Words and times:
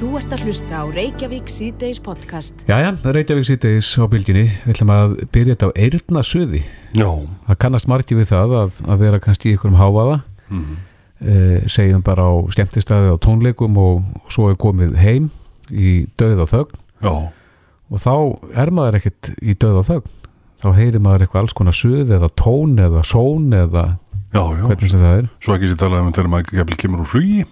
Þú 0.00 0.14
ert 0.16 0.30
að 0.32 0.46
hlusta 0.46 0.78
á 0.80 0.84
Reykjavík 0.88 1.50
síðdeis 1.52 1.98
podcast. 2.00 2.62
Jæja, 2.64 2.94
Reykjavík 3.04 3.44
síðdeis 3.44 3.90
á 4.00 4.08
bylginni. 4.08 4.46
Við 4.62 4.70
ætlum 4.72 4.92
að 4.94 5.10
byrja 5.28 5.56
þetta 5.58 5.68
á 5.68 5.76
eirna 5.76 6.22
suði. 6.24 6.60
Já, 6.96 7.08
Það 7.44 7.58
kannast 7.60 7.88
margi 7.92 8.16
við 8.16 8.30
það 8.30 8.54
að, 8.62 8.78
að 8.88 9.02
vera 9.04 9.18
kannski 9.20 9.50
í 9.50 9.58
ykkurum 9.58 9.76
hávaða. 9.76 10.14
Mhm. 10.48 10.78
Eh, 11.20 11.68
segjum 11.68 12.00
bara 12.06 12.24
á 12.24 12.32
skemmtistæði 12.48 13.12
á 13.12 13.16
tónleikum 13.20 13.76
og, 13.76 14.00
og 14.24 14.32
svo 14.32 14.48
er 14.48 14.56
komið 14.56 14.96
heim 15.02 15.28
í 15.68 16.08
döð 16.16 16.46
og 16.46 16.48
þögn 16.48 16.80
já, 17.04 17.12
og 17.92 18.00
þá 18.00 18.14
er 18.56 18.72
maður 18.72 18.96
ekkert 19.02 19.34
í 19.36 19.52
döð 19.52 19.82
og 19.82 19.88
þögn. 19.90 20.16
Þá 20.64 20.68
heyrir 20.80 21.04
maður 21.04 21.26
eitthvað 21.26 21.44
alls 21.44 21.58
konar 21.60 21.76
suð 21.76 22.16
eða 22.16 22.32
tón 22.40 22.80
eða 22.80 23.04
són 23.04 23.52
eða 23.52 23.84
já, 24.32 24.40
já. 24.48 24.64
hvernig 24.64 24.96
sem 24.96 25.04
það 25.04 25.20
er. 25.20 25.30
Svo 25.44 25.60
ekki 25.60 25.68
sér 25.74 25.82
talað 25.84 26.06
um 26.06 26.12
þegar 26.16 26.32
maður 26.38 26.80
kemur 26.80 27.04
úr 27.04 27.12
flugi 27.12 27.44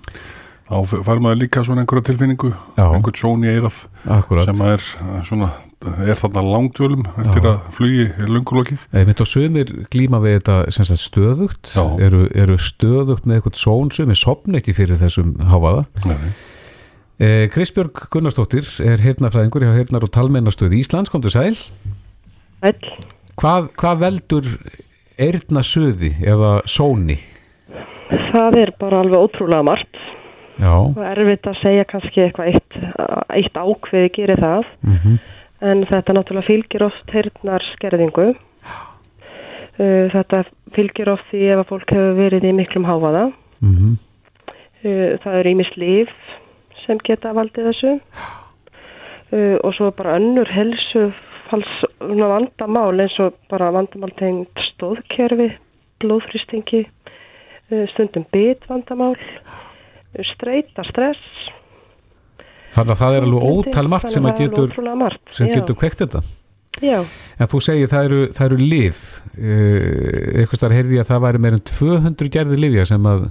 þá 0.69 0.99
fær 1.07 1.23
maður 1.25 1.41
líka 1.45 1.63
svona 1.67 1.85
einhverja 1.85 2.09
tilfinningu 2.11 2.51
Já. 2.77 2.85
einhvern 2.93 3.17
sjón 3.23 3.47
í 3.47 3.53
eirað 3.55 3.81
Akkurat. 4.19 4.51
sem 4.51 4.63
er 4.69 4.85
uh, 5.01 5.23
svona 5.29 5.51
er 6.03 6.19
þarna 6.19 6.43
langdvölum 6.43 7.05
eftir 7.23 7.45
Já. 7.45 7.51
að 7.53 7.59
flugi 7.77 8.05
er 8.11 8.31
lungulokið 8.35 8.85
Einmitt 8.99 9.23
og 9.23 9.31
sumir 9.31 9.73
glíma 9.95 10.19
við 10.25 10.41
þetta 10.41 10.57
sem 10.75 10.89
sagt 10.89 11.05
stöðugt, 11.05 11.73
eru, 12.03 12.25
eru 12.35 12.57
stöðugt 12.59 13.27
með 13.31 13.39
eitthvað 13.39 13.61
són 13.63 13.93
sumir 13.95 14.19
sopna 14.19 14.59
ekki 14.59 14.75
fyrir 14.75 14.99
þessum 15.01 15.37
hávaða. 15.51 15.87
Nei, 16.09 16.17
Eh, 17.19 17.49
Kristbjörg 17.51 18.05
Gunnarsdóttir 18.15 18.63
er 18.87 19.01
hirnafræðingur 19.03 19.65
hjá 19.67 19.73
Hirnar 19.75 20.05
og 20.07 20.11
Talmennastöð 20.15 20.77
Íslands, 20.79 21.11
komdu 21.11 21.27
sæl. 21.35 21.57
Hvað, 23.39 23.73
hvað 23.75 23.97
veldur 24.05 24.47
eirnasuði 25.19 26.13
eða 26.23 26.53
sóni? 26.71 27.17
Það 28.31 28.61
er 28.63 28.73
bara 28.79 29.01
alveg 29.03 29.19
ótrúlega 29.27 29.67
margt 29.67 29.99
Já, 30.59 30.75
og 30.75 31.03
erfitt 31.07 31.47
að 31.47 31.61
segja 31.63 31.85
kannski 31.87 32.25
eitthvað 32.25 32.55
eitt, 32.55 32.79
eitt 33.31 33.59
ákveði 33.59 34.15
gerir 34.17 34.43
það. 34.43 34.71
Mm 34.83 35.19
en 35.65 35.85
þetta 35.89 36.15
náttúrulega 36.15 36.47
fylgir 36.47 36.85
oft 36.87 37.15
heyrnar 37.15 37.65
skerðingu. 37.75 38.33
Uh, 39.79 40.11
þetta 40.11 40.43
fylgir 40.75 41.11
oft 41.13 41.27
því 41.31 41.45
ef 41.53 41.63
að 41.63 41.71
fólk 41.71 41.95
hefur 41.95 42.19
verið 42.19 42.49
í 42.51 42.57
miklum 42.63 42.89
háfaða. 42.89 43.31
mm 43.61 43.97
Uh, 44.79 45.19
það 45.19 45.37
eru 45.41 45.51
ímis 45.51 45.71
líf 45.75 46.11
sem 46.85 47.01
geta 47.03 47.33
valdið 47.35 47.65
þessu. 47.67 47.97
Uh, 49.35 49.57
og 49.67 49.73
svo 49.75 49.89
bara 49.91 50.15
önnur 50.21 50.47
helsu 50.47 51.09
vandamál 51.51 53.01
eins 53.03 53.17
og 53.19 53.35
bara 53.51 53.73
vandamál 53.75 54.13
tengt 54.15 54.63
stóðkerfi, 54.69 55.49
blóðfrýstingi, 55.99 56.85
stundum 57.91 58.29
bit 58.31 58.63
vandamál, 58.71 59.17
streyta, 60.35 60.85
stress. 60.89 61.23
þannig 62.75 62.93
að 62.95 63.01
það 63.03 63.17
er 63.19 63.27
alveg 63.29 63.49
ótal 63.49 63.89
margt 63.89 64.11
sem 64.13 64.27
að 64.29 64.43
getur, 64.45 64.75
margt, 64.97 65.23
sem 65.35 65.49
getur 65.53 65.77
kveikt 65.79 66.03
þetta. 66.05 66.23
Já, 66.85 67.01
En 67.41 67.49
þú 67.51 67.59
segir 67.65 67.89
það 67.91 68.05
eru, 68.07 68.19
það 68.37 68.47
eru 68.53 68.57
liv, 68.63 68.99
uh, 69.35 70.39
eitthvað 70.39 70.59
starf 70.61 70.77
heyrði 70.77 71.01
að 71.01 71.09
það 71.11 71.23
væri 71.25 71.41
meirinn 71.43 71.65
200 71.71 72.29
gerði 72.37 72.59
livja 72.61 72.85
sem 72.87 73.07
að 73.11 73.25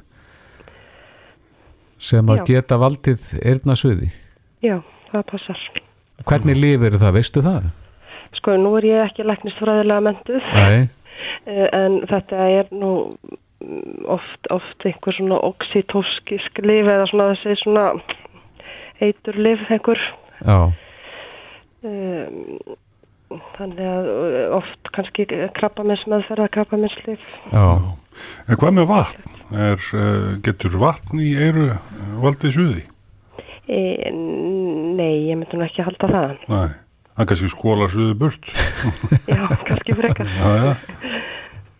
sem 1.97 2.28
að 2.30 2.42
Já. 2.42 2.45
geta 2.52 2.78
valdið 2.81 3.28
eirnasuði. 3.41 4.09
já, 4.62 4.78
það 5.12 5.23
passar. 5.31 5.62
Hvernig 6.28 6.58
liv 6.59 6.84
eru 6.84 6.97
það, 7.02 7.14
veistu 7.17 7.41
það? 7.45 7.69
Sko, 8.38 8.58
nú 8.62 8.75
er 8.78 8.86
ég 8.89 9.03
ekki 9.08 9.23
læknistfræðilega 9.25 10.03
mentuð, 10.06 10.50
Nei, 10.53 10.89
uh, 11.47 11.67
en 11.81 12.00
þetta 12.09 12.47
er 12.59 12.69
nú 12.75 12.91
oft, 14.17 14.49
oft 14.53 14.85
einhver 14.87 15.15
svona 15.17 15.39
oxytóskisk 15.47 16.61
lif 16.65 16.89
eða 16.89 17.07
svona 17.11 17.29
þessi 17.35 17.55
svona 17.63 17.85
eitur 19.03 19.39
lif 19.39 19.63
einhver. 19.71 20.01
já, 20.43 20.59
Um, 21.88 22.57
þannig 23.53 23.85
að 23.85 24.07
uh, 24.09 24.55
oft 24.57 24.89
kannski 24.95 25.27
krabba 25.55 25.83
með 25.85 26.07
meðferða, 26.09 26.47
krabba 26.56 26.79
með 26.81 26.95
slif. 26.95 27.25
já. 27.51 27.66
En 28.50 28.57
hvað 28.57 28.73
með 28.73 28.88
vatn? 28.89 29.27
Er, 29.53 29.83
uh, 29.94 30.31
getur 30.44 30.79
vatn 30.81 31.22
í 31.22 31.35
eiru 31.38 31.67
uh, 31.75 32.16
valdið 32.23 32.56
suði? 32.56 32.83
E, 33.67 34.09
nei, 34.09 35.27
ég 35.27 35.38
myndi 35.38 35.59
nú 35.59 35.67
ekki 35.67 35.85
halda 35.85 36.09
það. 36.09 36.35
Nei, 36.50 36.73
það 37.13 37.29
kannski 37.29 37.51
skólar 37.53 37.94
suði 37.94 38.17
burt 38.25 38.51
Já, 39.38 39.44
kannski 39.69 40.00
frekar. 40.01 40.33
Já, 40.39 40.51
já, 40.63 40.73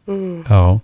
Mm. 0.08 0.46
Já, 0.48 0.80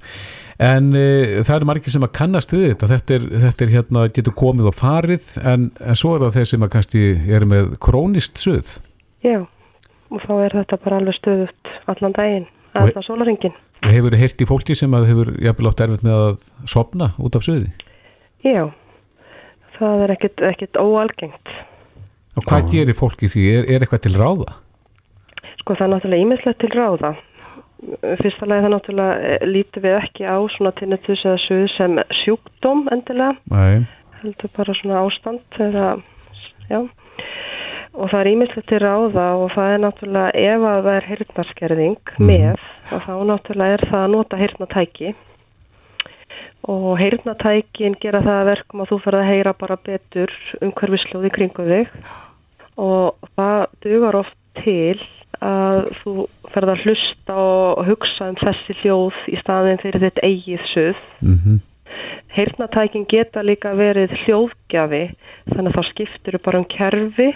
en 0.63 0.89
uh, 0.95 1.41
það 1.43 1.55
eru 1.57 1.69
margir 1.69 1.93
sem 1.93 2.05
að 2.05 2.13
kannast 2.17 2.53
við 2.55 2.69
þetta, 2.71 2.89
þetta 2.93 3.15
er, 3.17 3.27
þetta 3.45 3.65
er 3.65 3.73
hérna, 3.73 4.05
getur 4.15 4.35
komið 4.39 4.69
og 4.71 4.77
farið, 4.79 5.27
en, 5.43 5.67
en 5.83 5.99
svo 5.99 6.15
er 6.15 6.25
það 6.25 6.37
þeir 6.37 6.49
sem 6.53 6.65
að 6.65 6.73
kannski 6.77 7.03
eru 7.37 7.49
með 7.51 7.75
krónist 7.83 8.41
suð. 8.41 8.77
Já, 9.25 9.41
og 10.13 10.23
þá 10.27 10.33
er 10.37 10.57
þetta 10.61 10.79
bara 10.85 11.01
alveg 11.01 11.19
stöðut 11.19 11.73
allan 11.91 12.15
daginn, 12.17 12.47
allan 12.79 13.07
sólaringin. 13.07 13.57
Og 13.83 13.91
hefur 13.91 14.15
heyrt 14.15 14.39
í 14.39 14.47
fólki 14.47 14.77
sem 14.79 14.93
að 14.95 15.09
hefur 15.11 15.33
jafnvel 15.43 15.69
átt 15.71 15.83
erfitt 15.83 16.07
með 16.07 16.21
að 16.29 16.47
sopna 16.71 17.11
út 17.19 17.35
af 17.35 17.43
suði. 17.43 17.73
Já, 18.43 18.69
það 19.77 20.05
er 20.05 20.15
ekkit, 20.15 20.43
ekkit 20.53 20.79
óalgengt. 20.79 21.55
Og 22.39 22.47
hvað 22.47 22.71
gerir 22.71 22.97
fólki 22.97 23.29
því? 23.29 23.43
Er, 23.57 23.67
er 23.69 23.83
eitthvað 23.83 24.05
til 24.07 24.15
ráða? 24.17 24.55
Sko 25.59 25.75
það 25.77 25.85
er 25.85 25.91
náttúrulega 25.93 26.25
ímislegt 26.25 26.59
til 26.63 26.71
ráða. 26.73 27.11
Fyrsta 28.21 28.47
lagi 28.47 28.63
það 28.65 28.73
náttúrulega 28.75 29.37
lítum 29.49 29.83
við 29.83 29.95
ekki 29.99 30.23
á 30.29 30.37
svona 30.55 30.71
tinnitus 30.79 31.23
eða 31.25 31.39
suð 31.43 31.63
sem 31.77 31.97
sjúkdóm 32.23 32.85
endilega, 32.95 33.35
Nei, 33.51 33.85
heldur 34.21 34.51
bara 34.57 34.75
svona 34.79 35.01
ástand 35.03 35.59
eða, 35.67 35.87
já. 36.69 36.79
Og 37.93 38.09
það 38.09 38.19
er 38.23 38.29
ímislegt 38.31 38.67
til 38.71 38.79
ráða 38.81 39.25
og 39.37 39.51
það 39.53 39.73
er 39.75 39.81
náttúrulega 39.83 40.45
ef 40.53 40.63
að 40.69 40.79
það 40.87 40.95
er 40.97 41.09
heyrnarskerðing 41.11 41.99
Mhm. 42.17 42.25
með 42.29 42.63
og 42.93 43.01
þá 43.05 43.13
náttúrulega 43.29 43.73
er 43.77 43.83
það 43.91 44.01
að 44.05 44.11
nota 44.15 44.37
heyrnatæki 44.41 45.13
og 46.73 46.97
heyrnatækin 46.99 47.97
gera 48.01 48.21
það 48.23 48.37
að 48.39 48.49
verkum 48.53 48.81
að 48.83 48.89
þú 48.93 48.99
fer 49.03 49.17
að 49.19 49.27
heyra 49.29 49.53
bara 49.59 49.77
betur 49.83 50.31
umhverfislóði 50.63 51.31
kringum 51.35 51.67
þig 51.67 51.87
og 52.79 53.15
það 53.37 53.65
dugar 53.83 54.15
oft 54.23 54.37
til 54.63 54.99
að 55.41 55.79
þú 56.01 56.13
ferð 56.53 56.73
að 56.73 56.83
hlusta 56.85 57.35
og 57.35 57.85
hugsa 57.87 58.29
um 58.31 58.39
þessi 58.41 58.75
hljóð 58.81 59.21
í 59.33 59.37
staðin 59.41 59.81
fyrir 59.81 60.03
þitt 60.07 60.25
eigið 60.25 60.65
suð. 60.73 61.05
mm 61.21 61.61
Heyrnatækin 62.33 63.05
geta 63.09 63.43
líka 63.45 63.75
verið 63.77 64.13
hljóðgjafi 64.23 65.03
þannig 65.51 65.69
að 65.69 65.75
þá 65.75 65.89
skiptur 65.91 66.37
bara 66.41 66.61
um 66.63 66.65
kerfi 66.71 67.27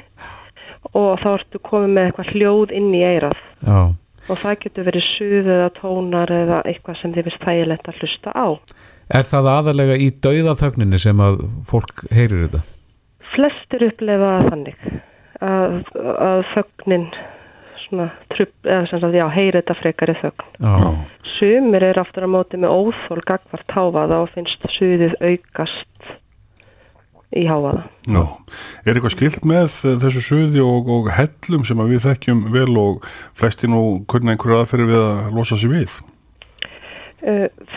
og 0.98 1.20
þá 1.22 1.28
ertu 1.36 1.62
komið 1.62 1.94
með 1.94 2.08
eitthvað 2.08 2.32
hljóð 2.34 2.74
inn 2.80 2.90
í 2.96 3.04
eirað 3.06 3.38
já. 3.38 3.80
og 4.26 4.42
það 4.42 4.60
getur 4.64 4.88
verið 4.88 5.06
suð 5.12 5.52
eða 5.58 5.70
tónar 5.78 6.34
eða 6.34 6.64
eitthvað 6.66 7.00
sem 7.02 7.14
þið 7.14 7.30
finnst 7.30 7.46
þægilegt 7.46 7.92
að 7.92 8.02
hlusta 8.02 8.34
á. 8.34 8.48
Er 9.08 9.30
það 9.30 9.52
aðalega 9.54 10.00
í 10.02 10.10
dauðaþögninni 10.26 11.00
sem 11.00 11.22
að 11.24 11.40
fólk 11.70 12.04
heyrir 12.10 12.48
þetta? 12.48 12.64
Flestir 13.36 13.86
upplefa 13.92 14.34
þannig 14.50 14.82
að, 15.46 15.78
að 16.18 16.42
þögnin 16.56 17.10
svona 17.88 18.08
trupp, 18.34 18.54
eða 18.66 18.86
sem 18.90 19.02
sagt, 19.02 19.18
já, 19.18 19.26
heyri 19.34 19.60
þetta 19.62 19.76
frekar 19.80 20.12
í 20.14 20.16
þögn. 20.22 20.48
Já, 20.60 20.72
já. 20.84 20.90
Sumir 21.34 21.88
er 21.88 22.00
aftur 22.02 22.28
á 22.28 22.30
móti 22.32 22.60
með 22.62 22.76
óþól 22.76 23.22
gagvart 23.28 23.76
háfaða 23.76 24.22
og 24.24 24.32
finnst 24.36 24.68
suðið 24.76 25.16
aukast 25.24 26.12
í 27.36 27.46
háfaða. 27.48 27.86
Já, 28.08 28.24
er 28.86 28.94
eitthvað 28.98 29.16
skilt 29.16 29.48
með 29.48 29.80
þessu 30.04 30.24
suði 30.24 30.62
og, 30.64 30.92
og 30.92 31.10
hellum 31.16 31.66
sem 31.68 31.82
að 31.84 31.96
við 31.96 32.06
þekkjum 32.08 32.46
vel 32.54 32.70
og 32.82 33.10
flesti 33.38 33.72
nú 33.72 33.82
kunna 34.12 34.36
einhverju 34.36 34.62
aðferði 34.62 34.92
við 34.94 35.02
að 35.02 35.34
losa 35.36 35.60
sig 35.60 35.74
við? 35.74 35.98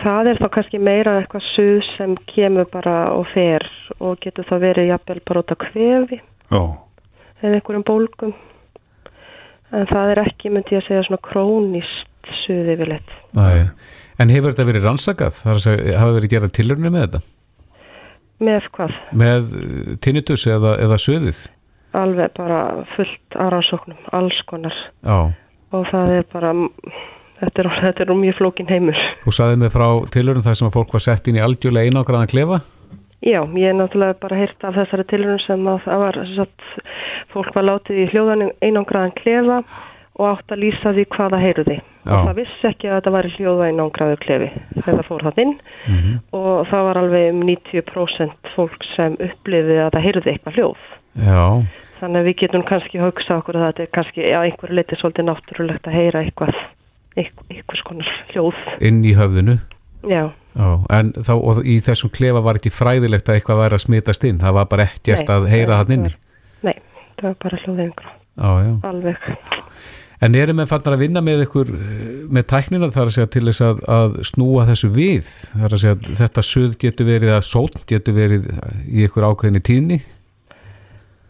Það 0.01 0.29
er 0.29 0.37
þá 0.39 0.47
kannski 0.53 0.79
meira 0.79 1.17
eitthvað 1.19 1.47
suð 1.49 1.81
sem 1.97 2.13
kemur 2.29 2.67
bara 2.71 3.09
og 3.17 3.25
fer 3.33 3.65
og 3.97 4.19
getur 4.21 4.45
þá 4.47 4.53
verið 4.61 4.91
jafnvel 4.93 5.23
bara 5.27 5.41
út 5.41 5.51
á 5.51 5.57
kvefi 5.65 6.19
Já, 6.51 6.61
eða 7.41 7.57
einhverjum 7.57 7.85
bólgum. 7.87 8.33
En 9.71 9.87
það 9.87 10.13
er 10.13 10.23
ekki, 10.25 10.51
myndi 10.51 10.75
ég 10.75 10.81
að 10.81 10.87
segja, 10.89 11.03
svona 11.07 11.21
krónist 11.23 12.31
suð 12.43 12.71
yfirleitt. 12.73 13.13
Nei. 13.37 13.69
En 14.19 14.31
hefur 14.33 14.51
þetta 14.51 14.67
verið 14.67 14.87
rannsakað? 14.87 15.39
Hafa 15.47 16.09
verið 16.17 16.33
gerað 16.35 16.55
tilhörni 16.57 16.91
með 16.91 17.05
þetta? 17.05 17.21
Með 18.41 18.67
hvað? 18.75 18.97
Með 19.21 19.55
uh, 19.55 19.93
tinnitus 20.01 20.43
eða, 20.49 20.75
eða 20.81 20.97
suðið? 21.01 21.39
Alveg 21.97 22.35
bara 22.37 22.59
fullt 22.95 23.37
af 23.37 23.49
rannsóknum, 23.53 24.03
alls 24.15 24.37
konar. 24.49 24.75
Já. 25.05 25.31
Og 25.71 25.87
það 25.91 26.13
er 26.17 26.27
bara, 26.31 26.53
þetta 27.39 27.63
er, 27.63 27.71
þetta 27.85 28.05
er 28.05 28.13
mjög 28.21 28.37
flókin 28.39 28.71
heimur. 28.71 29.01
Þú 29.23 29.35
saðið 29.37 29.63
mig 29.63 29.73
frá 29.75 29.87
tilhörnum 30.13 30.45
þar 30.45 30.59
sem 30.59 30.69
að 30.69 30.77
fólk 30.77 30.95
var 30.97 31.05
sett 31.07 31.31
inn 31.31 31.39
í 31.39 31.43
algjörlega 31.43 31.91
einágraðan 31.91 32.31
klefa? 32.31 32.61
Já, 33.21 33.41
ég 33.53 33.67
er 33.69 33.75
náttúrulega 33.77 34.17
bara 34.19 34.35
heyrt 34.39 34.63
af 34.65 34.73
þessari 34.79 35.03
tilhörun 35.11 35.41
sem 35.45 35.67
að 35.69 35.83
það 35.85 35.99
var, 36.01 36.17
sagt, 36.35 36.63
fólk 37.33 37.51
var 37.55 37.67
látið 37.69 37.99
í 38.01 38.05
hljóðan 38.11 38.47
einangraðan 38.65 39.13
klefa 39.19 39.59
og 40.17 40.25
átt 40.31 40.51
að 40.55 40.61
lýsa 40.63 40.93
því 40.95 41.05
hvað 41.13 41.35
það 41.35 41.43
heyrði. 41.45 41.75
Já. 42.01 42.11
Og 42.17 42.25
það 42.27 42.39
vissi 42.41 42.65
ekki 42.71 42.89
að 42.89 42.95
þetta 42.97 43.11
var 43.13 43.27
hljóða 43.35 43.67
einangraður 43.69 44.19
klefi 44.25 44.47
þegar 44.79 44.97
það 44.97 45.07
fór 45.11 45.25
það 45.27 45.39
inn 45.43 45.53
Mhm. 45.87 46.15
og 46.33 46.67
það 46.71 46.83
var 46.87 46.97
alveg 46.97 47.29
um 47.29 47.43
90% 47.45 48.49
fólk 48.55 48.83
sem 48.95 49.13
upplifði 49.21 49.77
að 49.85 49.91
það 49.93 50.05
heyrði 50.07 50.31
eitthvað 50.33 50.57
hljóð. 50.57 50.81
Já, 51.21 51.45
Þannig 52.01 52.17
að 52.21 52.25
við 52.25 52.35
getum 52.41 52.63
kannski 52.65 52.97
hugsa 52.97 53.35
okkur 53.37 53.55
að 53.59 53.65
þetta 53.67 53.83
er 53.85 53.89
kannski 53.93 54.21
á 54.33 54.39
einhverju 54.41 54.73
leiti 54.73 54.95
svolítið 54.97 55.27
náttúrulegt 55.29 55.85
að 55.85 55.93
heyra 55.93 56.23
eitthvað, 56.25 56.55
eitthvað, 57.15 57.45
eitthvað 57.53 58.01
hljóð. 58.33 58.61
inn 58.81 59.03
í 59.05 59.13
höfðinu 59.13 59.59
Já, 60.09 60.31
Já, 60.57 60.67
en 60.97 61.13
þá, 61.13 61.33
í 61.63 61.77
þessum 61.79 62.11
klefa 62.11 62.41
var 62.43 62.57
ekki 62.59 62.71
fræðilegt 62.73 63.29
að 63.29 63.37
eitthvað 63.39 63.61
væri 63.61 63.77
að 63.77 63.83
smitast 63.85 64.25
inn? 64.27 64.39
Það 64.41 64.55
var 64.57 64.65
bara 64.71 64.87
ekkert 64.89 65.27
Nei, 65.27 65.35
að 65.35 65.47
heyra 65.51 65.77
það 65.77 65.77
var- 65.77 65.91
nei, 66.67 66.75
það 67.21 67.27
var 67.29 67.35
bara 67.43 67.59
já. 68.65 68.71
Alveg. 68.89 69.17
En 70.21 70.35
erum 70.37 70.59
við 70.61 70.67
fannar 70.69 70.93
að 70.93 71.01
vinna 71.01 71.21
með 71.25 71.43
ykkur 71.47 71.69
með 72.29 72.43
tæknina 72.51 72.89
þar 72.93 73.07
að 73.09 73.15
segja 73.15 73.29
til 73.33 73.45
þess 73.47 73.61
að, 73.65 73.79
að 73.89 74.17
snúa 74.29 74.65
þessu 74.69 74.89
við? 74.93 75.29
Þar 75.55 75.71
að 75.77 75.81
segja 75.81 75.95
að 75.95 76.11
þetta 76.19 76.43
suð 76.45 76.75
getur 76.83 77.05
verið 77.09 77.33
að 77.37 77.47
sót 77.47 77.79
getur 77.89 78.13
verið 78.19 78.49
í 78.85 79.07
ykkur 79.07 79.25
ákveðinni 79.31 79.63
tíðni? 79.65 79.97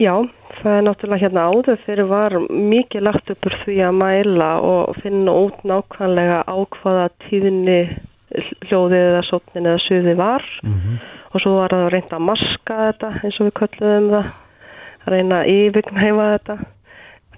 Já, 0.01 0.15
það 0.63 0.75
er 0.75 0.85
náttúrulega 0.89 1.21
hérna 1.21 1.45
áður 1.53 1.79
fyrir 1.85 2.07
var 2.09 2.35
mikið 2.49 3.05
lagt 3.05 3.31
upp 3.31 3.47
úr 3.47 3.55
því 3.63 3.75
að 3.85 3.97
mæla 4.01 4.51
og 4.65 4.95
finna 5.03 5.35
út 5.45 5.61
nákvæmlega 5.63 6.41
á 6.49 6.55
hvaða 6.81 7.07
tíðinni 7.29 7.79
hljóðið 8.67 9.07
eða 9.07 9.23
sótnin 9.27 9.67
eða 9.69 9.81
suði 9.85 10.13
var. 10.19 10.45
Og 11.31 11.39
svo 11.39 11.55
var 11.57 11.71
það 11.71 11.85
að 11.85 11.93
reynda 11.93 12.17
að 12.17 12.27
maska 12.27 12.77
þetta 12.81 13.09
eins 13.21 13.39
og 13.39 13.47
við 13.47 13.53
kölluðum 13.59 14.09
það, 14.11 14.31
að 15.01 15.13
reyna 15.15 15.37
að 15.41 15.51
yfirgnæfa 15.55 16.29
þetta. 16.31 16.57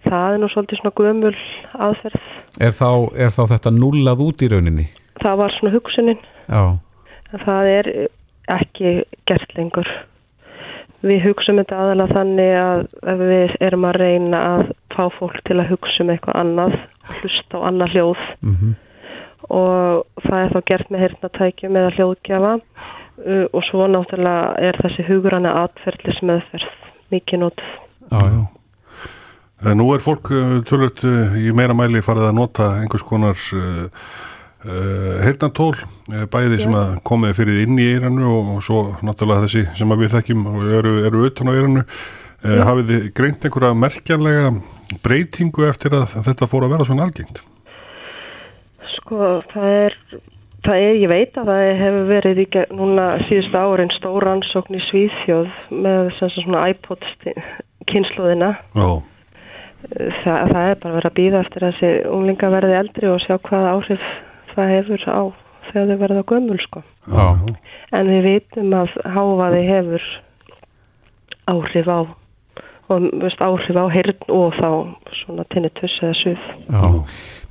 Það 0.03 0.33
er 0.33 0.41
nú 0.41 0.49
svolítið 0.51 0.79
svona 0.81 0.95
gömul 0.99 1.35
aðferð. 1.87 2.23
er 2.59 2.73
þá, 2.75 2.89
er 3.15 3.29
þá 3.31 3.43
þetta 3.53 3.71
nullað 3.71 4.23
út 4.25 4.41
í 4.41 4.49
rauninni? 4.51 4.87
Það 5.21 5.37
var 5.39 5.53
svona 5.57 5.75
hugsunin, 5.75 6.23
Já, 6.49 6.63
en 7.31 7.43
það 7.45 7.69
er 7.73 7.91
ekki 8.51 8.95
gert 9.29 9.53
lengur. 9.55 9.91
Við 11.03 11.21
hugsum 11.27 11.59
þetta 11.59 11.79
aðalega 11.83 12.15
þannig 12.15 12.53
að 12.57 13.23
við 13.23 13.55
erum 13.59 13.85
að 13.87 13.99
reyna 13.99 14.39
að 14.39 14.65
fá 14.95 15.05
fólk 15.19 15.39
til 15.47 15.59
að 15.59 15.69
hugsa 15.73 16.03
um 16.03 16.11
eitthvað 16.13 16.39
annað, 16.39 16.75
hlusta 17.19 17.59
á 17.59 17.67
annað 17.69 17.95
hljóð 17.95 18.25
mm 18.41 18.73
og 19.49 20.25
það 20.25 20.39
er 20.39 20.51
þá 20.53 20.59
gert 20.71 20.91
með 20.93 21.03
heyrnatækjum 21.05 21.79
eða 21.81 21.93
hljóðgjafa 21.97 22.53
uh, 22.57 23.45
og 23.51 23.61
svo 23.69 23.87
náttúrulega 23.91 24.51
er 24.69 24.81
þessi 24.83 25.07
hugurana 25.07 25.53
atferðlis 25.63 26.21
meðferð 26.25 26.69
mikið 27.13 27.45
nótið. 27.45 27.71
já, 28.11 28.21
já. 28.31 28.43
En 29.63 29.79
nú 29.79 29.87
er 29.95 30.03
fólk 30.03 30.27
uh, 30.35 30.59
tölvöld 30.67 31.03
uh, 31.07 31.35
í 31.39 31.53
meira 31.55 31.75
mæli 31.77 32.03
farið 32.03 32.29
að 32.29 32.37
nota 32.39 32.69
einhvers 32.81 33.05
konar 33.07 33.39
uh, 33.55 33.85
uh, 34.65 35.21
heyrnantól, 35.23 35.77
uh, 36.11 36.25
bæði 36.31 36.59
sem 36.65 36.75
að 36.75 36.97
komið 37.07 37.37
fyrir 37.39 37.63
inn 37.63 37.79
í 37.79 37.87
eiranu 37.93 38.27
og, 38.27 38.51
og 38.57 38.65
svo 38.65 38.83
náttúrulega 39.05 39.47
þessi 39.47 39.63
sem 39.79 39.95
við 40.03 40.13
þekkjum 40.17 40.43
og 40.51 40.67
eru, 40.81 40.93
eru 41.07 41.25
utan 41.29 41.51
á 41.51 41.55
eiranu. 41.55 41.87
Uh, 42.43 42.59
hafið 42.67 42.91
þið 42.91 43.09
greint 43.15 43.47
einhverja 43.47 43.79
merkjanlega 43.79 44.53
breytingu 45.03 45.67
eftir 45.69 45.95
að 45.95 46.17
þetta 46.27 46.49
fór 46.51 46.67
að 46.67 46.75
vera 46.75 46.87
svona 46.89 47.07
algengt? 47.07 47.39
Sko 49.03 49.29
það 49.51 49.69
er, 49.77 49.95
það 50.63 50.81
er, 50.87 50.97
ég 51.01 51.11
veit 51.11 51.39
að 51.39 51.49
það 51.51 51.63
hefur 51.81 52.05
verið 52.07 52.43
í 52.43 52.45
núna 52.71 53.07
síðustu 53.27 53.59
árin 53.59 53.91
stór 53.97 54.27
ansókn 54.31 54.79
í 54.79 54.83
Svíþjóð 54.87 55.49
með 55.83 56.13
svona 56.23 56.67
iPod 56.71 57.03
kynnslóðina. 57.91 58.53
Já. 58.71 58.87
Það, 60.23 60.51
það 60.53 60.67
er 60.69 60.77
bara 60.79 60.95
verið 60.95 61.09
að 61.09 61.17
býða 61.17 61.41
eftir 61.43 61.65
að 61.67 61.73
þessi 61.75 62.11
unglinga 62.15 62.51
verði 62.53 62.77
eldri 62.79 63.09
og 63.11 63.19
sjá 63.19 63.35
hvaða 63.35 63.73
áhrif 63.75 64.05
það 64.53 64.71
hefur 64.77 65.03
á 65.11 65.21
þegar 65.67 65.89
þau 65.89 66.01
verða 66.05 66.25
gömul 66.31 66.59
sko. 66.63 66.83
Já. 67.11 67.25
En 67.99 68.11
við 68.13 68.27
vitum 68.29 68.75
að 68.79 68.95
háfaði 69.03 69.63
hefur 69.67 70.07
áhrif 71.51 71.91
á 71.91 71.99
og 72.93 73.07
veist, 73.19 73.43
áhrif 73.43 73.79
á 73.79 73.85
heyrn 73.91 74.25
og 74.31 74.55
þá 74.59 74.69
svona 75.19 75.45
tinnitus 75.51 75.99
eða 76.03 76.15
suð. 76.19 76.49
Já. 76.71 76.83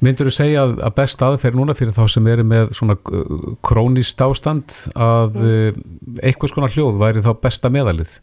Myndur 0.03 0.27
þú 0.27 0.35
segja 0.35 0.65
að, 0.67 0.75
að 0.83 0.95
best 0.99 1.23
aðferð 1.23 1.59
núna 1.61 1.75
fyrir 1.79 1.95
þá 1.95 2.03
sem 2.11 2.29
eru 2.33 2.45
með 2.47 2.73
svona 2.75 2.97
uh, 2.99 3.49
krónist 3.63 4.23
ástand 4.25 4.75
að 4.99 5.39
uh, 5.39 5.81
eitthvað 6.23 6.51
skona 6.51 6.71
hljóð 6.75 6.99
væri 7.03 7.23
þá 7.23 7.33
besta 7.45 7.71
meðalið? 7.71 8.17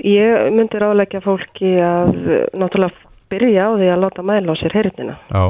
Ég 0.00 0.50
myndi 0.56 0.80
ráðleggja 0.80 1.20
fólki 1.24 1.76
að 1.84 2.12
uh, 2.16 2.42
náttúrulega 2.56 3.12
byrja 3.32 3.68
á 3.68 3.70
því 3.76 3.88
að 3.92 4.04
láta 4.04 4.24
mæla 4.24 4.56
á 4.56 4.60
sér 4.60 4.76
heyrnina 4.78 5.16
Já. 5.28 5.44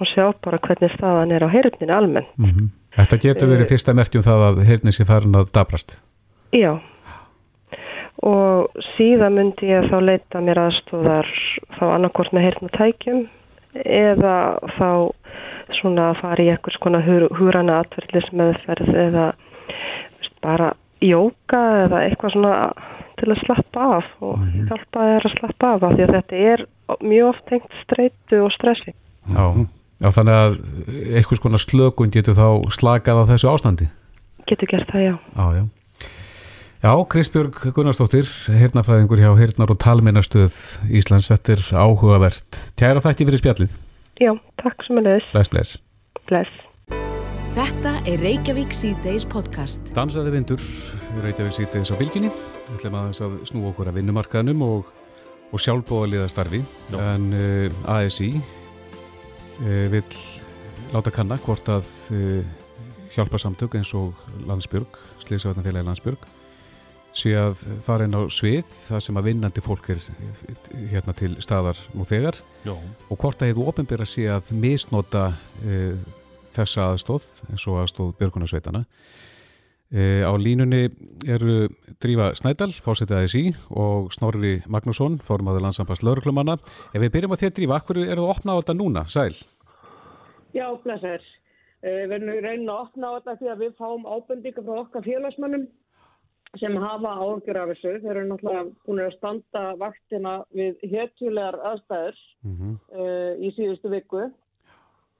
og 0.00 0.10
sjá 0.10 0.24
bara 0.44 0.60
hvernig 0.60 0.92
staðan 0.98 1.32
er 1.32 1.46
á 1.46 1.48
heyrninu 1.48 1.96
almenn. 1.96 2.32
Mm 2.40 2.72
Þetta 2.94 3.16
getur 3.18 3.50
verið 3.50 3.72
fyrsta 3.72 3.92
merkjum 3.96 4.22
það 4.22 4.42
að 4.48 4.58
heyrnin 4.68 4.94
sé 4.94 5.04
farin 5.08 5.34
að 5.34 5.48
dabrast. 5.56 5.96
Já. 6.54 6.76
Og 8.22 8.84
síðan 8.94 9.34
myndi 9.34 9.72
ég 9.72 9.88
þá 9.90 9.96
leita 9.98 10.42
mér 10.44 10.60
aðstóðar 10.68 11.30
þá 11.74 11.84
annarkort 11.88 12.30
með 12.30 12.46
heyrnatækjum 12.46 13.24
eða 13.82 14.36
þá 14.76 14.88
svona 15.78 16.08
að 16.12 16.20
fara 16.22 16.44
í 16.44 16.50
eitthvað 16.52 16.76
svona 16.78 17.02
húrana 17.38 17.78
atverðlis 17.82 18.32
meðferð 18.36 18.90
eða 19.04 19.28
veist, 20.18 20.34
bara 20.44 20.72
jóka 21.04 21.62
eða 21.84 22.02
eitthvað 22.08 22.36
svona 22.36 22.56
til 23.20 23.30
að 23.30 23.40
slappa 23.44 23.86
af 23.98 24.10
og 24.24 24.42
hjálpa 24.68 25.08
þér 25.08 25.28
að 25.28 25.36
slappa 25.38 25.72
af 25.76 25.86
af 25.86 25.94
því 25.94 26.06
að 26.06 26.14
þetta 26.18 26.42
er 26.52 26.66
mjög 27.00 27.30
oft 27.30 27.46
tengt 27.50 27.80
streitu 27.84 28.42
og 28.44 28.52
stressi. 28.54 28.94
Já. 29.30 29.46
Já, 30.02 30.10
þannig 30.10 30.34
að 30.36 30.56
eitthvað 31.16 31.38
skona 31.38 31.60
slökun 31.62 32.12
getur 32.12 32.36
þá 32.36 32.48
slakað 32.74 33.20
á 33.24 33.30
þessu 33.30 33.48
ástandi. 33.52 33.86
Getur 34.50 34.68
gert 34.68 34.90
það, 34.90 35.04
já. 35.06 35.14
Já, 35.38 35.44
já. 35.60 35.64
Já, 36.84 36.92
Kristbjörg 37.08 37.56
Gunnarsdóttir, 37.72 38.28
heyrnafræðingur 38.52 39.16
hjá 39.16 39.30
Heyrnar 39.38 39.70
og 39.72 39.78
Talmennastöð 39.80 40.52
Íslands, 40.92 41.30
þetta 41.32 41.54
er 41.54 41.62
áhugavert. 41.80 42.58
Kæra 42.76 43.00
þætti 43.00 43.24
fyrir 43.24 43.40
spjallið. 43.40 43.72
Já, 44.20 44.28
takk 44.60 44.84
sem 44.84 45.00
að 45.00 45.08
leiðis. 45.08 45.30
Bless, 45.32 45.50
bless. 45.54 45.78
Bless. 46.28 46.58
Þetta 47.56 47.94
er 48.04 48.20
Reykjavík 48.20 48.76
C-Days 48.76 49.24
podcast. 49.32 49.94
Dansaði 49.96 50.34
vindur, 50.36 50.68
Reykjavík 51.24 51.56
sýtiðis 51.56 51.94
á 51.94 51.96
bylginni. 52.02 52.34
Við 52.68 52.76
ætlum 52.76 53.00
aðeins 53.00 53.22
að 53.24 53.40
snúa 53.48 53.72
okkur 53.72 53.88
að 53.88 54.02
vinnumarkaðnum 54.02 54.68
og, 54.68 54.92
og 55.56 55.64
sjálfbóðaliða 55.64 56.28
starfi. 56.36 56.60
Já. 56.92 57.00
En 57.00 57.26
uh, 57.32 57.82
ASI 57.96 58.34
uh, 58.36 59.88
vill 59.88 60.04
láta 60.92 61.16
kanna 61.16 61.40
hvort 61.48 61.72
að 61.80 61.88
uh, 62.12 62.54
hjálpa 63.16 63.40
samtök 63.40 63.80
eins 63.80 63.96
og 63.96 64.12
Landsbjörg, 64.44 65.00
Slýsavarnafélagi 65.24 65.88
Landsbjörg, 65.88 66.32
sé 67.14 67.32
að 67.38 67.62
fara 67.86 68.08
inn 68.08 68.16
á 68.16 68.22
svið 68.32 68.66
þar 68.66 69.04
sem 69.06 69.18
að 69.18 69.28
vinnandi 69.28 69.62
fólk 69.64 69.90
er 69.94 70.00
eh, 70.02 70.54
hérna 70.90 71.14
til 71.16 71.32
staðar 71.44 71.78
nú 71.94 72.06
þegar 72.08 72.40
Já. 72.66 72.74
og 72.74 73.18
hvort 73.20 73.42
að 73.42 73.52
hefðu 73.52 73.68
ofinbera 73.70 74.06
sé 74.08 74.26
að 74.32 74.50
misnota 74.58 75.28
uh, 75.34 76.16
þessa 76.54 76.90
aðstóð 76.92 77.28
eins 77.50 77.66
og 77.70 77.78
aðstóð 77.82 78.16
björgunarsveitana. 78.18 78.84
Uh, 79.94 80.26
á 80.26 80.32
línunni 80.40 80.88
eru 81.30 81.68
Drífa 82.02 82.32
Snædal, 82.38 82.72
fórsetið 82.82 83.20
ASI 83.20 83.44
og 83.70 84.10
Snorri 84.14 84.56
Magnússon, 84.66 85.20
formaður 85.22 85.68
landsambast 85.68 86.02
lauruklumanna. 86.06 86.58
Ef 86.90 86.98
við 86.98 87.14
byrjum 87.14 87.36
á 87.38 87.42
þér 87.44 87.54
Drífa, 87.60 87.78
akkur 87.78 88.02
eru 88.02 88.24
það 88.24 88.26
að 88.26 88.34
opna 88.34 88.56
á 88.56 88.58
þetta 88.58 88.78
núna, 88.80 89.06
sæl? 89.12 89.38
Já, 90.56 90.66
blessar. 90.82 91.22
Uh, 91.84 92.02
við 92.08 92.18
erum 92.18 92.34
reynin 92.42 92.74
að 92.74 92.84
opna 92.88 93.14
á 93.14 93.16
þetta 93.20 93.38
því 93.38 93.54
að 93.54 93.64
við 93.66 93.78
fáum 93.78 94.06
ábendingar 94.08 94.66
frá 94.66 94.82
okkar 94.82 95.06
félagsmannum 95.06 95.68
sem 96.60 96.76
hafa 96.76 97.16
áhengjur 97.18 97.58
af 97.60 97.72
þessu. 97.72 97.92
Þeir 98.04 98.16
eru 98.16 98.28
náttúrulega 98.30 98.64
búin 98.86 99.02
að 99.04 99.16
standa 99.18 99.64
vaktina 99.80 100.34
við 100.54 100.86
héttulegar 100.92 101.60
aðstæður 101.72 102.22
Mm 102.44 102.56
-hmm. 102.56 102.72
uh, 103.00 103.32
í 103.40 103.50
síðustu 103.56 103.88
viku 103.88 104.26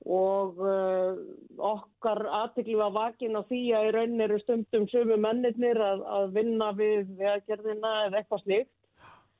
og 0.05 0.59
uh, 0.61 1.17
okkar 1.57 2.26
aðtikli 2.29 2.76
var 2.76 2.93
vakin 2.93 3.38
á 3.41 3.43
því 3.49 3.61
að 3.73 3.87
í 3.88 3.93
raunin 3.97 4.21
eru 4.21 4.38
stundum 4.43 4.85
sömu 4.93 5.17
mennirnir 5.17 5.81
að, 5.81 6.03
að 6.05 6.35
vinna 6.35 6.73
við 6.76 7.09
vegagerðina 7.17 7.93
eða 8.07 8.19
eitthvað 8.19 8.43
slíkt 8.43 8.84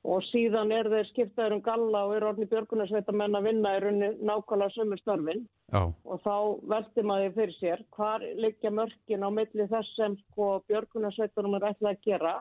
og 0.05 0.23
síðan 0.29 0.71
er 0.75 0.89
þeir 0.91 1.07
skiptaður 1.09 1.57
um 1.57 1.61
galla 1.65 2.01
og 2.07 2.15
eru 2.15 2.29
orðni 2.29 2.47
björgunarsveitamenn 2.51 3.37
að 3.39 3.47
vinna 3.49 3.75
í 3.75 3.79
raunin 3.83 4.17
nákvæmlega 4.21 4.75
sömu 4.75 4.99
störfin. 5.01 5.45
Já, 5.73 5.81
og 5.89 6.19
þá 6.25 6.35
velti 6.73 7.05
maður 7.09 7.37
fyrir 7.39 7.55
sér 7.59 7.85
hvar 7.97 8.25
liggja 8.41 8.71
mörkin 8.71 9.25
á 9.25 9.29
milli 9.33 9.69
þess 9.71 9.95
sem 9.97 10.17
sko 10.25 10.51
björgunarsveitunum 10.69 11.57
er 11.57 11.71
ætlað 11.71 11.95
að 11.95 12.03
gera 12.05 12.35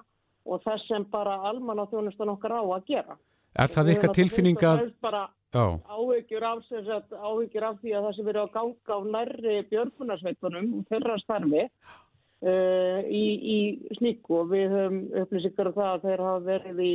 og 0.44 0.60
þess 0.66 0.90
sem 0.90 1.06
bara 1.12 1.38
almanna 1.48 1.88
þjónustan 1.92 2.34
okkar 2.34 2.58
á 2.60 2.62
að 2.62 2.84
gera. 2.90 3.16
er 3.54 3.72
það 3.72 3.86
Við 3.86 3.96
ykkar 3.96 4.08
höfum 4.10 4.20
tilfinning 4.20 4.60
fyrst 4.60 4.66
og 4.66 4.70
að... 4.70 4.78
fremst 4.82 5.00
bara 5.00 5.24
Já, 5.54 5.78
áhyggjur 5.86 6.44
af, 6.44 6.62
sagt, 6.66 7.12
áhyggjur 7.14 7.64
af 7.68 7.76
því 7.78 7.92
að 7.94 8.06
það 8.06 8.14
sem 8.16 8.26
verið 8.26 8.42
að 8.42 8.54
ganga 8.56 8.96
á 8.98 8.98
nærri 9.14 9.58
björgunarsveitunum 9.70 10.70
þeirra 10.88 11.18
starfi 11.22 11.60
uh, 11.62 13.00
í, 13.06 13.24
í 13.54 13.58
slíku. 14.00 14.40
Og 14.40 14.50
við 14.50 14.74
höfum 14.74 14.96
upplýsingar 15.22 15.70
um 15.70 15.76
það 15.76 15.92
að 15.92 16.08
þeir 16.08 16.24
hafa 16.26 16.42
verið 16.48 16.82
í, 16.82 16.90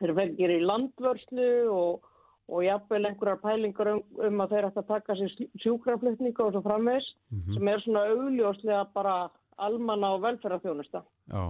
þeir 0.00 0.14
fengir 0.18 0.52
í 0.56 0.60
landvörslu 0.64 1.48
og, 1.72 2.06
og 2.50 2.62
jafnvel 2.66 3.02
einhverjar 3.08 3.40
pælingar 3.42 3.92
um, 3.94 4.04
um 4.28 4.44
að 4.44 4.54
þeir 4.54 4.68
ætti 4.68 4.82
að 4.82 4.92
taka 4.92 5.18
sér 5.18 5.34
sjúkraflutninga 5.64 6.46
og 6.46 6.54
svo 6.54 6.62
framvegs 6.66 7.10
sem 7.54 7.72
er 7.72 7.82
svona 7.84 8.06
augljóslega 8.12 8.84
bara 8.94 9.16
almanna 9.56 10.12
og 10.16 10.22
velferðarþjónusta. 10.26 11.02
Já, 11.32 11.42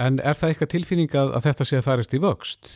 en 0.00 0.18
er 0.18 0.36
það 0.38 0.50
eitthvað 0.50 0.72
tilfinning 0.74 1.16
að, 1.20 1.34
að 1.36 1.48
þetta 1.48 1.66
sé 1.68 1.80
að 1.80 1.88
færist 1.88 2.16
í 2.16 2.20
vöxt? 2.24 2.70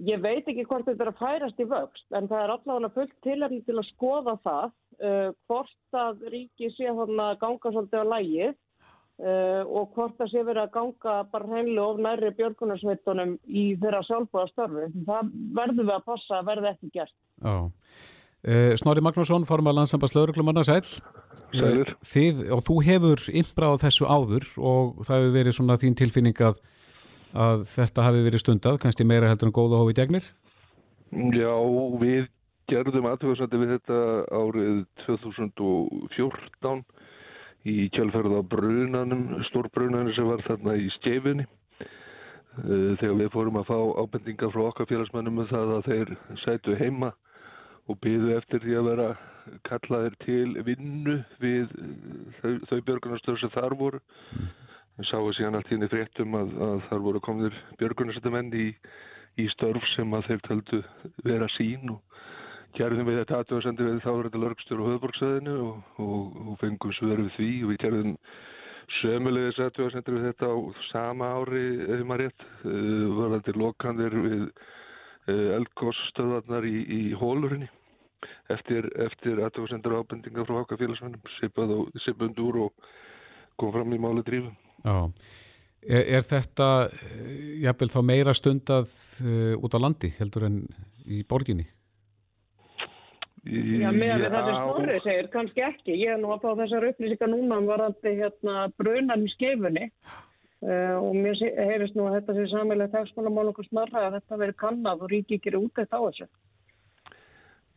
Ég 0.00 0.22
veit 0.24 0.46
ekki 0.48 0.64
hvort 0.64 0.86
þetta 0.88 1.04
er 1.04 1.10
að 1.10 1.20
færast 1.20 1.58
í 1.60 1.66
vöxt, 1.68 2.06
en 2.16 2.28
það 2.30 2.44
er 2.44 2.52
allavega 2.54 2.92
fullt 2.94 3.16
tilhæfni 3.26 3.60
til 3.66 3.76
að 3.76 3.88
skoða 3.90 4.34
það 4.46 4.70
uh, 4.70 5.28
hvort 5.50 5.98
að 6.00 6.22
ríki 6.32 6.70
sé 6.76 6.88
að 6.88 7.12
ganga 7.42 7.72
svolítið 7.74 8.00
á 8.00 8.12
lægið 8.14 8.54
uh, 9.20 9.62
og 9.68 9.90
hvort 9.96 10.22
að 10.22 10.32
sé 10.32 10.44
verið 10.46 10.62
að 10.64 10.72
ganga 10.76 11.16
bara 11.32 11.50
hreinlega 11.50 11.86
of 11.86 12.00
næri 12.06 12.32
björgunarsveitunum 12.38 13.36
í 13.46 13.66
þeirra 13.82 14.02
sjálfbúða 14.08 14.48
störfi. 14.52 14.88
Það 15.08 15.34
verður 15.60 15.84
við 15.84 15.94
að 15.96 16.08
passa 16.08 16.40
að 16.40 16.50
verði 16.50 16.72
ekki 16.74 16.92
gert. 16.98 17.16
Já. 17.44 17.56
Uh, 18.40 18.72
Snorri 18.80 19.04
Magnússon, 19.04 19.44
formar 19.48 19.76
landsambast 19.76 20.16
lauruglumanna, 20.16 20.64
sæl. 20.64 20.82
Sælir. 21.52 21.94
Þið, 22.06 22.44
og 22.56 22.64
þú 22.66 22.76
hefur 22.88 23.24
innbráð 23.36 23.82
þessu 23.84 24.08
áður 24.08 24.46
og 24.56 25.02
það 25.04 25.16
hefur 25.18 25.34
verið 25.36 25.58
svona 25.58 25.76
þín 25.80 25.98
tilfinning 26.00 26.44
að 26.48 26.60
að 27.36 27.64
þetta 27.70 28.04
hafi 28.06 28.22
verið 28.24 28.42
stundað, 28.42 28.78
kannski 28.82 29.06
meira 29.06 29.30
heldur 29.30 29.50
en 29.50 29.54
góða 29.54 29.80
hófi 29.80 29.96
gegnir? 29.98 30.26
Já, 31.34 31.54
við 32.00 32.28
gerðum 32.70 33.08
aðtöðsandi 33.10 33.60
við 33.60 33.72
þetta 33.76 34.00
árið 34.30 34.82
2014 35.06 36.82
í 37.68 37.88
kjálferða 37.92 38.42
brunanum, 38.48 39.24
stórbrunanum 39.50 40.14
sem 40.16 40.28
var 40.28 40.44
þarna 40.46 40.76
í 40.80 40.88
skefinni. 40.96 41.46
Þegar 42.60 43.18
við 43.18 43.32
fórum 43.34 43.58
að 43.60 43.68
fá 43.68 43.78
ábendingar 44.02 44.52
frá 44.54 44.62
okkar 44.66 44.88
félagsmennum 44.90 45.42
um 45.42 45.50
það 45.50 45.74
að 45.76 45.90
þeir 45.90 46.14
sætu 46.44 46.76
heima 46.80 47.12
og 47.88 47.98
byðu 48.02 48.32
eftir 48.36 48.64
því 48.64 48.74
að 48.78 48.88
vera 48.90 49.10
kallaðir 49.68 50.16
til 50.24 50.48
vinnu 50.66 51.20
við 51.42 51.70
þau, 52.40 52.50
þau 52.68 52.80
björgunarstöður 52.88 53.40
sem 53.44 53.54
þar 53.54 53.76
voru. 53.78 54.02
Við 54.98 55.08
sáum 55.08 55.30
síðan 55.36 55.56
allt 55.58 55.70
hérna 55.70 55.88
í 55.88 55.92
fréttum 55.92 56.36
að, 56.36 56.52
að 56.66 56.82
þar 56.88 57.06
voru 57.06 57.22
komnir 57.24 57.56
björgunarsættamenn 57.80 58.52
í, 58.56 58.68
í 59.40 59.46
störf 59.54 59.86
sem 59.94 60.12
að 60.16 60.28
þeir 60.28 60.44
töldu 60.48 60.82
vera 61.24 61.48
sín 61.56 61.94
og 61.94 62.20
gerðum 62.76 63.08
við 63.08 63.20
þetta 63.22 63.40
aðtöðasendi 63.40 63.86
við 63.86 64.00
þá 64.04 64.10
verður 64.10 64.28
þetta 64.28 64.42
lörgstur 64.44 64.80
og 64.80 64.90
höfðborgsöðinu 64.90 65.56
og, 65.64 65.82
og, 66.04 66.38
og 66.46 66.58
fengum 66.62 66.94
svöru 66.96 67.26
við 67.26 67.36
því 67.36 67.50
og 67.64 67.72
við 67.72 67.80
gerðum 67.84 68.14
sömulegis 69.00 69.60
aðtöðasendi 69.64 70.14
við 70.16 70.28
þetta 70.30 70.50
á 70.50 70.56
sama 70.90 71.32
ári 71.38 71.64
ef 71.86 72.06
maður 72.06 72.24
rétt 72.26 72.46
uh, 72.46 73.04
var 73.18 73.36
þetta 73.36 73.58
lokandir 73.58 74.16
við 74.26 74.46
uh, 74.46 75.48
eldgósstöðarnar 75.58 76.66
í, 76.68 76.78
í 76.84 77.02
hólurinni 77.18 77.70
eftir, 78.52 78.88
eftir 79.00 79.42
aðtöðasendur 79.46 80.00
ábendinga 80.00 80.46
frá 80.48 80.60
haka 80.60 80.78
félagsmennum 80.80 81.94
sipund 82.04 82.42
úr 82.42 82.64
og 82.66 82.90
kom 83.60 83.72
fram 83.74 83.94
í 83.94 84.00
máli 84.00 84.24
drífum. 84.26 84.54
Já, 84.84 84.96
er, 85.84 86.04
er 86.18 86.24
þetta 86.24 86.70
eh, 86.88 87.34
jafnvel 87.66 87.90
þá 87.92 88.00
meira 88.06 88.34
stundað 88.36 88.94
uh, 89.24 89.54
út 89.60 89.76
á 89.76 89.78
landi 89.82 90.12
heldur 90.18 90.48
en 90.48 90.62
í 91.06 91.22
borginni? 91.28 91.68
Já, 93.48 93.88
með 93.94 94.10
að 94.14 94.24
þetta 94.26 94.56
snorri 94.56 94.96
segir, 95.00 95.28
kannski 95.32 95.62
ekki. 95.64 95.94
Ég 95.96 96.12
er 96.12 96.18
nú 96.20 96.34
að 96.34 96.42
fá 96.42 96.50
þessar 96.58 96.90
upplýsingar 96.90 97.30
núna 97.32 97.60
um 97.62 97.70
varandi 97.70 98.12
hérna 98.18 98.66
brunan 98.76 99.24
í 99.24 99.30
skefunni 99.32 99.86
uh, 99.88 100.96
og 101.00 101.16
mér 101.16 101.40
heyrist 101.56 101.96
nú 101.96 102.04
að 102.08 102.18
þetta 102.18 102.36
sé 102.36 102.46
samilega 102.52 102.92
tegsmannamál 102.98 103.48
okkur 103.54 103.68
snarra 103.70 104.06
að 104.08 104.18
þetta 104.18 104.40
veri 104.42 104.56
kannad 104.60 105.00
og 105.00 105.12
ríki 105.12 105.38
ekki 105.40 105.54
út 105.56 105.80
eftir 105.80 105.96
á 105.96 106.04
þessu. 106.04 106.28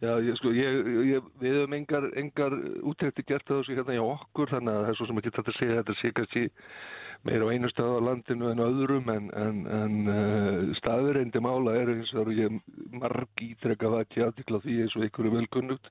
Já, 0.04 0.18
ég, 0.20 0.36
sko, 0.36 0.52
ég, 0.52 0.88
ég, 1.14 1.28
við 1.40 1.54
hefum 1.62 1.78
engar, 1.78 2.10
engar 2.20 2.58
útrekti 2.92 3.24
gert 3.24 3.48
þessu 3.48 3.78
hérna 3.78 3.96
hjá 3.96 4.04
okkur 4.04 4.52
þannig 4.52 4.74
að 4.74 4.82
það 4.82 4.92
er 4.92 5.00
svo 5.00 5.08
sem 5.08 5.22
ekki 5.22 5.36
þetta 5.38 5.56
segja 5.56 5.78
þetta 5.80 5.96
sé 6.02 6.12
kannski 6.18 6.44
meira 7.28 7.48
á 7.48 7.54
einu 7.54 7.70
stað 7.72 7.98
á 7.98 8.06
landinu 8.08 8.50
en 8.52 8.64
öðrum 8.64 9.08
en, 9.14 9.30
en, 9.38 9.62
en 9.72 9.94
uh, 10.12 10.74
staðurreindi 10.80 11.40
mála 11.44 11.76
er 11.80 11.94
eins 11.94 12.12
og 12.20 12.32
ég 12.36 12.58
marg 12.92 13.44
ítrekka 13.46 13.92
það 13.94 14.04
ekki 14.06 14.26
aðtikla 14.26 14.60
því 14.66 14.76
eins 14.84 14.98
og 14.98 15.06
einhverju 15.06 15.36
velkunnugt 15.38 15.88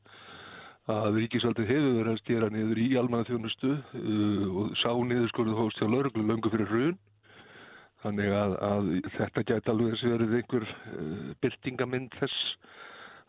að 0.93 1.17
ríkisvaldið 1.21 1.71
hefur 1.71 1.97
verið 2.01 2.13
að 2.13 2.21
stjera 2.25 2.51
niður 2.53 2.83
í 2.83 2.89
almanna 3.01 3.29
þjónustu 3.31 3.73
uh, 3.73 4.45
og 4.61 4.77
sá 4.83 4.91
niður 4.93 5.33
skoruð 5.33 5.59
hóst 5.63 5.81
hjá 5.81 5.89
lauruglu 5.89 6.27
löngu 6.27 6.53
fyrir 6.53 6.69
hrun. 6.69 7.01
Þannig 8.03 8.33
að, 8.35 8.57
að 8.67 8.89
þetta 9.15 9.45
gæti 9.47 9.71
alveg 9.71 9.93
þessi 9.95 10.11
verið 10.11 10.39
einhver 10.41 10.65
uh, 10.69 11.27
byrtingamind 11.45 12.17
þess 12.19 12.57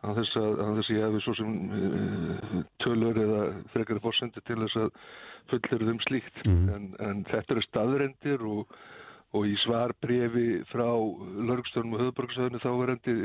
að 0.04 0.20
þess 0.20 0.40
að, 0.40 0.50
að 0.64 0.80
þess 0.80 0.92
ég 0.94 1.06
hefði 1.08 1.22
svo 1.24 1.36
sem 1.40 1.54
uh, 1.80 2.58
tölur 2.84 3.20
eða 3.24 3.42
frekari 3.74 4.04
fórsendi 4.04 4.44
til 4.48 4.60
þess 4.64 4.80
að 4.84 4.92
fullir 5.52 5.88
þeim 5.90 6.02
slíkt. 6.08 6.44
Mm. 6.48 6.70
en, 6.76 6.88
en 7.08 7.26
þetta 7.30 7.56
eru 7.56 7.66
staðrendir 7.68 8.46
og, 8.48 8.78
og 9.34 9.50
í 9.50 9.58
svarbrefi 9.64 10.48
frá 10.72 10.88
Lörgstörnum 11.50 11.98
og 11.98 12.06
Höðborgsöðinu 12.06 12.64
þá 12.64 12.72
verendi 12.80 13.18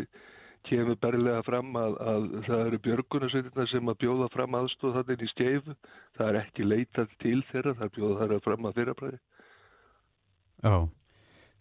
kemur 0.69 0.99
berlega 1.01 1.43
fram 1.47 1.77
að, 1.79 1.97
að 2.13 2.29
það 2.49 2.63
eru 2.67 2.81
björgunarsveitina 2.85 3.67
sem 3.71 3.91
að 3.93 4.01
bjóða 4.03 4.31
fram 4.35 4.57
aðstóð 4.59 4.99
þannig 4.99 5.25
í 5.25 5.33
skeifu. 5.33 5.77
Það 6.19 6.31
er 6.31 6.41
ekki 6.43 6.67
leitað 6.67 7.19
til 7.23 7.39
þeirra 7.53 7.77
það 7.79 7.89
er 7.89 7.95
bjóða 7.99 8.23
að 8.27 8.47
fram 8.49 8.69
að 8.69 8.81
þeirra 8.81 8.97
Já 10.67 10.75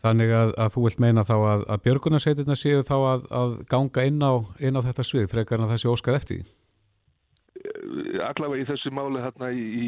Þannig 0.06 0.32
að, 0.38 0.54
að 0.62 0.72
þú 0.76 0.84
vilt 0.86 1.02
meina 1.02 1.26
þá 1.26 1.36
að, 1.36 1.66
að 1.74 1.84
björgunarsveitina 1.88 2.56
séu 2.58 2.86
þá 2.86 2.96
að, 2.98 3.28
að 3.40 3.58
ganga 3.72 4.06
inn 4.06 4.22
á, 4.22 4.34
inn 4.62 4.78
á 4.78 4.86
þetta 4.86 5.06
svið 5.10 5.30
frekar 5.32 5.58
en 5.58 5.66
að 5.66 5.74
það 5.74 5.82
sé 5.82 5.94
óskað 5.94 6.18
eftir? 6.20 6.52
Eh, 7.58 8.20
allavega 8.22 8.62
í 8.62 8.68
þessu 8.70 8.94
máli 8.94 9.24
hérna 9.24 9.50
í, 9.52 9.64
í, 9.66 9.88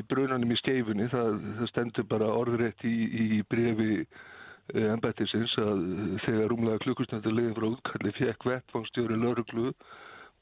í 0.00 0.04
brunanum 0.10 0.50
í 0.54 0.58
skeifunni 0.58 1.06
það, 1.12 1.38
það 1.60 1.70
stendur 1.70 2.08
bara 2.10 2.32
orðrætt 2.34 2.82
í, 2.88 2.94
í 3.38 3.42
brefi 3.46 3.90
eh, 4.02 4.88
embættisins 4.90 5.54
að 5.62 5.86
þegar 6.26 6.50
rúmlega 6.50 6.82
klukkustöndur 6.88 7.38
liðin 7.38 7.56
frá 7.58 7.70
útkalli 7.70 8.14
fekk 8.18 8.50
vettfangstjóri 8.50 9.20
lauruglu 9.22 9.70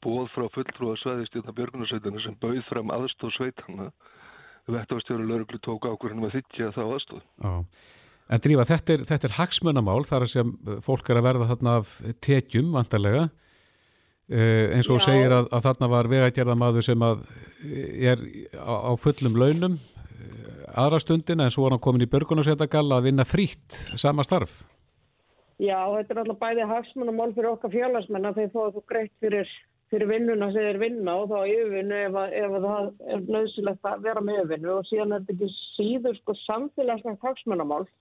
bóð 0.03 0.29
frá 0.33 0.49
fulltrúa 0.57 0.97
svæðistjóna 0.99 1.53
björgunarsveitina 1.55 2.25
sem 2.25 2.39
bauð 2.41 2.63
fram 2.67 2.91
aðstóð 2.91 3.37
sveitana 3.37 3.91
vettfangstjóri 4.73 5.27
lauruglu 5.27 5.61
tók 5.61 5.85
ákvörðunum 5.85 6.31
að 6.31 6.39
þykja 6.39 6.73
þá 6.75 6.83
aðstóð. 6.87 7.27
Já. 7.43 7.53
En 8.31 8.39
drífa, 8.43 8.63
þetta 8.67 8.95
er, 8.95 9.05
þetta 9.07 9.27
er 9.27 9.37
hagsmunamál 9.37 10.01
þar 10.07 10.25
sem 10.31 10.51
fólk 10.83 11.09
er 11.11 11.19
að 11.19 11.25
verða 11.27 11.47
þarna 11.51 11.77
af 11.81 11.95
tekjum 12.23 12.69
vantarlega 12.75 13.25
eh, 14.31 14.71
eins 14.77 14.89
og 14.91 15.01
Já. 15.01 15.09
segir 15.09 15.33
að, 15.35 15.49
að 15.51 15.65
þarna 15.67 15.89
var 15.91 16.09
vegagerðamaður 16.11 16.85
sem 16.87 17.03
að 17.03 17.25
er 18.13 18.23
á, 18.55 18.73
á 18.87 18.91
fullum 18.99 19.35
launum 19.39 19.75
eh, 19.75 20.61
aðra 20.71 21.01
stundina 21.03 21.47
en 21.47 21.53
svo 21.53 21.65
var 21.65 21.75
hann 21.75 21.83
komin 21.83 22.05
í 22.05 22.11
börgunarsveitagalla 22.13 23.01
að 23.01 23.09
vinna 23.09 23.27
frýtt 23.27 23.81
sama 23.99 24.23
starf. 24.23 24.61
Já, 25.59 25.77
þetta 25.97 26.15
er 26.15 26.21
alltaf 26.23 26.39
bæði 26.39 26.69
hagsmunamál 26.71 27.29
fyrir 27.35 27.51
okkar 27.51 27.71
fjarlagsmenn 27.75 28.29
að 28.31 28.39
þeir 28.39 28.53
fóðu 28.55 28.71
þú 28.77 28.85
greitt 28.89 29.13
fyrir, 29.21 29.51
fyrir 29.91 30.09
vinnuna 30.09 30.47
sem 30.55 30.63
þeir 30.65 30.79
vinna 30.81 31.17
og 31.19 31.27
þá 31.29 31.43
yfirvinnu 31.43 31.99
ef, 32.07 32.17
ef 32.39 32.55
það 32.55 32.87
er 33.11 33.27
nöðsilegt 33.35 33.91
að 33.91 34.07
vera 34.07 34.23
með 34.23 34.39
yfirvinnu 34.39 34.71
og 34.79 34.87
síðan 34.89 35.13
er 35.13 35.27
þetta 35.27 35.35
ekki 35.35 35.67
síður 35.75 36.17
sko 36.21 36.37
samfélagslega 36.45 37.21
hagsmunamál 37.27 37.83
Eh, 37.83 37.91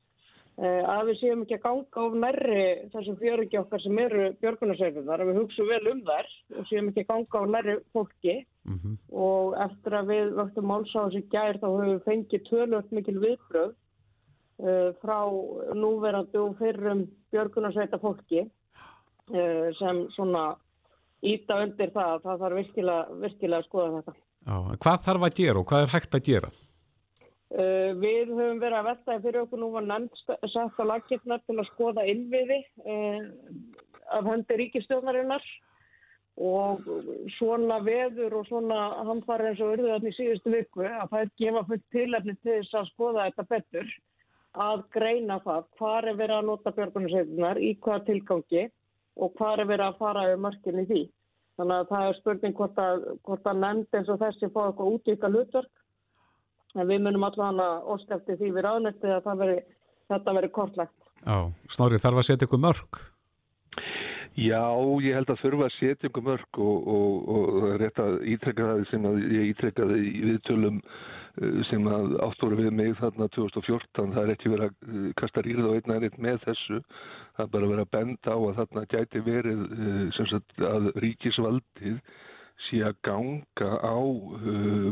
að 0.60 1.06
við 1.08 1.16
séum 1.20 1.42
ekki 1.42 1.56
að 1.56 1.62
ganga 1.64 2.02
of 2.02 2.16
nærri 2.20 2.64
þessum 2.92 3.16
fjöröki 3.16 3.58
okkar 3.58 3.80
sem 3.80 3.98
eru 3.98 4.24
björgunarsveifinnar, 4.42 5.22
að 5.22 5.30
við 5.30 5.38
hugsa 5.40 5.64
vel 5.64 5.92
um 5.92 6.02
þær 6.04 6.26
og 6.58 6.66
séum 6.68 6.90
ekki 6.90 7.04
að 7.04 7.08
ganga 7.08 7.40
of 7.40 7.52
nærri 7.54 7.76
fólki 7.96 8.34
mm 8.68 8.78
-hmm. 8.78 8.96
og 9.10 9.54
eftir 9.64 9.96
að 9.96 10.10
við 10.12 10.34
vöktum 10.36 10.68
málsáðs 10.68 11.16
í 11.16 11.22
gær 11.32 11.56
þá 11.56 11.68
höfum 11.68 11.92
við 11.92 12.04
fengið 12.04 12.44
tvölvöld 12.48 12.92
mikil 12.92 13.18
viðbröð 13.18 13.72
uh, 13.72 14.90
frá 15.00 15.20
núverandi 15.74 16.38
og 16.38 16.58
fyrrum 16.58 17.06
björgunarsveita 17.32 17.98
fólki 17.98 18.44
uh, 18.44 19.68
sem 19.78 20.06
svona 20.12 20.56
íta 21.22 21.62
undir 21.62 21.90
það 21.94 22.12
að 22.12 22.22
það 22.26 22.44
þarf 22.44 22.60
virkilega, 22.60 23.06
virkilega 23.24 23.62
að 23.62 23.66
skoða 23.68 23.96
þetta. 23.96 24.14
Já, 24.42 24.56
hvað 24.84 25.02
þarf 25.06 25.22
að 25.26 25.36
gera 25.38 25.58
og 25.58 25.66
hvað 25.70 25.82
er 25.82 25.92
hægt 25.94 26.14
að 26.14 26.24
gera? 26.28 26.52
Uh, 27.52 27.92
við 28.00 28.30
höfum 28.32 28.62
verið 28.62 28.78
að 28.78 28.86
veltaði 28.86 29.22
fyrir 29.26 29.42
okkur. 29.42 29.60
Nú 29.60 29.68
var 29.74 29.84
nefnd 29.84 30.20
sett 30.22 30.78
á 30.80 30.84
lagkirnar 30.88 31.42
til 31.44 31.58
að 31.58 31.68
skoða 31.68 32.06
innviði 32.08 32.62
uh, 32.88 33.26
af 34.16 34.28
hendi 34.30 34.56
ríkistjónarinnar 34.60 35.44
og 36.40 36.86
svona 37.36 37.76
veður 37.84 38.38
og 38.38 38.46
svona 38.48 38.78
hamfari 39.04 39.50
eins 39.50 39.60
og 39.60 39.74
urðuðan 39.74 40.08
í 40.08 40.14
síðustu 40.16 40.54
viku 40.54 40.86
að 40.86 41.10
það 41.10 41.18
er 41.18 41.32
gefa 41.42 41.64
fullt 41.68 41.84
tilefni 41.92 42.34
til 42.38 42.54
þess 42.54 42.78
að 42.80 42.88
skoða 42.94 43.26
þetta 43.26 43.46
betur 43.50 43.92
að 44.64 44.84
greina 44.96 45.38
það. 45.44 45.68
Hvað 45.76 46.08
er 46.08 46.18
verið 46.22 46.36
að 46.38 46.48
nota 46.48 46.72
björgunarsveitunar 46.78 47.60
í 47.60 47.74
hvaða 47.84 48.06
tilgangi 48.08 48.64
og 49.20 49.36
hvað 49.36 49.60
er 49.60 49.70
verið 49.74 49.86
að 49.90 50.00
fara 50.00 50.24
yfir 50.30 50.42
mörkinni 50.46 50.86
því. 50.88 51.02
Þannig 51.60 51.76
að 51.82 51.92
það 51.92 52.08
er 52.08 52.18
spurning 52.22 52.56
hvort 52.56 52.80
að, 52.80 53.06
hvort 53.28 53.48
að 53.52 53.62
nefnd 53.66 54.00
eins 54.00 54.12
og 54.12 54.20
þessi 54.24 54.52
fá 54.54 54.60
eitthvað 54.64 54.96
útíka 54.96 55.32
hlutverk 55.32 55.81
en 56.76 56.88
við 56.88 57.06
munum 57.06 57.26
allavega 57.28 57.80
óskæfti 57.94 58.36
því 58.40 58.50
við 58.56 58.66
ráðnætti 58.66 59.14
að 59.14 59.32
veri, 59.42 59.56
þetta 60.12 60.36
veri 60.38 60.52
kortlagt. 60.58 60.98
Já, 61.22 61.36
Snorri, 61.70 62.02
þarf 62.02 62.22
að 62.22 62.28
setja 62.28 62.48
ykkur 62.48 62.62
mörg? 62.62 63.00
Já, 64.32 64.64
ég 65.04 65.16
held 65.18 65.30
að 65.30 65.42
þurfa 65.42 65.66
að 65.68 65.74
setja 65.76 66.08
ykkur 66.08 66.24
mörg 66.24 66.60
og, 66.64 66.86
og, 66.88 67.32
og 67.32 67.66
rétt 67.82 67.98
að 68.00 68.22
ítrekka 68.32 68.68
það 68.70 68.86
sem 68.90 69.08
að 69.10 69.18
ég 69.28 69.50
ítrekkaði 69.52 69.98
í 70.08 70.22
viðtölum 70.30 70.78
sem 71.68 71.86
að 71.88 72.18
áttóru 72.20 72.58
við 72.58 72.74
mig 72.76 72.96
þarna 72.98 73.28
2014, 73.32 74.10
það 74.12 74.22
er 74.22 74.32
ekki 74.34 74.50
verið 74.52 74.66
að 74.68 75.06
kasta 75.16 75.44
rýrð 75.44 75.68
á 75.68 75.76
einna 75.78 75.94
ennit 75.96 76.18
með 76.20 76.42
þessu 76.44 76.80
það 76.82 77.44
er 77.46 77.52
bara 77.54 77.70
verið 77.70 77.84
að 77.86 77.92
benda 77.96 78.34
á 78.36 78.38
að 78.38 78.58
þarna 78.58 78.82
gæti 78.92 79.22
verið 79.24 79.62
sagt, 80.18 80.52
að 80.68 80.90
ríkisvaldið 81.04 81.96
sé 82.68 82.82
að 82.86 82.98
ganga 83.08 83.70
á 83.82 83.96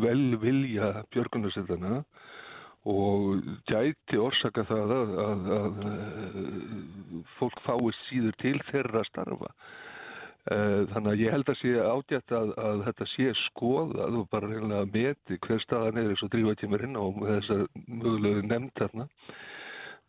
velvilja 0.05 0.91
björgunarsveitana 1.15 2.03
og 2.91 3.45
gæti 3.69 4.19
orsaka 4.19 4.65
það 4.69 4.97
að, 4.97 5.15
að, 5.27 5.51
að 5.59 5.81
fólk 7.39 7.63
fáist 7.67 8.09
síður 8.09 8.37
til 8.41 8.57
þeirra 8.71 9.05
starfa 9.11 9.53
Eh, 10.49 10.83
þannig 10.89 11.11
að 11.13 11.21
ég 11.21 11.35
held 11.35 11.51
að 11.53 11.59
sé 11.61 11.71
ágætt 11.85 12.33
að, 12.33 12.51
að 12.57 12.79
þetta 12.87 13.07
sé 13.13 13.33
skoðað 13.43 14.15
og 14.23 14.29
bara 14.33 14.49
reynilega 14.49 14.87
að 14.87 14.95
meti 14.95 15.37
hver 15.45 15.61
staðan 15.61 16.01
er 16.01 16.09
eins 16.15 16.23
og 16.25 16.31
drífa 16.33 16.55
kemur 16.63 16.85
inn 16.87 16.97
á 16.97 17.05
þessar 17.19 17.67
mögulegu 17.85 18.47
nefnd 18.49 18.73
þarna. 18.81 19.07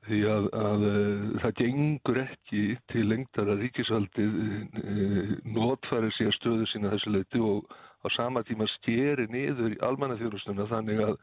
Því 0.08 0.20
að, 0.26 0.48
að 0.58 0.84
eh, 0.90 1.26
það 1.44 1.56
gengur 1.60 2.20
ekki 2.24 2.62
til 2.90 3.04
lengtar 3.06 3.52
að 3.54 3.60
ríkisvaldið 3.68 4.40
e, 4.42 5.06
notfæri 5.54 6.10
að 6.10 6.36
stöðu 6.40 6.66
sína 6.72 6.94
þessu 6.96 7.14
leiti 7.14 7.42
og 7.46 7.70
á 8.02 8.08
sama 8.16 8.42
tíma 8.48 8.66
skeri 8.80 9.28
niður 9.30 9.76
í 9.76 9.82
almannafjörustuna 9.86 10.66
þannig 10.72 11.04
að 11.06 11.16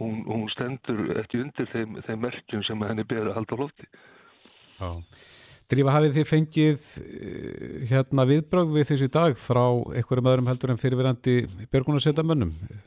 hún, 0.00 0.22
hún 0.26 0.46
stendur 0.50 1.12
ekki 1.22 1.44
undir 1.44 1.70
þeim, 1.70 1.98
þeim 2.06 2.24
merkjum 2.26 2.66
sem 2.66 2.86
henni 2.88 3.06
ber 3.06 3.30
að 3.30 3.38
halda 3.38 3.60
flótti. 3.60 3.90
Já. 4.78 4.90
Drífa, 5.68 5.92
hafið 5.92 6.14
þið 6.16 6.28
fengið 6.32 6.84
eh, 7.04 7.72
hérna 7.90 8.24
viðbröð 8.28 8.76
við 8.78 8.90
þessi 8.92 9.10
dag 9.12 9.38
frá 9.38 9.64
einhverjum 9.68 10.30
öðrum 10.32 10.48
heldur 10.48 10.72
en 10.72 10.80
fyrirverandi 10.80 11.42
björgunarsvetamönnum? 11.70 12.54
Já, 12.66 12.78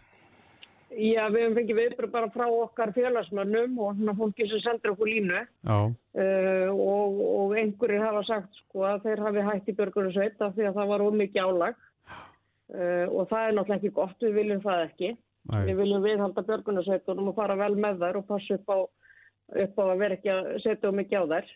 við 1.02 1.44
hefum 1.44 1.56
fengið 1.58 1.80
viðbröð 1.80 2.12
bara 2.14 2.30
frá 2.34 2.46
okkar 2.48 2.94
félagsmönnum 2.96 3.80
og 3.82 3.96
svona 3.98 4.16
fólki 4.20 4.48
sem 4.50 4.62
sendur 4.64 4.94
okkur 4.94 5.10
línu 5.10 5.40
uh, 5.42 6.70
og, 6.74 7.22
og 7.42 7.56
einhverjir 7.58 8.06
hafa 8.06 8.24
sagt 8.28 8.62
sko 8.62 8.86
að 8.90 9.08
þeir 9.08 9.24
hafi 9.26 9.48
hægt 9.48 9.72
í 9.72 9.76
björgunarsveit 9.80 10.46
af 10.46 10.56
því 10.56 10.70
að 10.70 10.80
það 10.80 10.94
var 10.94 11.06
ómikið 11.08 11.50
álag 11.50 11.82
uh, 11.82 13.06
og 13.10 13.28
það 13.32 13.46
er 13.48 13.58
náttúrulega 13.58 13.80
ekki 13.80 13.94
gott, 13.98 14.18
við 14.22 14.40
viljum 14.40 14.64
það 14.66 14.86
ekki. 14.88 15.12
Æ. 15.50 15.56
Við 15.68 15.80
viljum 15.82 16.04
viðhalda 16.06 16.46
björgunarsveitunum 16.48 17.32
og 17.32 17.38
fara 17.40 17.58
vel 17.58 17.74
með 17.76 18.04
þær 18.04 18.20
og 18.22 18.28
passa 18.30 18.58
upp 18.60 18.70
á, 18.70 18.80
upp 19.66 19.80
á 19.82 19.84
að 19.88 20.02
vera 20.04 20.18
ekki 20.20 20.34
að 20.36 20.50
setja 20.66 20.92
ómikið 20.92 21.24
á 21.26 21.26
þær. 21.34 21.56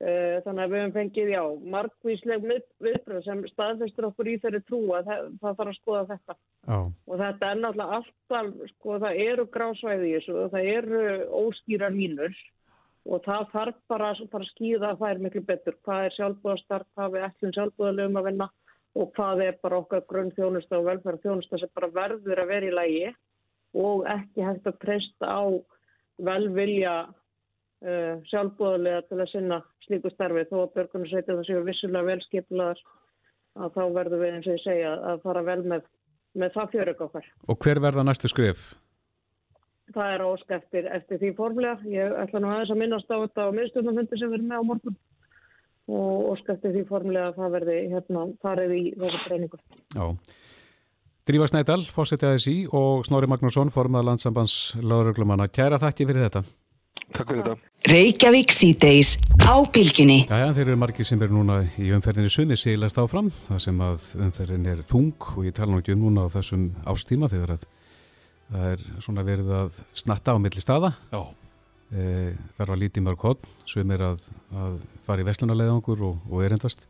Eh, 0.00 0.38
þannig 0.46 0.62
að 0.62 0.70
við 0.72 0.78
hefum 0.80 0.92
fengið, 0.94 1.30
já, 1.34 1.40
margvísleg 1.74 2.44
viðbröð 2.80 3.24
sem 3.26 3.40
staðfestur 3.50 4.06
okkur 4.08 4.30
í 4.32 4.36
þeirri 4.40 4.60
trú 4.64 4.78
að 4.96 5.10
það, 5.10 5.26
það 5.42 5.58
þarf 5.58 5.72
að 5.72 5.76
skoða 5.76 6.04
þetta. 6.08 6.36
Oh. 6.72 6.86
Og 7.04 7.20
þetta 7.20 7.50
er 7.50 7.60
náttúrulega 7.60 7.98
alltaf, 7.98 8.48
sko, 8.70 8.94
það 9.02 9.20
eru 9.26 9.44
grásvæði 9.56 10.08
í 10.08 10.14
þessu 10.14 10.38
og 10.40 10.54
það 10.54 10.70
eru 10.72 11.02
óskýrar 11.42 11.98
hínur 11.98 12.40
og 13.10 13.22
það 13.26 13.44
þarf 13.52 13.82
bara 13.92 14.10
að 14.14 14.48
skýða 14.54 14.94
að 14.94 15.02
það 15.02 15.10
er 15.10 15.22
miklu 15.26 15.44
betur. 15.52 15.76
Hvað 15.84 16.06
er 16.06 16.16
sjálfbúðastarf, 16.16 16.88
hvað 16.96 17.18
er 17.18 17.28
ætlum 17.28 17.54
sjálfbúðalögum 17.58 18.20
að 18.22 18.28
vinna 18.30 18.50
og 18.96 19.12
hvað 19.18 19.44
er 19.50 19.60
bara 19.60 19.82
okkar 19.84 20.08
grunn 20.08 20.32
þjónusta 20.38 20.80
og 20.80 20.88
velferð 20.88 21.26
þjónusta 21.26 21.60
sem 21.60 21.76
bara 21.76 21.92
verður 22.00 22.40
að 22.40 22.54
vera 22.54 22.70
í 22.70 22.76
lægi 22.78 23.10
og 23.84 24.08
ekki 24.08 24.48
hægt 24.48 24.72
að 24.72 24.80
treysta 24.80 25.28
á 25.28 25.44
velvilja 26.24 26.94
uh, 27.84 28.20
sjálfbúðarlega 28.30 29.04
til 29.08 29.20
að 29.20 29.30
sinna 29.32 29.60
slíku 29.86 30.12
starfi 30.12 30.46
þó 30.50 30.56
að 30.64 30.74
börgunarsveitir 30.76 31.38
það 31.38 31.48
séu 31.48 31.64
vissulega 31.66 32.08
velskiplaðar 32.10 32.84
að 33.60 33.74
þá 33.74 33.82
verður 33.96 34.22
við 34.22 34.36
eins 34.36 34.46
og 34.48 34.56
ég 34.56 34.62
segja 34.64 34.92
að 35.10 35.24
fara 35.24 35.42
vel 35.46 35.60
með, 35.72 35.88
með 36.38 36.54
það 36.56 36.72
fjörug 36.74 37.04
okkar. 37.08 37.28
Og 37.50 37.60
hver 37.64 37.82
verða 37.82 38.06
næstu 38.06 38.30
skrif? 38.30 38.70
Það 39.90 40.12
er 40.14 40.22
ósk 40.22 40.52
eftir, 40.54 40.86
eftir 40.94 41.18
því 41.18 41.30
formlega. 41.38 41.80
Ég 41.90 42.12
ætla 42.22 42.42
nú 42.42 42.52
aðeins 42.52 42.70
að 42.70 42.82
minnast 42.84 43.10
á 43.10 43.18
þetta 43.18 43.48
á 43.50 43.56
miðstjórnafundi 43.56 44.20
sem 44.20 44.30
verður 44.30 44.50
með 44.52 44.62
á 44.62 44.68
morgun 44.68 45.00
og 45.90 46.28
ósk 46.36 46.52
eftir 46.54 46.76
því 46.76 46.84
formlega 46.86 47.32
að 47.32 47.40
það 47.40 47.54
verði 47.56 47.78
hérna 47.90 48.24
farið 48.44 48.76
í 48.76 48.82
þessu 49.00 49.22
breyningu. 49.24 49.60
Já. 49.96 50.04
Drífa 51.30 51.50
Snædal, 51.50 51.82
fórsetið 51.90 52.28
aðeins 52.28 52.48
í 52.50 52.56
og 52.74 53.04
Snorri 53.06 53.28
Magnússon, 53.30 53.72
formað 53.74 54.06
landsambands 54.08 54.76
lauruglumanna. 54.82 55.50
Kæra 55.50 55.78
þakki 55.82 56.06
fyrir 56.08 56.28
þetta. 56.28 56.46
Takk 57.10 57.32
fyrir 57.32 57.42
þetta. 57.42 57.70
Reykjavík 57.90 58.52
síðdeis 58.54 59.16
á 59.42 59.54
bylginni. 59.74 60.20
Jæja, 60.28 60.52
þeir 60.54 60.68
eru 60.68 60.78
margir 60.78 61.08
sem 61.08 61.22
er 61.24 61.32
núna 61.34 61.58
í 61.80 61.90
umferðinni 61.96 62.30
sunni 62.30 62.58
síðast 62.60 63.00
áfram, 63.02 63.32
það 63.48 63.62
sem 63.64 63.82
að 63.82 64.06
umferðin 64.26 64.68
er 64.70 64.82
þung 64.86 65.26
og 65.34 65.48
ég 65.48 65.56
tala 65.56 65.72
nú 65.72 65.80
ekki 65.82 65.96
um 65.96 66.04
núna 66.04 66.28
á 66.28 66.34
þessum 66.36 66.68
ástíma 66.86 67.30
þegar 67.32 67.56
að 67.56 67.66
það 68.50 68.68
er 68.70 68.86
svona 69.02 69.26
verið 69.26 69.52
að 69.58 69.80
snatta 70.04 70.34
á 70.34 70.42
milli 70.42 70.62
staða. 70.62 70.92
Já. 71.10 71.20
E, 71.90 72.06
það 72.54 72.72
var 72.72 72.82
lítið 72.84 73.06
mörg 73.08 73.26
hodn 73.26 73.52
sem 73.66 73.94
er 73.96 74.06
að, 74.12 74.30
að 74.54 74.80
fara 75.06 75.24
í 75.24 75.26
vestlunarleðangur 75.26 76.06
og, 76.06 76.24
og 76.30 76.46
erendast. 76.46 76.86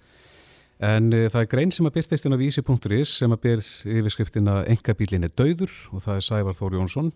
En 0.85 1.09
e, 1.13 1.27
það 1.33 1.47
er 1.47 1.51
grein 1.55 1.73
sem 1.73 1.89
að 1.89 1.97
byrtist 1.97 2.29
inn 2.29 2.37
á 2.37 2.41
vísi.is 2.41 3.17
sem 3.23 3.33
að 3.33 3.43
byr 3.47 3.67
yfirskriftina 3.97 4.61
Engabílinni 4.69 5.33
döður 5.33 5.73
og 5.95 6.05
það 6.05 6.21
er 6.21 6.29
Sævar 6.29 6.61
Þóri 6.61 6.81
Jónsson 6.81 7.13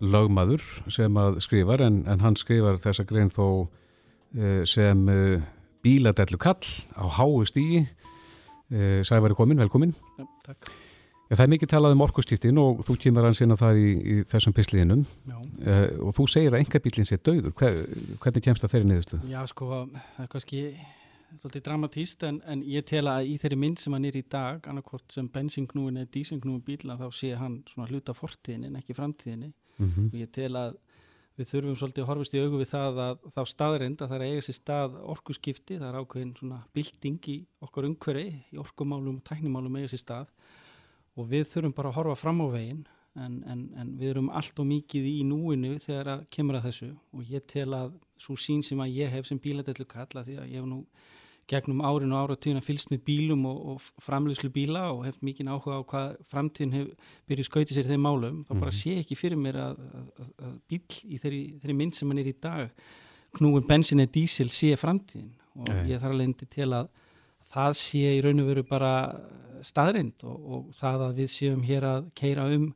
lögmaður 0.00 0.64
sem 0.92 1.20
að 1.20 1.40
skrifar 1.44 1.84
en, 1.86 2.02
en 2.08 2.24
hann 2.24 2.36
skrifar 2.38 2.80
þessa 2.80 3.06
grein 3.08 3.30
þó 3.32 3.46
uh, 3.66 4.62
sem 4.68 5.06
uh, 5.08 5.44
bíladellu 5.84 6.40
kall 6.40 6.66
á 6.98 7.04
háu 7.18 7.44
stígi 7.48 7.84
uh, 7.84 9.00
Sævari 9.06 9.36
komin, 9.38 9.60
velkomin 9.62 9.94
ja, 10.18 10.26
ja, 10.48 10.58
Það 11.26 11.42
er 11.42 11.50
mikið 11.50 11.70
talað 11.72 11.96
um 11.96 12.02
orkustíftin 12.04 12.58
og 12.62 12.84
þú 12.86 12.94
kynnar 13.02 13.24
hans 13.26 13.40
inn 13.42 13.50
á 13.50 13.58
það 13.58 13.80
í, 13.82 13.88
í 13.98 14.12
þessum 14.30 14.54
pisliðinum 14.54 15.00
og 16.06 16.12
þú 16.14 16.26
segir 16.30 16.54
að 16.54 16.60
enga 16.60 16.80
bílinn 16.84 17.08
sé 17.08 17.18
döður 17.18 17.50
Hver, 17.58 17.80
hvernig 18.22 18.44
kemst 18.46 18.62
það 18.62 18.74
þeirri 18.76 18.90
niðurstu? 18.92 19.18
Já 19.32 19.40
sko, 19.50 19.80
það 20.14 20.22
er 20.22 20.30
kannski 20.30 20.62
svolítið 21.40 21.64
dramatíst 21.66 22.22
en, 22.28 22.38
en 22.46 22.62
ég 22.62 22.86
tel 22.86 23.08
að 23.10 23.32
í 23.32 23.36
þeirri 23.42 23.58
mynd 23.58 23.80
sem 23.82 23.96
hann 23.96 24.06
er 24.06 24.16
í 24.18 24.22
dag 24.30 24.66
annarkort 24.70 25.10
sem 25.12 25.26
bensinknúin 25.32 25.98
eða 26.00 26.12
dísinknúin 26.14 26.62
bíla 26.64 26.94
þá 27.00 27.06
sé 27.10 27.32
hann 27.40 27.58
svona 27.72 27.88
hluta 27.90 28.14
fortíðin 28.14 28.68
en 28.68 28.78
ekki 28.78 28.94
framtíðinni 28.96 29.50
mm 29.78 29.88
-hmm. 29.88 30.10
og 30.12 30.18
ég 30.20 30.32
tel 30.32 30.52
að 30.56 30.76
við 31.36 31.48
þurfum 31.50 31.76
svolítið 31.76 32.02
að 32.02 32.08
horfast 32.10 32.34
í 32.34 32.40
augu 32.40 32.58
við 32.58 32.70
það 32.70 32.98
að 33.06 33.16
þá 33.34 33.42
staðrind 33.52 34.02
að 34.02 34.08
það 34.08 34.16
er 34.16 34.26
eiga 34.26 34.44
sér 34.46 34.56
stað 34.56 34.94
orkuskipti, 35.14 35.78
það 35.78 35.88
er 35.88 35.98
ákveðin 36.00 36.36
svona 36.38 36.60
bilding 36.72 37.28
í 37.28 37.38
okkar 37.60 37.88
umhverfi, 37.90 38.28
í 38.52 38.56
orkumálum 38.62 39.18
og 39.20 39.24
tæknimálum 39.24 39.76
eiga 39.76 39.92
sér 39.92 40.02
stað 40.04 40.28
og 41.16 41.28
við 41.28 41.44
þurfum 41.52 41.76
bara 41.76 41.92
að 41.92 41.98
horfa 41.98 42.16
fram 42.22 42.40
á 42.40 42.46
veginn 42.48 42.86
en, 43.16 43.36
en, 43.48 43.60
en 43.76 43.92
við 43.98 44.14
erum 44.14 44.30
allt 44.30 44.58
og 44.60 44.68
mikið 44.68 45.08
í 45.08 45.20
núinu 45.28 45.76
þegar 45.80 46.12
að 46.14 46.24
kemur 46.32 46.58
að 46.58 46.68
þessu 46.70 46.90
og 47.12 47.30
ég 47.30 47.46
tel 47.48 47.68
að 47.76 47.94
svo 48.20 48.36
sín 48.40 48.64
sem 48.64 48.80
að 48.80 48.96
ég 48.96 49.12
hef 49.12 49.28
sem 49.28 49.40
bíladellu 49.40 49.86
kalla 49.88 50.24
því 50.24 50.38
að 50.40 50.50
ég 50.52 50.60
hef 50.60 50.68
nú 50.68 50.82
gegnum 51.50 51.80
árin 51.86 52.12
og 52.12 52.26
áratíðin 52.26 52.58
að 52.60 52.66
fylgst 52.66 52.90
með 52.90 53.02
bílum 53.06 53.46
og, 53.46 53.58
og 53.70 54.02
framleyslu 54.02 54.50
bíla 54.50 54.88
og 54.92 55.04
hef 55.06 55.18
mikið 55.22 55.50
áhuga 55.52 55.78
á 55.78 55.82
hvað 55.92 56.16
framtíðin 56.32 56.76
hefur 56.76 57.12
byrjuð 57.30 57.48
skautið 57.50 57.78
sér 57.78 57.90
þeim 57.90 58.06
málum, 58.06 58.42
þá 58.48 58.52
bara 58.56 58.72
mhm. 58.72 58.78
sé 58.80 58.96
ekki 59.02 59.18
fyrir 59.18 59.40
mér 59.40 59.60
að, 59.62 59.82
að, 60.20 60.30
að 60.48 60.54
bíl 60.66 60.80
í 61.06 61.20
þeirri, 61.22 61.42
þeirri 61.62 61.78
mynd 61.82 61.98
sem 61.98 62.10
hann 62.10 62.22
er 62.22 62.30
í 62.30 62.36
dag 62.42 62.86
knúin 63.36 63.68
bensin 63.68 64.02
eða 64.02 64.14
dísil 64.16 64.48
sé 64.54 64.72
framtíðin 64.80 65.32
og 65.56 65.70
Nei. 65.70 65.92
ég 65.92 66.02
þarf 66.02 66.16
alveg 66.16 66.46
til 66.52 66.70
að 66.72 66.90
það 67.46 67.78
sé 67.78 68.12
í 68.16 68.20
raun 68.24 68.42
og 68.42 68.50
veru 68.50 68.66
bara 68.66 68.92
staðrind 69.66 70.26
og, 70.26 70.36
og 70.36 70.76
það 70.76 71.06
að 71.08 71.22
við 71.22 71.32
séum 71.32 71.64
hér 71.66 71.86
að 71.88 72.10
keira 72.18 72.46
um 72.56 72.66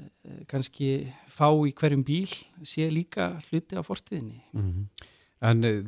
eh, 0.00 0.42
kannski 0.50 0.90
fá 1.32 1.48
í 1.50 1.74
hverjum 1.76 2.04
bíl 2.06 2.30
sé 2.66 2.88
líka 2.92 3.34
hluti 3.48 3.78
á 3.78 3.82
fortíðinni 3.84 4.40
mm 4.52 4.64
-hmm. 4.64 5.08
En 5.38 5.62
eh, 5.62 5.82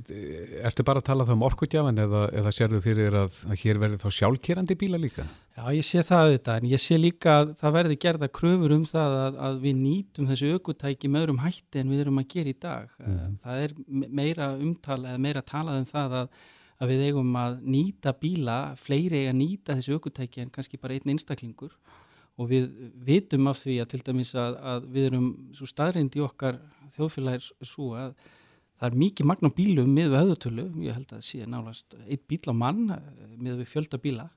ertu 0.63 0.85
bara 0.87 1.01
að 1.03 1.09
tala 1.09 1.25
þá 1.27 1.33
um 1.35 1.41
orkutjafan 1.49 1.99
eða, 1.99 2.21
eða 2.39 2.53
sér 2.55 2.71
þú 2.71 2.81
fyrir 2.85 3.17
að, 3.19 3.41
að 3.51 3.65
hér 3.65 3.81
verði 3.83 3.99
þá 3.99 4.13
sjálfkerandi 4.21 4.77
bíla 4.79 5.01
líka? 5.03 5.25
Já, 5.57 5.65
ég 5.75 5.87
sé 5.89 6.05
það 6.07 6.29
auðvitað, 6.29 6.61
en 6.61 6.71
ég 6.71 6.83
sé 6.83 6.99
líka 7.01 7.35
að 7.41 7.51
það 7.59 7.75
verði 7.75 7.97
gerða 8.05 8.29
kröfur 8.39 8.77
um 8.77 8.87
það 8.87 9.17
að, 9.25 9.41
að 9.49 9.59
við 9.65 9.77
nýtum 9.81 10.31
þessu 10.31 10.53
aukutæki 10.55 11.11
með 11.11 11.27
öðrum 11.27 11.43
hætti 11.43 11.83
en 11.83 11.91
við 11.91 12.05
erum 12.05 12.23
að 12.23 12.31
gera 12.37 12.55
í 12.55 12.57
dag. 12.63 12.95
Mm. 13.03 13.35
Það 13.43 13.67
er 13.67 13.77
meira 14.23 14.51
umtala 14.55 15.11
eða 15.11 15.25
meira 15.27 15.45
talað 15.51 15.83
um 15.83 15.91
það 15.91 16.19
að, 16.21 16.41
að 16.79 16.95
við 16.95 17.07
eigum 17.11 17.37
að 17.43 17.61
nýta 17.75 18.17
bíla, 18.23 18.61
fleiri 18.79 19.25
eiga 19.25 19.35
að 19.35 19.41
nýta 19.43 19.81
þessu 19.81 19.99
aukutæki 19.99 20.45
en 20.47 20.55
kannski 20.55 20.79
bara 20.79 20.95
einn 20.95 21.17
einstaklingur 21.17 21.75
og 22.41 22.49
við 22.49 22.71
vitum 23.05 23.51
af 23.51 23.59
því 23.65 23.83
að 23.83 23.91
til 23.91 24.05
dæmis 24.07 24.31
að 24.39 24.87
við 24.95 25.11
erum 25.11 25.33
svo 25.59 25.67
staðrind 25.69 26.15
í 26.17 26.23
okkar 26.25 26.63
þjóðfélagir 26.95 27.51
svo 27.67 27.97
að 27.99 28.15
Það 28.81 28.89
er 28.89 29.01
mikið 29.03 29.29
magna 29.29 29.51
bílum 29.53 29.91
með 29.93 30.07
við 30.09 30.23
höðutölu, 30.23 30.67
ég 30.87 30.97
held 30.97 31.11
að 31.11 31.19
það 31.19 31.27
sé 31.27 31.47
nálast 31.47 31.97
eitt 32.07 32.23
bíl 32.31 32.41
á 32.49 32.55
mann 32.57 32.87
eh, 32.95 33.35
með 33.37 33.61
við 33.61 33.69
fjölda 33.75 34.01
bíla 34.01 34.31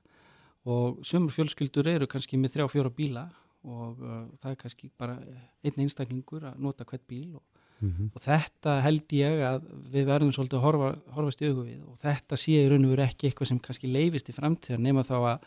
og 0.68 1.00
sömur 1.04 1.32
fjölskyldur 1.32 1.88
eru 1.88 2.08
kannski 2.08 2.38
með 2.40 2.56
þrjá 2.56 2.68
fjóra 2.72 2.92
bíla 2.92 3.24
og 3.64 4.00
uh, 4.04 4.22
það 4.42 4.50
er 4.50 4.60
kannski 4.60 4.90
bara 5.00 5.16
einn 5.64 5.84
einstaklingur 5.84 6.44
að 6.50 6.60
nota 6.60 6.84
hvert 6.88 7.04
bíl 7.08 7.36
og, 7.38 7.42
mm 7.80 7.90
-hmm. 7.90 8.10
og 8.12 8.24
þetta 8.24 8.78
held 8.84 9.12
ég 9.16 9.44
að 9.48 9.68
við 9.92 10.08
verðum 10.08 10.32
svolítið 10.32 10.58
að 10.58 10.64
horfa, 10.66 10.90
horfast 11.16 11.42
í 11.42 11.48
augu 11.48 11.64
við 11.64 11.80
og 11.84 11.98
þetta 12.00 12.36
sé 12.36 12.56
í 12.60 12.68
raun 12.68 12.84
og 12.84 12.92
veru 12.94 13.04
ekki 13.04 13.28
eitthvað 13.28 13.48
sem 13.48 13.60
kannski 13.60 13.92
leifist 13.92 14.28
í 14.28 14.36
framtíðar 14.36 14.80
nema 14.80 15.02
þá 15.02 15.16
að 15.20 15.38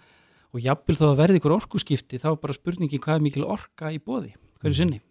og 0.53 0.63
jafnvel 0.63 0.95
þá 0.95 1.07
að 1.11 1.19
verði 1.21 1.39
ykkur 1.41 1.57
orkuskipti 1.57 2.17
þá 2.17 2.29
bara 2.41 2.53
spurningin 2.53 3.01
hvað 3.03 3.15
er 3.15 3.25
mikil 3.25 3.45
orka 3.45 3.91
í 3.91 3.99
bóði, 3.99 4.33
hverju 4.61 4.85
mhm. 4.85 5.01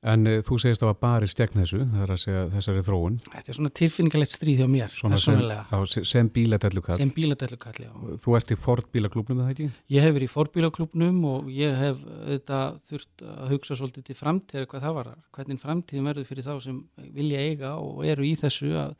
En 0.00 0.24
uh, 0.24 0.38
þú 0.40 0.56
segist 0.62 0.80
að 0.80 0.86
það 0.86 0.90
var 0.90 1.00
bara 1.02 1.26
í 1.26 1.30
stegn 1.30 1.60
þessu, 1.60 1.78
er 2.00 2.12
að 2.14 2.20
segja 2.22 2.44
þessari 2.54 2.84
þróun. 2.86 3.18
Þetta 3.26 3.52
er 3.52 3.56
svona 3.58 3.72
tilfinningalegt 3.76 4.32
stríð 4.32 4.62
hjá 4.62 4.68
mér, 4.72 4.94
Svona 4.96 5.18
sem, 5.20 6.06
sem 6.08 6.30
bíladellukall. 6.32 6.96
Sem 6.96 7.12
bíladellukall, 7.12 7.76
já. 7.84 7.90
Þú 8.22 8.36
ert 8.38 8.54
í 8.54 8.58
Ford 8.62 8.88
bílaklubnum, 8.96 9.42
það 9.44 9.52
ekki? 9.52 9.68
Ég 9.92 10.06
hef 10.06 10.16
verið 10.16 10.30
í 10.30 10.32
Ford 10.32 10.54
bílaklubnum 10.56 11.20
og 11.28 11.52
ég 11.52 11.76
hef 11.82 12.00
auðvitað 12.00 12.80
þurft 12.88 13.26
að 13.28 13.52
hugsa 13.52 13.76
svolítið 13.76 14.08
til 14.08 14.16
framtíðar 14.22 14.68
hvað 14.72 14.86
það 14.86 14.98
var. 15.02 15.14
Hvernig 15.36 15.64
framtíðin 15.66 16.08
verður 16.08 16.30
fyrir 16.32 16.48
þá 16.48 16.52
sem 16.64 16.82
vilja 17.20 17.46
eiga 17.50 17.76
og 17.76 18.00
eru 18.08 18.24
í 18.24 18.32
þessu 18.40 18.72
að, 18.80 18.96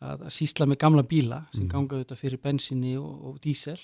að 0.00 0.28
sísla 0.32 0.70
með 0.70 0.80
gamla 0.86 1.04
bíla 1.12 1.44
sem 1.52 1.66
mm. 1.66 1.72
ganga 1.76 1.98
auðvitað 1.98 2.24
fyrir 2.24 2.40
bensinni 2.40 2.96
og, 2.96 3.12
og 3.28 3.42
dísel 3.44 3.76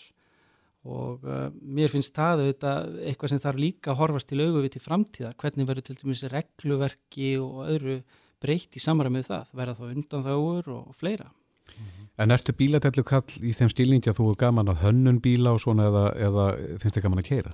og 0.86 1.26
uh, 1.26 1.48
mér 1.58 1.90
finnst 1.92 2.14
það 2.16 2.44
auðvitað 2.44 2.94
eitthvað 3.10 3.32
sem 3.32 3.42
þarf 3.42 3.62
líka 3.64 3.92
að 3.92 4.00
horfast 4.02 4.30
til 4.30 4.40
auðvitað 4.44 4.76
til 4.76 4.84
framtíðar, 4.84 5.36
hvernig 5.42 5.68
verður 5.68 5.88
til 5.88 5.98
dæmis 6.02 6.24
regluverki 6.32 7.34
og 7.42 7.66
öðru 7.66 7.98
breytt 8.38 8.78
í 8.78 8.82
samræmið 8.82 9.26
það, 9.32 9.52
verða 9.58 9.78
þá 9.80 9.84
undan 9.88 10.26
þáur 10.28 10.72
og 10.76 10.94
fleira. 10.96 11.32
-hmm. 11.78 12.06
En 12.18 12.30
ertu 12.34 12.52
bíladellu 12.52 13.04
kall 13.06 13.36
í 13.42 13.52
þeim 13.54 13.70
stílingi 13.72 14.10
að 14.10 14.20
þú 14.20 14.30
er 14.32 14.40
gaman 14.42 14.72
að 14.72 14.82
hönnun 14.84 15.20
bíla 15.22 15.54
og 15.54 15.62
svona 15.62 15.88
eða, 15.90 16.04
eða 16.28 16.46
finnst 16.82 16.98
þið 16.98 17.04
gaman 17.06 17.22
að 17.22 17.28
keira? 17.28 17.52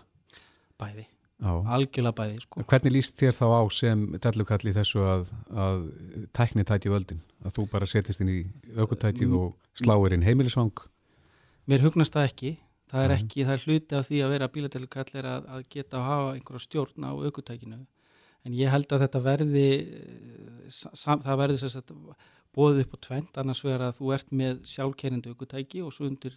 Bæði, 0.80 1.06
Já. 1.44 1.52
algjörlega 1.76 2.16
bæði. 2.20 2.40
Sko. 2.44 2.64
Hvernig 2.70 2.92
líst 2.96 3.20
þér 3.20 3.36
þá 3.36 3.46
á 3.60 3.62
sem 3.70 4.06
dellukall 4.26 4.64
í 4.64 4.74
þessu 4.78 5.04
að, 5.04 5.32
að 5.52 5.84
tækni 6.36 6.64
tæti 6.64 6.92
völdin? 6.92 7.22
Að 7.44 7.58
þú 7.58 7.66
bara 7.72 7.86
setist 7.86 8.24
inn 8.24 8.32
í 8.32 8.40
aukutækið 8.76 9.28
mm. 9.28 9.38
og 9.38 9.80
sláir 9.80 10.16
inn 10.16 10.24
heimilisvang? 10.26 10.74
Mér 11.68 11.84
hugnast 11.84 12.16
það 12.16 12.30
ekki 12.30 12.56
það 12.94 13.04
er 13.04 13.12
mhm. 13.12 13.24
ekki, 13.24 13.44
það 13.48 13.56
er 13.56 13.64
hluti 13.66 13.98
af 13.98 14.06
því 14.08 14.20
að 14.22 14.32
vera 14.34 14.50
bíladælukall 14.54 15.18
er 15.18 15.28
að, 15.30 15.50
að 15.56 15.66
geta 15.74 15.98
að 15.98 16.08
hafa 16.08 16.30
einhverja 16.36 16.64
stjórn 16.64 17.08
á 17.08 17.10
aukutækinu 17.10 17.80
en 18.44 18.56
ég 18.58 18.70
held 18.70 18.92
að 18.92 19.04
þetta 19.06 19.22
verði 19.24 19.68
sam, 20.68 21.22
það 21.24 21.40
verði 21.40 21.60
þess 21.62 21.80
að 21.80 21.94
bóðið 22.54 22.84
upp 22.84 22.94
á 22.94 22.98
tvent, 23.08 23.40
annars 23.40 23.64
verður 23.64 23.86
að 23.88 23.98
þú 23.98 24.12
ert 24.14 24.34
með 24.42 24.60
sjálfkerrindi 24.70 25.32
aukutæki 25.32 25.82
og 25.82 25.94
svo 25.96 26.06
undir 26.06 26.36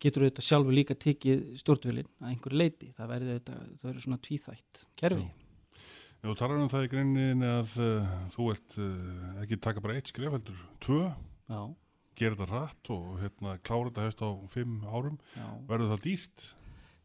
getur 0.00 0.24
auðvitað 0.24 0.46
sjálfur 0.46 0.76
líka 0.76 0.96
tikið 0.96 1.42
stjórnvölinn 1.60 2.10
að 2.20 2.32
einhverju 2.32 2.60
leiti, 2.60 2.90
það 2.96 3.12
verður 3.14 3.32
auðvitað 3.34 3.62
það 3.64 3.88
verður 3.88 4.04
svona 4.06 4.20
tvíþætt 4.28 4.82
kerfi. 5.00 5.26
Já, 6.20 6.28
þú 6.28 6.36
talar 6.36 6.60
um 6.60 6.70
það 6.70 6.86
í 6.86 6.90
greinni 6.92 7.50
að 7.50 7.74
uh, 7.80 8.14
þú 8.36 8.48
ert 8.54 8.78
uh, 8.80 9.28
ekki 9.42 9.60
taka 9.64 9.82
bara 9.84 9.96
eitt 9.96 10.12
skrif 10.12 10.36
heldur, 10.36 10.64
tvö? 10.84 11.02
Já 11.50 11.62
gera 12.20 12.38
þetta 12.38 12.48
rætt 12.54 12.94
og 12.94 13.10
hérna, 13.20 13.58
klára 13.66 13.90
þetta 13.90 14.06
hefst 14.06 14.24
á 14.24 14.30
fimm 14.52 14.80
árum, 14.86 15.20
verður 15.68 15.94
það 15.94 16.06
dýrt? 16.06 16.48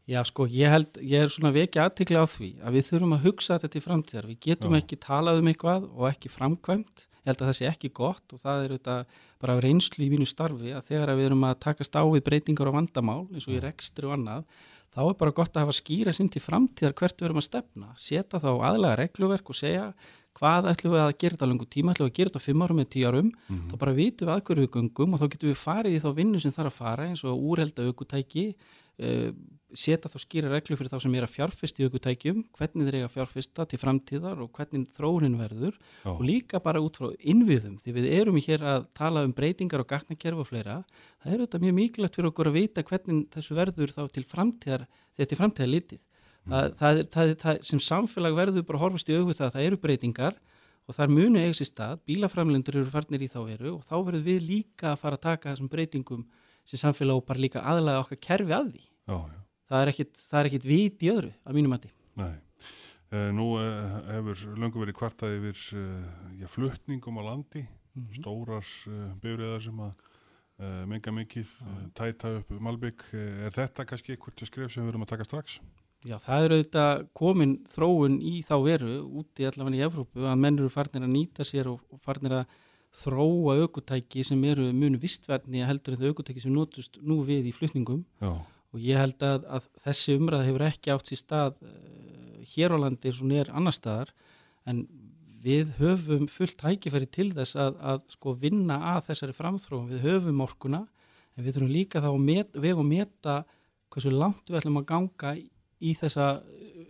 Já, 0.06 0.20
sko, 0.22 0.44
ég 0.46 0.70
held, 0.70 0.98
ég 1.02 1.24
er 1.24 1.30
svona 1.32 1.50
vekja 1.50 1.88
aðtikli 1.88 2.14
á 2.14 2.26
því 2.30 2.52
að 2.62 2.76
við 2.76 2.84
þurfum 2.92 3.14
að 3.16 3.24
hugsa 3.24 3.56
þetta 3.56 3.70
til 3.72 3.80
framtíðar. 3.82 4.28
Við 4.30 4.36
getum 4.44 4.76
Já. 4.76 4.78
ekki 4.78 4.98
talað 5.02 5.40
um 5.40 5.48
eitthvað 5.50 5.88
og 5.90 6.04
ekki 6.12 6.30
framkvæmt. 6.30 7.06
Ég 7.10 7.26
held 7.32 7.40
að 7.40 7.48
það 7.48 7.56
sé 7.58 7.66
ekki 7.72 7.90
gott 7.90 8.34
og 8.36 8.38
það 8.44 8.60
er 8.60 8.74
auðvitað 8.76 9.16
bara 9.42 9.56
reynslu 9.64 10.06
í 10.06 10.10
mínu 10.12 10.28
starfi 10.30 10.70
að 10.78 10.86
þegar 10.92 11.12
við 11.18 11.26
erum 11.26 11.42
að 11.48 11.58
takast 11.66 11.98
á 11.98 12.02
við 12.06 12.22
breytingar 12.28 12.70
og 12.70 12.76
vandamál 12.78 13.24
eins 13.32 13.48
og 13.48 13.56
í 13.56 13.62
rekstri 13.64 14.06
og 14.06 14.14
annað, 14.14 14.46
þá 14.94 15.00
er 15.08 15.18
bara 15.24 15.34
gott 15.40 15.58
að 15.58 15.66
hafa 15.66 15.76
skýra 15.80 16.14
sinn 16.14 16.30
til 16.30 16.44
framtíðar 16.44 16.94
hvert 17.02 17.18
við 17.18 17.26
erum 17.26 17.42
að 17.42 17.48
stefna. 17.48 17.90
Seta 17.98 18.38
þá 18.38 18.50
aðlega 18.54 19.00
regluverk 19.02 19.50
og 19.50 19.58
segja 19.58 19.88
hvað 20.36 20.70
ætlum 20.72 20.94
við 20.94 21.02
að 21.02 21.12
gera 21.16 21.36
þetta 21.36 21.50
lengur 21.50 21.68
tíma, 21.72 21.92
ætlum 21.94 22.08
við 22.08 22.12
að 22.12 22.18
gera 22.18 22.32
þetta 22.32 22.44
fimm 22.44 22.64
árum 22.64 22.80
eða 22.82 22.92
tíu 22.92 23.04
árum, 23.08 23.28
mm 23.32 23.56
-hmm. 23.56 23.68
þá 23.70 23.76
bara 23.82 23.98
vitum 24.00 24.28
við 24.28 24.34
að 24.34 24.42
hverju 24.46 24.64
við 24.64 24.72
gungum 24.76 25.12
og 25.14 25.20
þá 25.20 25.28
getum 25.32 25.50
við 25.50 25.60
farið 25.64 25.96
í 25.96 26.02
þá 26.04 26.10
vinnu 26.16 26.40
sem 26.40 26.56
þarf 26.56 26.72
að 26.72 26.80
fara 26.80 27.06
eins 27.06 27.22
og 27.24 27.44
úrelda 27.50 27.86
aukutæki, 27.86 28.46
uh, 29.00 29.30
setja 29.76 30.08
þá 30.08 30.18
skýra 30.22 30.48
reglu 30.52 30.76
fyrir 30.76 30.92
þá 30.92 31.00
sem 31.02 31.14
er 31.14 31.24
að 31.26 31.34
fjárfesta 31.34 31.82
í 31.82 31.86
aukutækjum, 31.86 32.44
hvernig 32.54 32.86
þeir 32.86 32.96
eiga 32.96 33.08
að 33.08 33.14
fjárfesta 33.16 33.66
til 33.66 33.78
framtíðar 33.82 34.40
og 34.40 34.50
hvernig 34.52 34.88
þróunin 34.94 35.36
verður. 35.36 35.74
Já. 36.04 36.10
og 36.14 36.22
líka 36.22 36.60
bara 36.62 36.80
út 36.80 36.96
frá 36.96 37.10
innviðum, 37.18 37.76
því 37.82 37.92
við 37.92 38.06
erum 38.20 38.36
hér 38.36 38.62
að 38.62 38.86
tala 38.94 39.24
um 39.26 39.32
breytingar 39.32 39.82
og 39.82 39.88
gatnakerf 39.88 40.38
og 40.38 40.48
fleira, 40.48 40.84
það 41.20 41.32
er 41.32 41.40
auðvitað 41.40 41.64
mjög 41.64 41.74
mikilvægt 41.80 42.16
fyrir 42.16 42.30
okkur 42.30 42.48
að 42.48 42.58
vita 42.60 42.86
hvernig 42.86 43.26
þessu 43.34 43.58
verður 43.58 43.92
þá 43.92 44.02
til 44.14 44.24
framtíðar, 44.24 44.86
þetta 45.18 45.34
er 45.34 45.40
framtíðar 45.42 45.74
litið 45.74 46.02
það, 46.46 46.74
það, 46.80 47.00
það, 47.14 47.32
það 47.42 47.62
sem 47.70 47.82
samfélag 47.82 48.36
verður 48.36 48.66
bara 48.68 48.82
horfast 48.82 49.10
í 49.10 49.16
auðvitað 49.16 49.54
það 49.56 49.68
eru 49.68 49.80
breytingar 49.82 50.38
og 50.86 50.94
það 50.94 51.04
er 51.06 51.14
munu 51.14 51.42
eigast 51.42 51.64
í 51.64 51.68
stað, 51.68 52.00
bílaframlendur 52.06 52.80
eru 52.80 52.92
farnir 52.92 53.24
í 53.26 53.30
þá 53.30 53.40
eru 53.56 53.72
og 53.74 53.86
þá 53.86 53.94
verður 53.98 54.26
við 54.26 54.48
líka 54.50 54.92
að 54.92 55.00
fara 55.02 55.18
að 55.18 55.24
taka 55.26 55.52
þessum 55.52 55.70
breytingum 55.72 56.26
sem 56.66 56.80
samfélag 56.80 57.20
og 57.20 57.26
bara 57.26 57.42
líka 57.42 57.62
aðlaga 57.66 58.02
okkar 58.04 58.22
kerfi 58.22 58.54
að 58.54 58.72
því 58.74 58.82
já, 58.82 59.16
já. 59.16 59.38
það 59.70 59.80
er 59.82 59.92
ekkit, 59.92 60.66
vit 60.66 61.06
í 61.06 61.12
öðru 61.12 61.32
að 61.42 61.58
mínum 61.58 61.76
að 61.76 61.86
því 61.86 61.94
Nei, 62.16 62.34
eh, 63.12 63.30
nú 63.36 63.48
eh, 63.60 63.96
hefur 64.16 64.44
löngu 64.62 64.82
verið 64.82 64.98
kvartað 65.00 65.38
yfir 65.40 65.64
eh, 65.80 66.04
já, 66.42 66.46
fluttningum 66.54 67.18
á 67.18 67.22
landi 67.32 67.64
mm 67.66 68.02
-hmm. 68.02 68.20
stórar 68.20 68.66
byrjaðar 69.22 69.62
sem 69.62 69.80
að 69.80 70.04
menga 70.88 71.12
mikið, 71.12 71.48
tæta 71.92 72.38
upp 72.38 72.50
Malbygg, 72.50 73.02
er 73.12 73.52
þetta 73.52 73.84
kannski 73.84 74.14
eitthvað 74.14 74.46
skrif 74.46 74.72
sem 74.72 74.82
við 74.82 74.88
verum 74.88 75.02
að 75.02 75.10
taka 75.12 75.24
strax? 75.24 75.60
Já, 76.06 76.16
það 76.22 76.44
er 76.44 76.52
auðvitað 76.54 77.00
komin 77.18 77.52
þróun 77.66 78.20
í 78.22 78.36
þá 78.46 78.54
veru 78.62 78.92
úti 79.20 79.46
allavega 79.48 79.78
í 79.80 79.86
Evrópu 79.86 80.26
að 80.28 80.42
menn 80.44 80.60
eru 80.60 80.70
farnir 80.70 81.02
að 81.02 81.14
nýta 81.16 81.46
sér 81.46 81.70
og, 81.72 81.80
og 81.90 81.98
farnir 82.04 82.36
að 82.42 82.52
þróa 82.96 83.56
aukutæki 83.62 84.22
sem 84.24 84.44
eru 84.46 84.68
munu 84.72 85.00
vistverðni 85.02 85.64
að 85.64 85.72
heldur 85.72 85.96
þetta 85.96 86.12
aukutæki 86.12 86.44
sem 86.44 86.54
notust 86.54 87.00
nú 87.02 87.18
við 87.26 87.50
í 87.50 87.54
flutningum 87.54 88.04
Já. 88.22 88.30
og 88.38 88.84
ég 88.84 89.00
held 89.02 89.26
að, 89.26 89.48
að 89.58 89.66
þessi 89.82 90.16
umræð 90.20 90.46
hefur 90.46 90.66
ekki 90.68 90.94
átt 90.94 91.10
sér 91.10 91.20
stað 91.20 91.58
uh, 91.66 92.38
hér 92.54 92.76
á 92.76 92.78
landi 92.86 93.12
sem 93.12 93.34
er 93.36 93.50
annar 93.52 93.76
staðar 93.76 94.14
en 94.70 94.86
við 95.46 95.74
höfum 95.80 96.30
fullt 96.30 96.56
tækifæri 96.62 97.10
til 97.10 97.28
þess 97.34 97.58
að, 97.58 97.76
að 97.82 98.00
sko 98.14 98.36
vinna 98.40 98.78
að 98.94 99.10
þessari 99.10 99.36
framþróum, 99.36 99.90
við 99.90 100.06
höfum 100.06 100.40
orkuna 100.46 100.86
en 101.36 101.44
við 101.44 101.58
þurfum 101.58 101.74
líka 101.74 102.02
þá 102.02 102.08
að 102.14 102.24
met, 102.30 102.56
vega 102.56 102.82
og 102.82 102.88
meta 102.88 103.36
hversu 103.92 104.14
langt 104.14 104.48
við 104.48 104.62
ætlum 104.62 104.80
að 104.80 104.88
ganga 104.94 105.36
í 105.36 105.46
í 105.80 105.92
þessa 105.98 106.28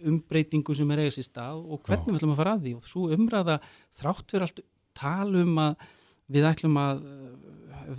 umbreytingu 0.06 0.74
sem 0.76 0.90
er 0.92 1.04
eigast 1.04 1.22
í 1.22 1.26
stað 1.26 1.62
og 1.64 1.82
hvernig 1.86 2.12
við 2.12 2.20
ætlum 2.20 2.34
að 2.34 2.40
fara 2.40 2.54
að 2.56 2.64
því. 2.66 2.74
Og 2.76 2.86
svo 2.86 3.08
umræða 3.16 3.58
þrátt 3.98 4.30
fyrir 4.30 4.46
allt 4.46 4.62
talum 4.96 5.60
að 5.62 5.86
við 6.32 6.48
ætlum 6.48 6.78
að, 6.80 7.02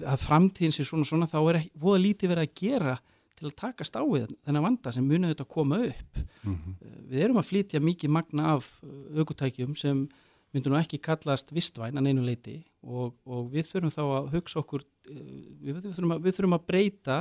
að 0.04 0.24
framtíðin 0.24 0.76
sé 0.76 0.86
svona 0.88 1.08
svona 1.08 1.30
þá 1.32 1.40
er 1.42 1.62
voða 1.80 2.04
lítið 2.04 2.34
verið 2.34 2.48
að 2.48 2.56
gera 2.62 2.96
til 3.38 3.50
að 3.50 3.58
taka 3.60 3.86
stáið 3.86 4.32
þennan 4.48 4.66
vanda 4.66 4.94
sem 4.94 5.06
munið 5.06 5.34
þetta 5.34 5.46
að 5.46 5.54
koma 5.54 5.82
upp. 5.86 6.22
Mm 6.44 6.56
-hmm. 6.56 6.78
við 7.12 7.24
erum 7.24 7.42
að 7.42 7.50
flytja 7.52 7.80
mikið 7.84 8.10
magna 8.10 8.54
af 8.56 8.80
aukutækjum 9.16 9.76
sem 9.76 10.08
myndur 10.54 10.72
nú 10.72 10.80
ekki 10.80 11.00
kallast 11.04 11.52
vistvæn 11.54 12.00
að 12.00 12.08
neinu 12.08 12.24
leiti 12.26 12.64
og, 12.82 13.14
og 13.26 13.52
við 13.52 13.68
þurfum 13.68 13.94
þá 13.94 14.04
að 14.06 14.30
hugsa 14.34 14.60
okkur 14.60 14.86
við 15.06 15.82
þurfum 15.84 16.16
að, 16.16 16.24
við 16.24 16.38
þurfum 16.38 16.58
að 16.58 16.68
breyta 16.72 17.18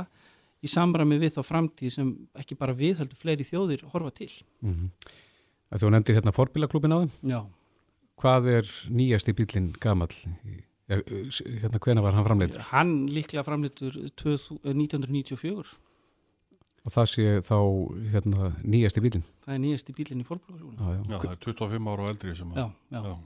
í 0.67 0.71
samræmi 0.71 1.17
við 1.21 1.37
þá 1.37 1.41
framtíð 1.47 1.95
sem 1.95 2.11
ekki 2.37 2.59
bara 2.59 2.75
við 2.75 2.99
heldur 3.01 3.19
fleiri 3.19 3.47
þjóðir 3.47 3.87
horfa 3.93 4.11
til. 4.19 4.31
Mm 4.61 4.75
-hmm. 4.75 5.15
Þú 5.81 5.91
nefndir 5.91 6.15
hérna 6.19 6.35
forbílaklubin 6.35 6.95
á 6.95 6.99
þeim? 7.03 7.11
Já. 7.27 7.41
Hvað 8.17 8.47
er 8.53 8.69
nýjast 8.89 9.27
í 9.29 9.35
bílinn 9.35 9.73
gamal? 9.83 10.13
Hérna 10.87 11.81
hvena 11.83 12.01
var 12.01 12.15
hann 12.15 12.25
framleitur? 12.25 12.63
Hann 12.71 12.93
líklega 13.11 13.43
framleitur 13.43 13.93
1994. 13.93 15.75
Og 16.87 16.93
það 16.95 17.09
sé 17.11 17.25
þá 17.43 17.57
hérna, 18.13 18.53
nýjast 18.63 18.97
í 18.97 19.03
bílinn? 19.03 19.25
Það 19.43 19.53
er 19.57 19.59
nýjast 19.65 19.89
í 19.91 19.97
bílinn 19.97 20.23
í 20.23 20.27
forbílaklubin. 20.27 20.79
Já, 20.79 20.87
já. 20.95 21.01
já, 21.03 21.17
það 21.19 21.31
er 21.31 21.41
25 21.43 21.91
ára 21.91 22.05
og 22.05 22.13
eldri 22.13 22.35
sem 22.35 22.53
að... 22.53 22.57
Já, 22.61 22.67
já. 22.95 23.01
já. 23.03 23.17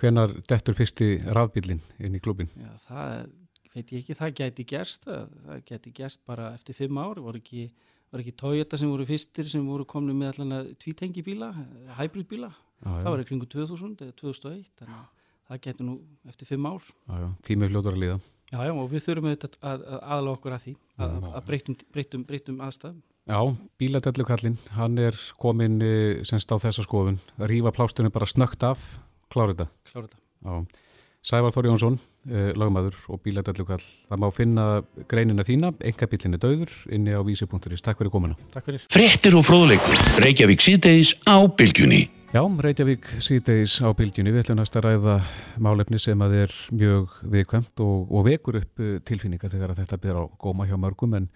Hvenar 0.00 0.32
dettur 0.48 0.78
fyrsti 0.78 1.08
rafbílinn 1.36 1.82
inn 2.00 2.16
í 2.16 2.22
klubin? 2.24 2.48
Já, 2.56 2.72
það 2.86 3.14
er 3.18 3.28
veit 3.74 3.92
ég 3.94 4.02
ekki, 4.02 4.16
það 4.18 4.34
geti 4.40 4.66
gerst 4.72 5.06
það 5.06 5.62
geti 5.68 5.92
gerst 5.94 6.22
bara 6.28 6.50
eftir 6.56 6.76
fimm 6.76 6.98
ár. 7.00 7.20
Voru 7.22 7.40
ekki, 7.40 7.68
var 8.10 8.24
ekki 8.24 8.34
Toyota 8.42 8.80
sem 8.80 8.90
voru 8.90 9.06
fyrstir 9.08 9.48
sem 9.50 9.64
voru 9.66 9.86
komni 9.88 10.16
með 10.16 10.34
allan 10.42 10.74
tvítengi 10.80 11.24
bíla, 11.26 11.52
hybrid 12.00 12.28
bíla 12.30 12.50
ah, 12.50 13.00
það 13.04 13.10
var 13.12 13.24
kringu 13.28 13.48
2000 13.50 14.04
eða 14.06 14.16
2001 14.18 14.74
þannig 14.80 14.98
að 14.98 15.06
það 15.50 15.62
geti 15.66 15.86
nú 15.86 15.96
eftir 16.30 16.50
fimm 16.50 16.68
ár. 16.70 16.90
Tímið 17.46 17.72
fljóður 17.72 17.96
að 17.96 18.04
líða. 18.04 18.18
Já, 18.50 18.58
já, 18.66 18.72
og 18.74 18.86
við 18.90 19.04
þurfum 19.04 19.28
auðvitað 19.30 19.56
að, 19.62 19.82
að 19.86 20.00
aðla 20.16 20.30
okkur 20.34 20.54
að 20.56 20.62
því 20.64 20.72
að, 20.98 21.16
að 21.30 21.44
breytum, 21.46 21.76
breytum, 21.94 22.22
breytum 22.26 22.62
aðstæðum. 22.66 23.00
Já, 23.30 23.40
bíladellukallin, 23.78 24.56
hann 24.74 24.98
er 24.98 25.18
komin 25.38 25.76
eh, 25.86 26.22
semst 26.26 26.50
á 26.50 26.58
þessa 26.58 26.82
skoðun. 26.82 27.20
Rýfa 27.38 27.70
plástunum 27.76 28.10
bara 28.14 28.26
snögt 28.26 28.64
af. 28.66 28.88
Klárið 29.30 29.60
þetta? 29.60 29.90
Klárið 29.92 30.16
þetta. 30.16 30.24
Já 30.40 30.80
Sævar 31.20 31.52
Þóri 31.52 31.68
Jónsson, 31.68 31.98
eh, 32.32 32.52
lagmaður 32.56 32.96
og 33.12 33.18
bíladellukall. 33.20 33.82
Það 34.08 34.20
má 34.22 34.28
finna 34.32 34.64
greinina 35.06 35.44
þína, 35.44 35.74
enga 35.84 36.06
bílinni 36.08 36.38
döður, 36.40 36.72
inni 36.88 37.12
á 37.12 37.20
vísi.is. 37.20 37.82
Takk 37.84 37.98
fyrir 38.00 38.10
komuna. 38.10 38.36
Takk 38.54 38.64
fyrir. 38.64 38.86
Frettir 38.88 39.36
og 39.36 39.44
fróðleikur, 39.44 40.00
Reykjavík 40.24 40.64
síðdeis 40.64 41.12
á 41.28 41.44
Bilgjunni. 41.44 42.08
Já, 42.32 42.40
Reykjavík 42.40 43.04
síðdeis 43.20 43.82
á 43.84 43.92
Bilgjunni. 43.92 44.32
Við 44.32 44.46
ætlum 44.46 44.64
að 44.64 44.80
ræða 44.80 45.20
málefni 45.60 46.00
sem 46.00 46.16
að 46.24 46.38
er 46.46 46.56
mjög 46.72 47.12
viðkvæmt 47.28 47.84
og, 47.84 48.08
og 48.08 48.24
vekur 48.24 48.56
upp 48.62 48.80
eh, 48.80 48.96
tilfinningar 49.04 49.52
þegar 49.52 49.76
þetta 49.76 50.00
ber 50.00 50.22
á 50.22 50.24
góma 50.40 50.64
hjá 50.64 50.78
mörgum 50.80 51.18
en, 51.20 51.28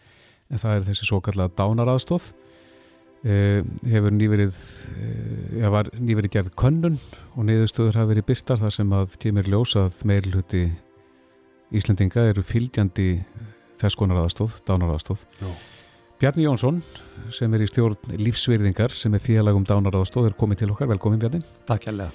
en 0.48 0.58
það 0.64 0.78
er 0.78 0.88
þessi 0.88 1.10
svo 1.10 1.20
kallega 1.20 1.52
dánaraðstóð. 1.60 2.32
Uh, 3.24 3.62
hefur 3.88 4.12
nýverið 4.12 4.52
uh, 4.52 5.68
var 5.72 5.88
nýverið 5.96 6.34
gerð 6.34 6.50
könnun 6.60 6.98
og 7.32 7.46
niðurstöður 7.48 7.96
hafa 7.96 8.10
verið 8.10 8.26
byrtar 8.28 8.60
þar 8.60 8.74
sem 8.76 8.90
að 8.92 9.14
kemur 9.22 9.48
ljósað 9.48 10.02
meirluti 10.04 10.66
Íslendinga 11.74 12.26
eru 12.28 12.44
fylgjandi 12.44 13.08
þess 13.80 13.96
konar 13.96 14.20
aðstóð, 14.20 14.58
dánaraðstóð 14.68 15.24
Bjarni 16.20 16.44
Jónsson 16.44 16.78
sem 17.34 17.52
er 17.56 17.64
í 17.64 17.66
stjórn 17.68 18.14
lífsverðingar 18.20 18.92
sem 18.94 19.12
er 19.16 19.22
félagum 19.24 19.64
dánaraðstóð 19.66 20.28
er 20.28 20.36
komið 20.38 20.62
til 20.62 20.68
okkar, 20.72 20.88
velkomin 20.92 21.18
Bjarni. 21.20 21.40
Takk 21.66 21.88
hérlega. 21.88 22.12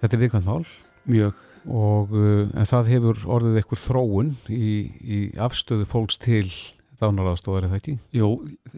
Þetta 0.00 0.16
er 0.16 0.22
vikvæmt 0.24 0.48
mál. 0.48 0.64
Mjög. 1.08 1.38
Og 1.64 2.10
uh, 2.12 2.42
en 2.50 2.68
það 2.68 2.90
hefur 2.92 3.22
orðið 3.36 3.60
eitthvað 3.60 3.82
þróun 3.84 4.32
í, 4.52 4.72
í 5.00 5.20
afstöðu 5.40 5.86
fólks 5.88 6.18
til 6.20 6.50
dánaraðstofar 7.00 7.64
er 7.64 7.72
það 7.72 7.80
ekki? 7.80 7.94
Jú, 8.14 8.28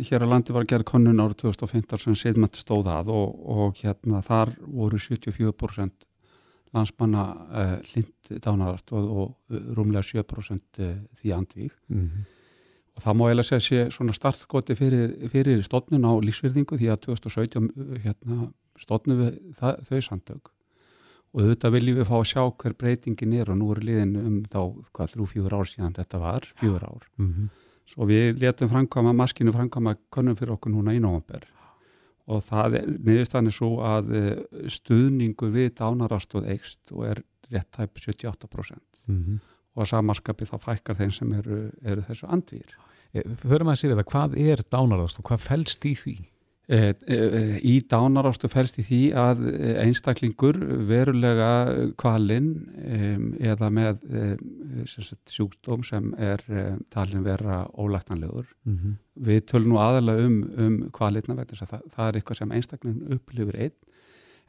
hér 0.08 0.24
á 0.24 0.26
landi 0.30 0.54
var 0.54 0.64
að 0.64 0.72
gera 0.72 0.88
konun 0.88 1.22
árið 1.22 1.40
2015 1.44 2.02
sem 2.02 2.18
seðmætt 2.18 2.58
stóð 2.58 2.90
að 2.92 3.10
og, 3.14 3.34
og 3.56 3.80
hérna 3.82 4.22
þar 4.24 4.54
voru 4.66 5.00
74% 5.00 6.06
landsmanna 6.76 7.26
uh, 7.32 7.76
lind 7.94 8.40
dánaraðstof 8.42 9.04
og 9.04 9.28
uh, 9.52 9.60
rúmlega 9.76 10.04
7% 10.06 10.82
uh, 10.82 10.96
því 11.20 11.36
andvík 11.36 11.72
Mm 11.88 12.08
-hmm. 12.10 12.24
og 12.96 13.02
það 13.02 13.16
má 13.16 13.22
eiginlega 13.28 13.48
segja 13.48 13.66
sé 13.68 13.90
svona 13.90 14.12
startskoti 14.12 14.74
fyrir, 14.74 15.28
fyrir 15.28 15.62
stofnun 15.62 16.04
á 16.04 16.12
lífsverðingu 16.20 16.76
því 16.76 16.88
að 16.90 17.00
2017 17.06 17.70
uh, 17.76 17.98
hérna, 18.04 18.52
stofnum 18.78 19.18
við 19.18 19.38
það, 19.60 19.74
þau 19.88 20.00
samtök 20.00 20.50
og 21.32 21.42
auðvitað 21.42 21.72
viljum 21.72 21.96
við 21.98 22.08
fá 22.08 22.16
að 22.16 22.30
sjá 22.30 22.42
hver 22.62 22.74
breytingin 22.74 23.32
er 23.32 23.50
og 23.50 23.58
nú 23.58 23.70
er 23.72 23.80
liðin 23.84 24.16
um 24.16 24.42
þá 24.44 24.62
hvað 24.92 25.10
þrjú 25.12 25.26
fjúur 25.26 25.54
ár 25.54 25.68
síðan 25.68 25.94
þetta 25.94 26.18
var, 26.18 26.52
fjúur 26.60 26.82
ár 26.84 27.02
Mm 27.18 27.32
-hmm. 27.32 27.48
Svo 27.86 28.06
við 28.08 28.40
letum 28.42 28.68
framkvæma, 28.68 29.12
maskinu 29.14 29.52
framkvæma 29.54 29.94
könnum 30.10 30.36
fyrir 30.38 30.56
okkur 30.56 30.74
núna 30.74 30.94
í 30.96 31.02
nógumber 31.02 31.46
og 32.26 32.42
það 32.42 32.80
er 32.80 32.86
niðurstæðan 33.06 33.50
er 33.50 33.54
svo 33.54 33.68
að 33.86 34.08
eh, 34.18 34.38
stuðningu 34.74 35.50
við 35.54 35.68
dánarastóð 35.78 36.48
eikst 36.56 36.90
og 36.90 37.04
er 37.12 37.22
rétt 37.52 37.70
tæp 37.76 38.00
78% 38.02 38.82
Mm 39.06 39.22
-hmm. 39.22 39.38
og 39.74 39.82
að 39.82 39.88
samarskapi 39.88 40.44
þá 40.44 40.56
fækkar 40.58 40.96
þeim 40.96 41.10
sem 41.10 41.32
eru, 41.32 41.70
eru 41.82 42.02
þessu 42.02 42.26
andvýr. 42.26 42.72
Förum 43.38 43.68
að 43.70 43.78
sér 43.78 43.94
þetta, 43.94 44.10
hvað 44.10 44.34
er 44.36 44.58
dánaraðstof, 44.70 45.22
hvað 45.22 45.38
fælst 45.38 45.84
í 45.86 45.94
því? 45.94 46.16
E, 46.66 46.78
e, 47.06 47.16
í 47.62 47.76
dánarástu 47.86 48.48
fælst 48.50 48.80
í 48.80 48.82
því 48.82 49.00
að 49.14 49.42
einstaklingur 49.84 50.56
verulega 50.88 51.50
kvalinn 51.94 52.48
eða 53.38 53.68
með 53.70 54.00
sjúkdóm 55.30 55.84
sem 55.86 56.08
er 56.18 56.42
talin 56.90 57.22
vera 57.22 57.60
ólæktanlegur. 57.78 58.48
Mm 58.66 58.78
-hmm. 58.78 58.96
Við 59.28 59.44
tölum 59.46 59.76
nú 59.76 59.78
aðalega 59.78 60.26
um, 60.26 60.40
um 60.58 60.90
kvalirna 60.90 61.38
vegna 61.38 61.66
það, 61.70 61.86
það 61.94 62.08
er 62.08 62.16
eitthvað 62.16 62.38
sem 62.38 62.52
einstaklingur 62.52 63.14
upplifur 63.14 63.56
einn 63.56 63.76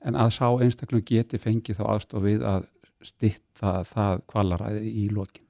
en 0.01 0.15
að 0.15 0.33
sá 0.37 0.47
einstaklingur 0.61 1.05
geti 1.05 1.37
fengið 1.37 1.79
þá 1.79 1.85
aðstof 1.85 2.23
við 2.23 2.41
að 2.45 2.65
stitta 3.05 3.83
það 3.87 4.23
kvalaræði 4.31 4.93
í 5.03 5.09
lokin. 5.13 5.45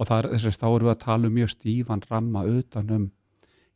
Og 0.00 0.08
það 0.08 0.18
er 0.18 0.28
þess 0.34 0.46
að 0.46 0.60
þá 0.60 0.68
erum 0.68 0.86
við 0.86 0.94
að 0.94 1.02
tala 1.04 1.28
um 1.28 1.34
mjög 1.36 1.50
stífan 1.54 2.04
ramma 2.10 2.44
utan 2.48 2.92
um 2.96 3.08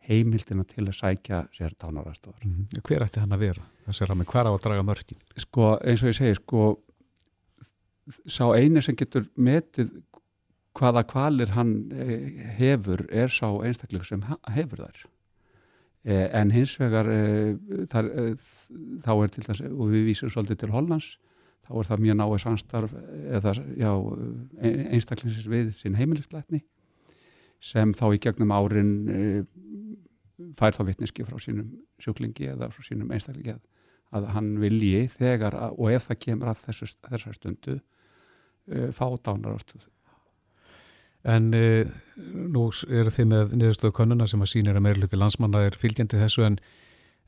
heimildina 0.08 0.64
til 0.68 0.86
að 0.88 0.96
sækja 0.98 1.44
sér 1.54 1.74
dánarastofar. 1.80 2.44
Mm 2.44 2.52
-hmm. 2.52 2.80
Hver 2.82 3.04
ætti 3.04 3.20
hann 3.20 3.32
að 3.32 3.38
vera? 3.38 3.62
Þessi 3.86 4.08
rami, 4.08 4.24
hver 4.24 4.46
á 4.46 4.52
að 4.52 4.62
draga 4.62 4.82
mörkin? 4.82 5.20
Sko, 5.36 5.78
eins 5.84 6.02
og 6.02 6.08
ég 6.08 6.16
segi, 6.16 6.34
sko 6.34 6.78
sá 8.26 8.44
eini 8.56 8.82
sem 8.82 8.96
getur 8.96 9.26
metið 9.36 9.90
hvaða 10.74 11.04
kvalir 11.06 11.48
hann 11.54 11.90
hefur 12.58 13.06
er 13.10 13.28
sá 13.28 13.46
einstaklega 13.46 14.04
sem 14.04 14.24
hefur 14.50 14.84
þar. 14.84 15.04
En 16.04 16.50
hins 16.50 16.74
vegar 16.80 17.08
þar, 17.88 18.10
þá 19.04 19.12
er 19.22 19.28
til 19.28 19.44
þess, 19.46 19.60
og 19.60 19.92
við 19.92 20.04
vísum 20.10 20.32
svolítið 20.32 20.56
til 20.64 20.74
Hollands, 20.74 21.18
þá 21.64 21.72
er 21.78 21.88
það 21.88 22.04
mjög 22.04 22.18
náið 22.20 22.38
samstarf 22.42 22.94
eða 23.38 23.54
já, 23.80 23.92
einstaklingsins 24.92 25.48
við 25.48 25.72
sín 25.72 25.96
heimilisleitni 25.96 26.64
sem 27.64 27.94
þá 27.96 28.06
í 28.12 28.20
gegnum 28.20 28.52
árin 28.52 28.90
fær 30.58 30.76
þá 30.76 30.82
vitneski 30.90 31.26
frá 31.26 31.38
sínum 31.42 31.72
sjúklingi 32.02 32.50
eða 32.52 32.70
frá 32.72 32.84
sínum 32.86 33.12
einstaklingi 33.14 33.56
að 34.14 34.28
hann 34.34 34.52
vilji 34.62 35.08
þegar 35.16 35.56
og 35.72 35.90
ef 35.90 36.06
það 36.10 36.20
kemur 36.26 36.52
að 36.52 36.62
þessu, 36.68 36.88
þessar 37.08 37.36
stundu 37.38 37.74
uh, 37.78 38.88
fá 38.94 39.06
dánarastuð. 39.26 39.82
En 41.24 41.50
uh, 41.56 41.88
nú 42.54 42.68
eru 42.92 43.12
þið 43.14 43.30
með 43.30 43.54
niðurstöðu 43.58 43.96
konuna 43.96 44.28
sem 44.30 44.42
að 44.44 44.52
sínir 44.52 44.78
að 44.78 44.86
meirluti 44.86 45.18
landsmanna 45.18 45.64
er 45.66 45.78
fylgjandi 45.80 46.20
þessu 46.20 46.46
en, 46.46 46.58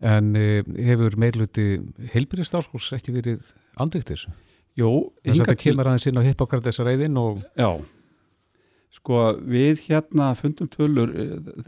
en 0.04 0.32
uh, 0.36 0.60
hefur 0.90 1.16
meirluti 1.20 1.68
heilbyrðist 2.12 2.58
áskóls 2.60 2.92
ekki 2.96 3.16
verið 3.16 3.50
andrikt 3.80 4.12
þessu? 4.12 4.34
Jú. 4.76 4.90
Þetta 5.24 5.56
kemur 5.56 5.88
aðeins 5.88 6.10
inn 6.10 6.20
á 6.20 6.26
hippokratessa 6.26 6.84
reyðin 6.84 7.16
og... 7.16 7.40
Já. 7.56 7.70
Sko 8.94 9.20
við 9.42 9.86
hérna 9.90 10.30
fundum 10.38 10.68
tölur, 10.72 11.10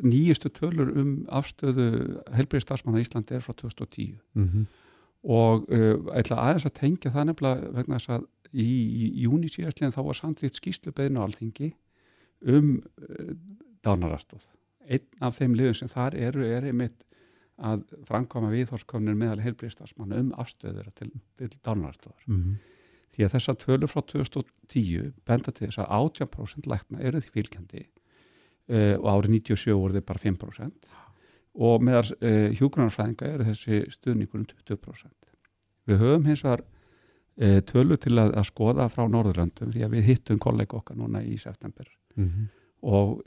nýjustu 0.01 0.51
tölur 0.55 0.93
um 0.97 1.11
afstöðu 1.29 1.89
helbriðstarfsmanna 2.33 3.03
í 3.03 3.07
Íslandi 3.07 3.37
er 3.37 3.45
frá 3.45 3.55
2010 3.59 4.19
mm 4.35 4.45
-hmm. 4.45 4.67
og 5.23 5.67
uh, 5.69 5.97
ætla 6.15 6.37
aðeins 6.37 6.67
að 6.67 6.79
tengja 6.81 7.11
það 7.11 7.27
nefnilega 7.27 7.73
vegna 7.75 7.99
þess 7.99 8.09
að 8.17 8.29
í, 8.53 8.69
í 9.19 9.23
júni 9.27 9.49
síðastleginn 9.49 9.93
þá 9.93 10.03
var 10.05 10.15
samtlýtt 10.15 10.61
skýslubeðinu 10.61 11.23
alþingi 11.23 11.75
um 12.47 12.79
uh, 12.79 13.35
dánarastóð. 13.85 14.47
Einn 14.89 15.07
af 15.21 15.37
þeim 15.37 15.55
liðum 15.55 15.75
sem 15.75 15.89
þar 15.89 16.15
eru 16.15 16.47
er 16.47 16.65
einmitt 16.65 17.05
að 17.59 17.83
framkvæma 18.07 18.51
viðhórsköfnir 18.55 19.17
meðal 19.19 19.41
helbriðstarfsmanna 19.43 20.21
um 20.23 20.33
afstöður 20.39 20.91
til, 20.95 21.11
til 21.37 21.61
dánarastóðar. 21.65 22.23
Mm 22.27 22.43
-hmm. 22.43 22.78
Því 23.19 23.27
að 23.27 23.33
þessar 23.35 23.57
tölur 23.59 23.91
frá 23.91 24.03
2010 24.07 25.07
benda 25.27 25.51
til 25.51 25.67
þess 25.67 25.81
að 25.83 25.89
80% 26.23 26.69
lækna 26.71 27.01
eru 27.03 27.19
því 27.19 27.33
fylgjandi 27.35 27.81
uh, 27.83 28.95
og 28.95 29.09
árið 29.11 29.33
97 29.33 29.75
voru 29.75 29.97
þið 29.97 30.05
bara 30.07 30.23
5% 30.23 30.93
og 31.67 31.83
meðar 31.83 32.13
uh, 32.15 32.55
hjúgrunarfræðinga 32.55 33.33
eru 33.33 33.49
þessi 33.49 33.81
stuðningur 33.91 34.45
um 34.45 34.47
20%. 34.53 35.11
Við 35.91 35.99
höfum 36.05 36.31
hins 36.31 36.45
vegar 36.47 36.63
uh, 36.63 37.59
tölur 37.67 37.99
til 38.07 38.15
að, 38.23 38.37
að 38.39 38.49
skoða 38.53 38.87
frá 38.95 39.03
Norðurlöndum 39.11 39.75
því 39.75 39.83
að 39.89 39.99
við 39.99 40.11
hittum 40.13 40.39
kollega 40.47 40.79
okkar 40.79 41.03
núna 41.03 41.27
í 41.27 41.35
september 41.43 41.91
mm 42.15 42.31
-hmm. 42.31 42.49
og 42.87 43.27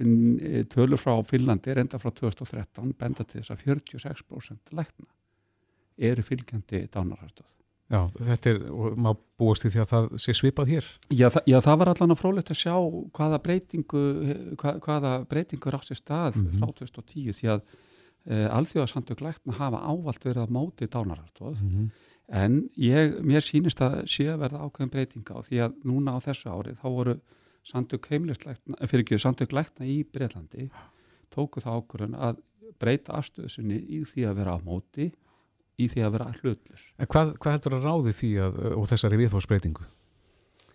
tölur 0.71 1.03
frá 1.03 1.17
Finnlandi 1.27 1.75
er 1.75 1.83
enda 1.83 1.99
frá 1.99 2.15
2013 2.15 2.95
benda 2.95 3.27
til 3.27 3.41
þess 3.41 3.51
að 3.51 3.67
46% 3.67 4.71
lækna 4.71 5.11
eru 5.97 6.23
fylgjandi 6.23 6.87
dánarhastöð. 6.87 7.51
Já, 7.91 8.05
þetta 8.15 8.51
er, 8.53 8.59
og 8.71 8.93
maður 8.95 9.17
búast 9.41 9.65
í 9.67 9.71
því 9.73 9.81
að 9.83 9.89
það 9.89 10.05
sé 10.23 10.35
svipað 10.37 10.69
hér. 10.71 10.85
Já, 11.11 11.25
það, 11.27 11.49
já, 11.51 11.57
það 11.65 11.79
var 11.81 11.91
allan 11.91 12.13
að 12.15 12.21
frólægt 12.21 12.51
að 12.53 12.59
sjá 12.61 12.75
hvaða 13.17 13.39
breytingu, 13.47 14.03
hvað, 14.61 14.77
hvaða 14.85 15.11
breytingu 15.31 15.73
rátt 15.73 15.89
sér 15.89 15.99
stað 15.99 16.37
mm 16.37 16.45
-hmm. 16.45 16.61
frá 16.61 16.77
2010 16.79 17.35
því 17.39 17.51
að 17.55 17.61
e, 18.25 18.47
alþjóðasandök 18.47 19.25
lækna 19.25 19.57
hafa 19.59 19.83
ávalt 19.83 20.25
verið 20.25 20.43
að 20.45 20.55
móti 20.55 20.87
dánarastóð 20.87 21.59
mm 21.59 21.69
-hmm. 21.69 21.89
en 22.27 22.69
ég, 22.77 23.19
mér 23.23 23.43
sínist 23.43 23.81
að 23.81 24.07
sé 24.07 24.29
að 24.31 24.39
verða 24.45 24.63
ákveðin 24.63 24.93
breytinga 24.95 25.35
á 25.35 25.39
því 25.43 25.57
að 25.65 25.71
núna 25.83 26.15
á 26.15 26.19
þessu 26.23 26.47
ári 26.49 26.77
þá 26.79 26.87
voru 26.87 27.19
sandök 27.63 28.07
heimilislækna, 28.09 28.87
fyrir 28.87 29.03
ekki 29.03 29.19
sandök 29.19 29.51
lækna 29.51 29.85
í 29.85 30.03
Breitlandi 30.03 30.69
tóku 31.33 31.61
það 31.61 31.81
ákvörðun 31.81 32.15
að 32.15 32.39
breyta 32.81 33.17
afstöðusinni 33.19 33.77
í 33.77 34.03
því 34.07 34.25
að 34.29 34.37
vera 34.41 34.55
á 34.57 34.59
móti 34.63 35.11
í 35.81 35.87
því 35.91 36.05
að 36.05 36.15
vera 36.15 36.31
hlutlus. 36.39 36.87
En 36.97 37.09
hvað, 37.11 37.35
hvað 37.41 37.57
heldur 37.57 37.77
að 37.77 37.87
ráði 37.87 38.15
því 38.17 38.31
að, 38.45 38.59
og 38.77 38.89
þessari 38.91 39.21
viðfórsbreytingu? 39.21 39.87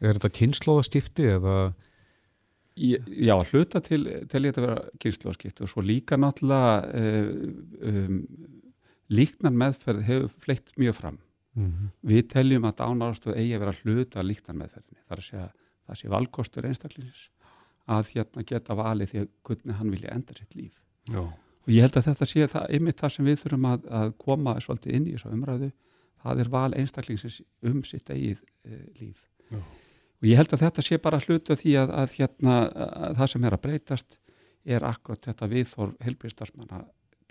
Er 0.00 0.18
þetta 0.18 0.32
kynnslóðaskipti 0.38 1.28
eða? 1.36 1.56
Já, 2.76 3.34
hluta 3.48 3.80
til, 3.80 4.02
til 4.28 4.42
að 4.42 4.58
vera 4.60 4.80
kynnslóðaskipti 5.00 5.64
og 5.64 5.70
svo 5.72 5.84
líka 5.84 6.18
náttúrulega 6.20 6.74
um, 7.88 8.18
líknar 9.08 9.54
meðferð 9.56 10.02
hefur 10.08 10.34
fleitt 10.44 10.74
mjög 10.76 10.98
fram. 10.98 11.22
Mm 11.56 11.70
-hmm. 11.70 11.88
Við 12.02 12.28
teljum 12.28 12.66
að 12.68 12.76
dánarástuð 12.82 13.38
eigi 13.38 13.54
að 13.56 13.62
vera 13.64 13.78
hluta 13.82 14.22
líknar 14.22 14.58
meðferðinni. 14.60 15.00
Það 15.06 15.16
er 15.16 15.22
að 15.22 15.28
segja, 15.30 15.48
það 15.86 15.98
sé 16.00 16.08
valkostur 16.08 16.66
einstaklingsins 16.66 17.30
að 17.86 18.08
hérna 18.12 18.42
geta 18.42 18.74
valið 18.74 19.10
því 19.10 19.18
að 19.22 19.28
hvernig 19.46 19.76
hann 19.78 19.90
vilja 19.90 20.14
enda 20.14 20.34
sitt 20.34 20.54
líf. 20.54 20.74
Já. 21.08 21.22
Og 21.66 21.72
ég 21.74 21.82
held 21.82 21.96
að 21.98 22.06
þetta 22.06 22.28
sé 22.30 22.46
það 22.50 22.76
ymmið 22.78 22.98
það 23.00 23.12
sem 23.14 23.26
við 23.26 23.40
þurfum 23.42 23.64
að, 23.72 23.86
að 24.00 24.12
koma 24.22 24.52
svolítið 24.62 24.98
inn 24.98 25.06
í 25.08 25.14
þessu 25.16 25.32
umræðu. 25.34 25.70
Það 26.26 26.42
er 26.42 26.50
val 26.52 26.68
einstaklingsins 26.78 27.40
um 27.66 27.80
sitt 27.86 28.12
eigið 28.12 28.38
e, 28.38 28.78
líf. 29.00 29.24
Já. 29.50 29.58
Og 30.16 30.28
ég 30.30 30.40
held 30.40 30.54
að 30.54 30.62
þetta 30.62 30.84
sé 30.86 30.98
bara 31.02 31.20
hlutu 31.24 31.56
því 31.58 31.74
að, 31.82 31.94
að, 32.02 32.14
hérna, 32.20 32.58
að 32.70 33.18
það 33.18 33.32
sem 33.32 33.46
er 33.46 33.56
að 33.56 33.64
breytast 33.66 34.20
er 34.76 34.86
akkurat 34.86 35.28
þetta 35.28 35.50
viðþór 35.50 35.92
helbriðstarfsmanna 36.06 36.80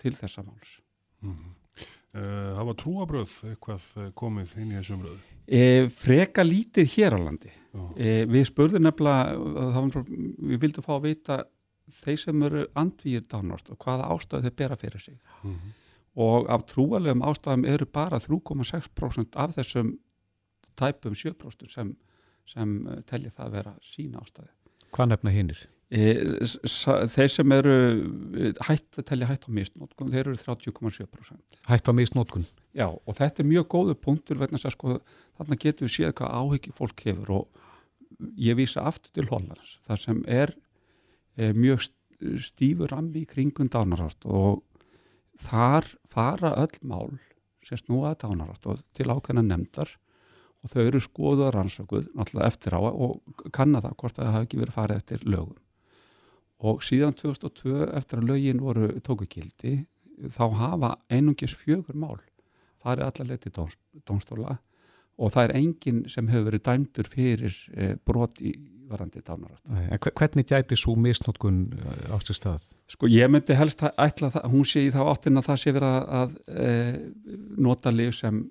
til 0.00 0.12
þessa 0.16 0.44
máls. 0.44 0.76
Mm 1.24 1.32
-hmm. 1.32 1.56
uh, 2.20 2.52
hafa 2.60 2.76
trúabröð 2.82 3.34
eitthvað 3.50 3.88
komið 4.14 4.54
inn 4.60 4.72
í 4.72 4.78
þessu 4.78 4.96
umræðu? 5.00 5.18
E, 5.46 5.88
freka 5.88 6.44
lítið 6.44 6.92
hér 6.92 7.16
á 7.16 7.18
landi. 7.24 7.52
E, 7.96 8.24
við 8.28 8.46
spurðum 8.48 8.86
nefnilega, 8.86 9.36
við 10.38 10.60
vildum 10.60 10.84
fá 10.84 10.94
að 10.96 11.06
vita 11.10 11.44
þeir 12.02 12.18
sem 12.20 12.42
eru 12.48 12.64
andvíir 12.78 13.26
dánast 13.30 13.70
og 13.70 13.78
hvaða 13.82 14.08
ástöðu 14.14 14.46
þeir 14.46 14.56
bera 14.56 14.76
fyrir 14.76 15.00
sig. 15.00 15.18
Mm 15.42 15.52
-hmm. 15.52 15.72
og 16.16 16.50
af 16.50 16.66
trúalegum 16.66 17.22
ástæðum 17.22 17.66
eru 17.66 17.86
bara 17.86 18.18
3,6% 18.18 19.36
af 19.36 19.54
þessum 19.56 19.98
tæpum 20.76 21.12
7% 21.12 21.70
sem, 21.70 21.96
sem 22.46 22.86
eh, 22.86 23.02
telja 23.06 23.30
það 23.30 23.46
að 23.46 23.52
vera 23.52 23.74
sína 23.82 24.18
ástæði. 24.18 24.52
Hvað 24.92 25.08
nefna 25.08 25.30
hinnir? 25.30 25.68
E, 25.86 26.14
þeir 27.14 27.28
sem 27.30 27.52
eru 27.54 27.74
e, 28.34 28.48
hætt 28.66 28.98
að 28.98 29.04
telja 29.06 29.28
hætt 29.28 29.46
á 29.46 29.50
misnótkun, 29.54 30.10
þeir 30.10 30.32
eru 30.32 30.36
30,7%. 30.40 31.60
Hætt 31.68 31.86
á 31.86 31.92
misnótkun? 31.94 32.46
Já, 32.74 32.88
og 32.90 33.14
þetta 33.14 33.42
er 33.42 33.46
mjög 33.46 33.68
góðu 33.70 33.94
punktur 33.94 34.40
vegna 34.40 34.58
að 34.58 34.74
sko, 34.74 34.96
þarna 35.38 35.58
getur 35.62 35.86
við 35.86 35.94
séð 35.94 36.16
hvað 36.18 36.34
áhyggi 36.40 36.74
fólk 36.74 37.04
hefur 37.06 37.30
og 37.38 37.62
ég 38.40 38.58
vísa 38.58 38.82
aftur 38.88 39.14
til 39.14 39.28
Hollands, 39.30 39.76
þar 39.86 40.02
sem 40.02 40.24
er 40.26 40.56
mjög 41.36 41.84
stífur 42.40 42.90
rammi 42.92 43.24
í 43.24 43.28
kringun 43.28 43.70
dánarást 43.72 44.24
og 44.24 44.62
þar 45.42 45.88
fara 46.08 46.54
öll 46.62 46.80
mál 46.82 47.18
sem 47.66 47.80
snúaði 47.80 48.22
dánarást 48.22 48.66
og 48.70 48.82
til 48.96 49.10
ákveðna 49.10 49.44
nefndar 49.44 49.90
og 50.64 50.72
þau 50.72 50.82
eru 50.86 51.02
skoðuð 51.02 51.44
og 51.48 51.54
rannsökuð 51.54 52.08
náttúrulega 52.16 52.48
eftir 52.48 52.76
á 52.76 52.80
og 52.80 53.44
kanna 53.52 53.82
það 53.84 53.98
hvort 54.00 54.16
það 54.16 54.32
hafi 54.32 54.48
ekki 54.48 54.60
verið 54.62 54.76
farið 54.78 55.02
eftir 55.02 55.26
lögum. 55.26 55.58
Og 56.64 56.80
síðan 56.80 57.12
2002 57.18 57.90
eftir 57.98 58.22
að 58.22 58.30
lögin 58.30 58.62
voru 58.64 58.88
tókukildi 59.04 59.74
þá 60.32 60.46
hafa 60.56 60.94
einungis 61.12 61.52
fjögur 61.52 61.98
mál 61.98 62.22
er 62.86 63.02
allar 63.02 63.26
letið 63.26 63.54
dóns, 63.56 63.76
dónstóla 64.06 64.58
og 65.16 65.32
það 65.34 65.48
er 65.48 65.54
enginn 65.58 66.02
sem 66.12 66.28
hefur 66.30 66.50
verið 66.50 66.64
dæmdur 66.68 67.08
fyrir 67.10 67.56
e, 67.74 67.94
brot 67.98 68.40
í 68.44 68.52
varandi 68.90 69.22
dánarátt. 69.26 69.62
Hvernig 70.18 70.48
gæti 70.50 70.78
svo 70.78 70.96
misnótkun 71.00 71.62
eh, 71.76 72.12
á 72.12 72.16
sér 72.22 72.38
stað? 72.38 72.66
Sko 72.90 73.10
ég 73.10 73.30
myndi 73.32 73.56
helst 73.58 73.82
að 73.82 73.96
ætla 74.06 74.30
það, 74.34 74.50
hún 74.52 74.66
sé 74.68 74.84
í 74.86 74.92
þá 74.94 75.00
áttin 75.04 75.40
að 75.40 75.48
það 75.48 75.62
sé 75.62 75.74
verið 75.76 75.94
að, 75.96 76.12
að 76.20 76.36
e, 76.46 76.74
nota 77.66 77.92
lið 77.94 78.12
sem 78.20 78.42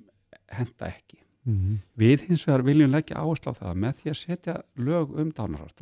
henda 0.51 0.89
ekki. 0.89 1.21
Mm 1.45 1.55
-hmm. 1.55 1.77
Við 2.01 2.25
hins 2.29 2.47
vegar 2.47 2.65
viljum 2.65 2.91
leggja 2.91 3.21
áherslu 3.21 3.53
á 3.53 3.59
það 3.61 3.81
með 3.83 4.01
því 4.01 4.11
að 4.11 4.21
setja 4.21 4.55
lög 4.75 5.13
um 5.15 5.31
dánarátt 5.31 5.79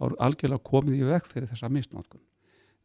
þá 0.00 0.04
er 0.06 0.18
algjörlega 0.26 0.64
komið 0.64 1.00
í 1.00 1.08
veg 1.08 1.26
fyrir 1.28 1.48
þessa 1.50 1.68
misnótkun. 1.68 2.22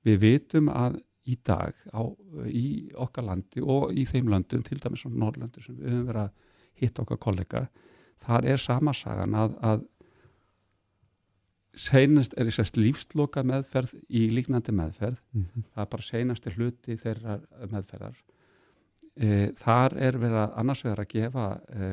Við 0.03 0.17
vitum 0.19 0.69
að 0.69 0.99
í 1.25 1.37
dag 1.41 1.73
á, 1.89 2.01
í 2.45 2.91
okkar 3.01 3.25
landi 3.29 3.63
og 3.63 3.93
í 3.95 4.05
þeim 4.09 4.29
löndum, 4.29 4.63
til 4.65 4.77
dæmis 4.81 5.05
svona 5.05 5.23
Norrlöndur 5.23 5.63
sem 5.63 5.77
við 5.79 5.93
höfum 5.93 6.09
verið 6.09 6.21
að 6.21 6.31
hitta 6.81 7.05
okkar 7.05 7.21
kollega, 7.23 7.63
þar 8.25 8.47
er 8.51 8.61
samasagan 8.61 9.37
að, 9.37 9.55
að 9.63 9.85
senast 11.75 12.35
er 12.37 12.49
þessast 12.49 12.77
lífsloka 12.79 13.43
meðferð 13.43 13.95
í 14.09 14.27
líknandi 14.33 14.73
meðferð, 14.75 15.19
mm 15.33 15.45
-hmm. 15.45 15.65
það 15.73 15.83
er 15.83 15.89
bara 15.95 16.07
senasti 16.09 16.53
hluti 16.55 16.97
þeirra 17.01 17.39
meðferðar. 17.71 18.21
E, 19.15 19.51
þar 19.55 19.97
er 19.97 20.17
verið 20.19 20.39
að 20.43 20.55
annars 20.59 20.83
verið 20.83 21.03
að 21.03 21.11
gefa 21.13 21.45
e, 21.71 21.89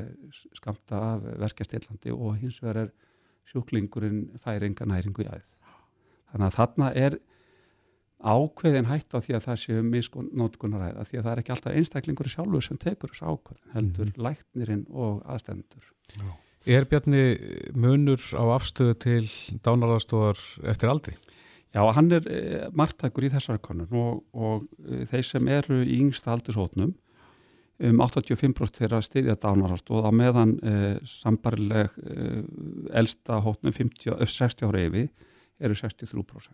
skamta 0.59 1.03
af 1.14 1.27
verkastillandi 1.38 2.14
og 2.14 2.38
hins 2.40 2.62
verið 2.62 2.88
er 2.88 2.92
sjúklingurinn 3.53 4.38
fær 4.42 4.64
enga 4.66 4.87
næringu 4.87 5.23
í 5.23 5.29
æð. 5.29 5.47
Þannig 6.33 6.47
að 6.47 6.57
þarna 6.57 6.92
er 6.95 7.18
ákveðin 8.23 8.87
hætt 8.87 9.14
á 9.14 9.18
því 9.18 9.35
að 9.37 9.47
það 9.47 9.61
séu 9.62 9.83
misnótkunaræða 9.83 11.05
því 11.09 11.18
að 11.18 11.25
það 11.25 11.33
er 11.33 11.42
ekki 11.42 11.55
alltaf 11.55 11.77
einstaklingur 11.79 12.31
sjálfur 12.31 12.64
sem 12.64 12.79
tekur 12.79 13.11
þessu 13.11 13.27
ákveðin, 13.27 13.71
heldur 13.75 14.07
mm 14.07 14.12
-hmm. 14.12 14.23
læknirinn 14.27 14.87
og 14.90 15.23
aðstendur. 15.27 15.92
Já. 16.14 16.41
Er 16.62 16.87
Bjarni 16.87 17.25
munur 17.75 18.22
á 18.38 18.44
afstöðu 18.55 18.94
til 19.03 19.22
dánarðastofar 19.66 20.38
eftir 20.70 20.92
aldri? 20.92 21.16
Já, 21.72 21.83
hann 21.96 22.12
er 22.12 22.27
e, 22.29 22.40
margtækur 22.77 23.27
í 23.27 23.33
þessari 23.33 23.62
konun 23.64 23.94
og, 23.96 24.20
og 24.37 24.66
e, 24.85 25.07
þeir 25.09 25.25
sem 25.25 25.48
eru 25.48 25.81
í 25.83 25.96
yngsta 26.05 26.35
aldurshótnum 26.35 26.92
um 27.83 28.03
85% 28.05 28.79
þeirra 28.79 29.01
stiðja 29.03 29.37
dánarast 29.42 29.90
og 29.90 30.07
á 30.07 30.11
meðan 30.14 30.55
eh, 30.62 30.98
sambarileg 31.09 31.90
eh, 32.07 32.42
elsta 32.98 33.40
hótnum 33.42 33.75
50, 33.75 34.20
60 34.22 34.68
ára 34.68 34.85
yfi 34.87 35.07
eru 35.62 35.79
63%. 35.79 36.53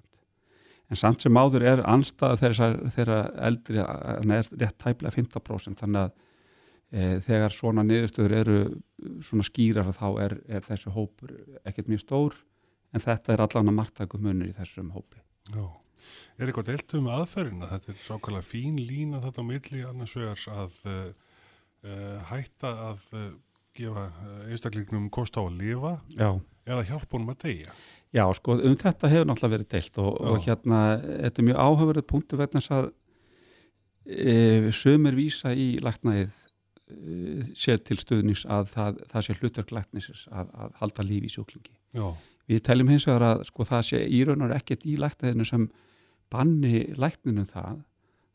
En 0.88 0.97
samt 0.97 1.21
sem 1.25 1.37
áður 1.37 1.66
er 1.68 1.83
anstað 1.85 2.40
þeirra 2.40 3.21
eldri 3.44 3.83
en 3.83 4.33
er 4.38 4.49
rétt 4.55 4.79
tæplega 4.81 5.12
15% 5.18 5.83
þannig 5.83 6.07
að 6.07 6.14
eh, 6.14 6.25
þegar 6.88 7.53
svona 7.53 7.83
niðurstöður 7.85 8.35
eru 8.38 8.61
svona 9.20 9.44
skýrar 9.44 9.90
þá 9.92 10.07
er, 10.24 10.35
er 10.48 10.64
þessi 10.64 10.92
hópur 10.94 11.35
ekkert 11.68 11.90
mjög 11.90 12.01
stór 12.01 12.38
en 12.96 13.05
þetta 13.05 13.35
er 13.35 13.42
allan 13.44 13.72
að 13.72 13.77
margtæku 13.77 14.20
munir 14.22 14.48
í 14.53 14.57
þessum 14.57 14.92
hópi. 14.94 15.20
Já. 15.53 15.66
Er 16.38 16.48
eitthvað 16.48 16.70
deilt 16.70 16.94
um 16.96 17.11
aðferðina? 17.12 17.68
Þetta 17.72 17.92
er 17.92 18.01
sákala 18.01 18.40
fín 18.46 18.79
lína 18.81 19.20
þetta 19.24 19.42
á 19.42 19.51
milli 19.51 19.83
annars 19.85 20.14
vegars 20.16 20.46
að 20.53 20.79
uh, 20.88 21.09
hætta 22.31 22.72
að 22.88 23.05
uh, 23.18 23.29
gefa 23.79 24.09
einstaklingnum 24.48 25.09
kost 25.14 25.38
á 25.38 25.42
að 25.42 25.59
lifa 25.61 25.96
Já. 26.14 26.31
eða 26.68 26.87
hjálpa 26.88 27.18
honum 27.18 27.35
að 27.35 27.42
deyja. 27.44 27.74
Já, 28.14 28.24
sko, 28.38 28.57
um 28.57 28.77
þetta 28.79 29.11
hefur 29.12 29.29
náttúrulega 29.29 29.55
verið 29.57 29.70
deilt 29.74 29.98
og, 30.01 30.14
og 30.31 30.46
hérna, 30.46 30.79
þetta 31.05 31.42
er 31.42 31.46
mjög 31.51 31.59
áhagverðið 31.66 32.07
punktu 32.09 32.38
vegna 32.40 32.62
þess 32.62 32.74
að 32.79 32.87
e, 34.09 34.37
sömur 34.72 35.18
vísa 35.18 35.53
í 35.53 35.66
læknaðið 35.85 36.46
sér 37.59 37.83
til 37.85 37.98
stuðnings 38.01 38.46
að 38.48 38.70
það, 38.72 39.03
það 39.11 39.27
sé 39.27 39.37
hlutverk 39.38 39.74
læknisins 39.77 40.24
að, 40.33 40.53
að 40.55 40.79
halda 40.81 41.05
lífi 41.09 41.29
í 41.29 41.35
sjúklingi. 41.35 41.74
Já. 41.96 42.07
Við 42.48 42.62
teljum 42.64 42.92
hins 42.92 43.05
vegar 43.09 43.27
að 43.27 43.44
sko, 43.51 43.66
það 43.68 43.85
sé 43.90 44.01
í 44.09 44.22
raunar 44.24 44.55
ekkert 44.57 44.87
í 44.88 44.96
læknaðinu 45.01 45.46
sem 45.48 45.68
banni 46.33 46.87
lækninu 46.96 47.44
það 47.48 47.83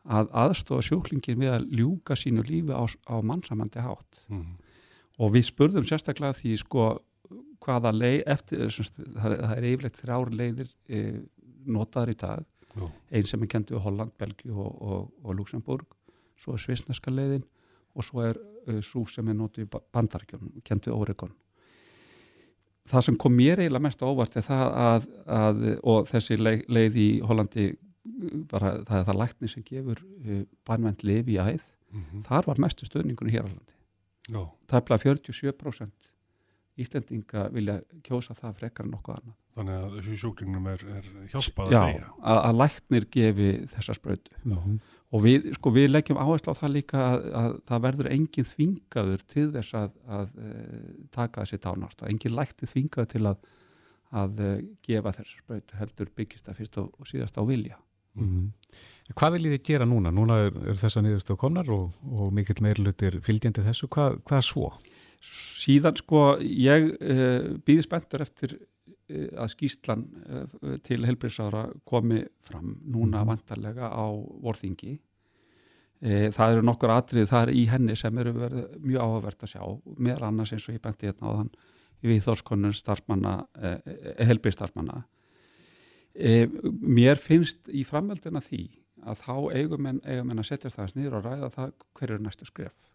að 0.03 0.29
aðstofa 0.43 0.83
sjúklingin 0.83 1.39
við 1.39 1.53
að 1.53 1.67
ljúka 1.79 2.17
sínu 2.19 2.43
lífi 2.45 2.75
á, 2.75 2.83
á 2.83 3.15
mannsamandi 3.23 3.83
hátt 3.83 4.25
mm. 4.27 4.49
og 5.23 5.33
við 5.35 5.47
spurðum 5.47 5.87
sérstaklega 5.87 6.35
því 6.41 6.57
sko 6.59 6.87
hvaða 7.63 7.93
leið 7.95 8.23
eftir, 8.33 8.65
það 8.67 9.35
er 9.55 9.67
yfirlegt 9.69 10.01
þrjár 10.01 10.33
leiðir 10.35 10.73
e, 10.91 11.03
notaður 11.63 12.11
í 12.11 12.17
dag 12.19 12.43
Jó. 12.73 12.89
einn 13.13 13.29
sem 13.29 13.45
er 13.45 13.51
kendið 13.53 13.77
við 13.77 13.85
Holland, 13.85 14.13
Belgiu 14.19 14.57
og, 14.59 14.81
og, 14.81 15.09
og 15.23 15.37
Luxemburg 15.37 15.95
svo 16.35 16.57
er 16.57 16.63
svisneska 16.65 17.13
leiðin 17.13 17.45
og 17.93 18.05
svo 18.07 18.25
er 18.25 18.39
e, 18.67 18.81
svo 18.81 19.05
sem 19.09 19.27
er 19.29 19.37
notið 19.37 19.65
í 19.65 19.81
bandarkjón 19.93 20.53
kendið 20.63 20.91
við 20.91 20.99
Oregon 20.99 21.33
það 22.89 23.05
sem 23.07 23.17
kom 23.19 23.35
mér 23.37 23.63
eiginlega 23.63 23.85
mest 23.87 24.03
ávart 24.03 24.37
er 24.37 24.45
það 24.47 24.65
að, 24.83 25.09
að 25.37 25.61
og 25.93 26.07
þessi 26.11 26.39
leið, 26.39 26.63
leið 26.67 26.99
í 26.99 27.09
Hollandi 27.23 27.67
bara 28.51 28.73
það 28.83 28.97
er 28.99 29.05
það 29.09 29.19
lækni 29.21 29.51
sem 29.51 29.65
gefur 29.67 30.01
uh, 30.03 30.41
bannvend 30.67 31.05
lifi 31.07 31.37
í 31.37 31.39
æð 31.39 31.61
mm 31.93 32.01
-hmm. 32.01 32.25
þar 32.27 32.49
var 32.49 32.59
mestu 32.59 32.85
stöðningunni 32.85 33.31
hér 33.31 33.47
á 33.47 33.51
landi 33.51 33.77
no. 34.29 34.49
það 34.67 34.79
er 34.79 34.87
bara 34.89 35.03
47% 35.05 36.09
Íslendinga 36.73 37.49
vilja 37.53 37.81
kjósa 38.01 38.33
það 38.33 38.55
frekar 38.57 38.85
en 38.85 38.91
nokkuð 38.95 39.15
annað 39.19 39.39
Þannig 39.53 39.75
að 39.77 39.91
þessu 39.97 40.15
sjúklingnum 40.17 40.67
er, 40.71 40.83
er 40.97 41.09
hjálpað 41.29 41.67
að 41.67 41.73
Já, 41.75 42.07
að, 42.33 42.55
læknir 42.57 43.05
gefi 43.13 43.49
þessa 43.75 43.93
sprödu 43.93 44.31
-hmm. 44.43 44.79
Og 45.13 45.23
við, 45.23 45.49
sko, 45.57 45.73
við 45.75 45.91
leggjum 45.91 46.19
áherslu 46.21 46.55
á 46.55 46.61
það 46.61 46.75
líka 46.75 47.01
að, 47.05 47.25
að 47.39 47.57
það 47.69 47.83
verður 47.87 48.11
engin 48.15 48.49
þvingaður 48.49 49.25
til 49.33 49.47
þess 49.53 49.77
að, 49.77 49.97
að 50.19 50.37
uh, 50.41 50.91
taka 51.13 51.43
þessi 51.43 51.61
dánast, 51.63 52.01
að 52.01 52.13
engin 52.13 52.37
lækti 52.37 52.69
þvingaður 52.71 53.11
til 53.13 53.23
að 53.29 54.43
uh, 54.43 54.53
gefa 54.85 55.15
þessa 55.19 55.41
sprödu 55.43 55.81
heldur 55.81 56.13
byggist 56.17 56.49
að 56.49 56.61
fyrst 56.61 56.79
og, 56.81 57.09
síðast 57.09 57.37
á 57.37 57.43
vilja 57.45 57.79
Mm 58.13 58.29
-hmm. 58.29 58.49
Hvað 59.17 59.33
viljið 59.35 59.53
þið 59.53 59.63
gera 59.67 59.85
núna? 59.85 60.11
Núna 60.11 60.35
er, 60.45 60.57
er 60.69 60.77
þessa 60.79 61.01
niðurstu 61.01 61.35
konar 61.35 61.69
og, 61.69 61.95
og 62.07 62.33
mikill 62.33 62.61
meirlutir 62.61 63.19
fylgjandi 63.21 63.63
þessu. 63.65 63.89
Hvað, 63.91 64.19
hvað 64.23 64.41
svo? 64.47 64.69
Síðan 65.63 65.97
sko 65.97 66.37
ég 66.39 66.87
uh, 66.93 67.09
eh, 67.09 67.49
býði 67.65 67.83
spenntur 67.83 68.21
eftir 68.21 68.55
að 69.13 69.49
skýslan 69.53 70.05
uh, 70.25 70.75
til 70.85 71.01
helbriðsára 71.07 71.65
komi 71.85 72.23
fram 72.41 72.77
núna 72.83 73.21
-hmm. 73.21 73.27
vantarlega 73.27 73.89
á 73.89 74.05
vorþingi. 74.41 74.99
Það 76.03 76.51
eru 76.51 76.61
nokkur 76.61 76.91
atrið 76.91 77.29
þar 77.29 77.49
í 77.49 77.65
henni 77.71 77.95
sem 77.95 78.17
eru 78.17 78.33
verið 78.33 78.63
mjög 78.83 79.01
áhugavert 79.01 79.43
að 79.43 79.51
sjá 79.53 79.63
meðal 79.97 80.23
annars 80.27 80.51
eins 80.51 80.67
og 80.67 80.75
ég 80.75 80.81
benti 80.81 81.07
hérna 81.07 81.31
á 81.31 81.37
þann 81.37 81.51
við 82.03 82.23
þórskonun 82.25 82.73
starfsmanna, 82.73 83.47
helbriðstarfsmanna 84.19 85.05
mér 86.13 87.15
finnst 87.15 87.69
í 87.71 87.83
framveldina 87.83 88.41
því 88.41 88.65
að 89.03 89.21
þá 89.23 89.37
eigum 89.57 89.87
en, 89.89 90.01
eigum 90.05 90.31
en 90.31 90.41
að 90.43 90.49
setjast 90.51 90.77
það 90.77 90.97
nýður 90.97 91.17
og 91.17 91.25
ræða 91.27 91.49
það 91.53 91.71
hver 91.97 92.13
er 92.13 92.21
næstu 92.23 92.47
skref 92.47 92.91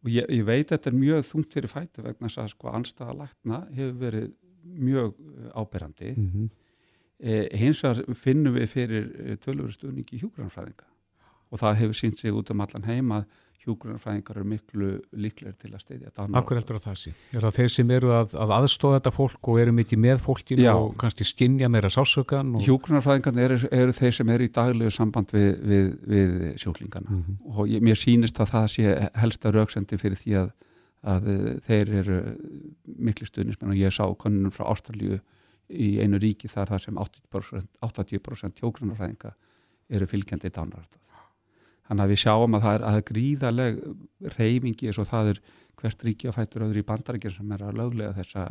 og 0.00 0.12
ég, 0.12 0.28
ég 0.30 0.44
veit 0.46 0.68
að 0.68 0.76
þetta 0.76 0.90
er 0.90 1.00
mjög 1.00 1.26
þungt 1.28 1.56
fyrir 1.56 1.72
fæti 1.72 2.04
vegna 2.04 2.30
að 2.30 2.52
sko 2.54 2.70
anstaða 2.72 3.16
lækna 3.24 3.60
hefur 3.76 3.98
verið 4.00 4.30
mjög 4.64 5.14
e, 5.18 5.50
áberandi 5.54 6.14
mm 6.16 6.30
-hmm. 6.30 6.48
e, 7.18 7.58
hins 7.58 7.82
vegar 7.84 8.14
finnum 8.14 8.54
við 8.54 8.66
fyrir 8.66 9.04
e, 9.18 9.36
tölvöru 9.36 9.72
stuðningi 9.72 10.16
í 10.16 10.22
hjúgrannfræðinga 10.22 10.88
og 11.50 11.58
það 11.58 11.78
hefur 11.82 11.94
sínt 11.94 12.18
sig 12.18 12.32
út 12.32 12.50
um 12.50 12.60
allan 12.60 12.84
heim 12.86 13.12
að 13.12 13.24
hjúgrunarfræðingar 13.60 14.38
eru 14.40 14.48
miklu 14.48 14.90
líklegir 15.12 15.56
til 15.60 15.72
að 15.74 15.82
steyðja 15.82 16.26
Akkur 16.38 16.56
heldur 16.56 16.78
að 16.78 16.86
það 16.86 16.96
sé? 17.02 17.12
Er 17.34 17.44
það 17.44 17.56
þeir 17.58 17.72
sem 17.74 17.92
eru 17.96 18.12
að, 18.16 18.36
að 18.40 18.54
aðstóða 18.56 19.00
þetta 19.00 19.12
fólk 19.12 19.50
og 19.52 19.60
eru 19.60 19.74
mikið 19.76 20.00
með 20.06 20.22
fólkinu 20.24 20.64
Já. 20.64 20.72
og 20.72 20.94
kannski 21.00 21.26
skinja 21.28 21.68
meira 21.72 21.90
sásökan? 21.92 22.54
Og... 22.56 22.64
Hjúgrunarfræðingar 22.64 23.42
eru, 23.44 23.60
eru 23.82 23.96
þeir 24.00 24.16
sem 24.16 24.32
eru 24.32 24.46
í 24.46 24.54
daglegu 24.56 24.94
samband 24.94 25.34
við, 25.36 25.50
við, 25.60 25.92
við 26.14 26.32
sjúklingana 26.62 27.10
mm 27.10 27.20
-hmm. 27.20 27.58
og 27.58 27.68
ég, 27.68 27.84
mér 27.84 28.00
sýnist 28.00 28.40
að 28.40 28.52
það 28.54 28.66
sé 28.76 28.96
helsta 29.20 29.52
því 29.52 30.48
að, 31.02 31.28
að 31.28 31.60
þeir 31.66 31.92
eru 32.02 32.22
miklu 33.00 33.28
stuðnismenn 33.28 33.74
og 33.74 33.80
ég 33.80 33.94
sá 33.94 34.04
konunum 34.20 34.54
frá 34.54 34.66
Ástralju 34.70 35.20
í 35.70 35.92
einu 36.02 36.18
ríki 36.18 36.50
þar 36.50 36.74
þar 36.74 36.84
sem 36.86 36.98
80%, 36.98 37.70
80 37.86 38.58
hjúgrunarfræðinga 38.60 39.36
eru 39.90 40.08
fylgjandi 40.10 40.50
í 40.50 40.54
dánarastöð 40.54 41.00
Þannig 41.90 42.04
að 42.04 42.12
við 42.12 42.20
sjáum 42.22 42.54
að 42.54 42.62
það 42.62 42.76
er, 42.76 42.82
að 42.86 42.96
gríðaleg 43.08 43.78
reyfingi 44.36 44.86
eins 44.86 44.98
og 45.02 45.08
það 45.10 45.30
er 45.32 45.38
hvert 45.80 46.04
ríki 46.06 46.28
að 46.30 46.36
fættur 46.36 46.64
öðru 46.68 46.82
í 46.84 46.86
bandaríkjum 46.86 47.32
sem 47.34 47.54
er 47.56 47.64
að 47.66 47.80
löglega 47.80 48.14
þessa, 48.14 48.44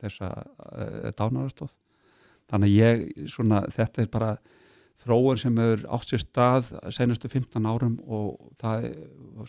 þessa 0.00 0.30
uh, 0.40 0.80
eh, 0.82 1.12
dánarastóð. 1.14 1.70
Þannig 2.50 2.72
að 2.72 2.80
ég, 2.80 3.04
svona, 3.30 3.60
þetta 3.70 4.02
er 4.02 4.10
bara 4.10 4.32
þróun 5.04 5.38
sem 5.38 5.62
er 5.62 5.86
átt 5.86 6.10
sér 6.10 6.24
stað 6.24 6.72
senustu 6.96 7.30
15 7.30 7.70
árum 7.70 7.94
og 8.10 8.50
það 8.58 8.88
er, 8.88 8.98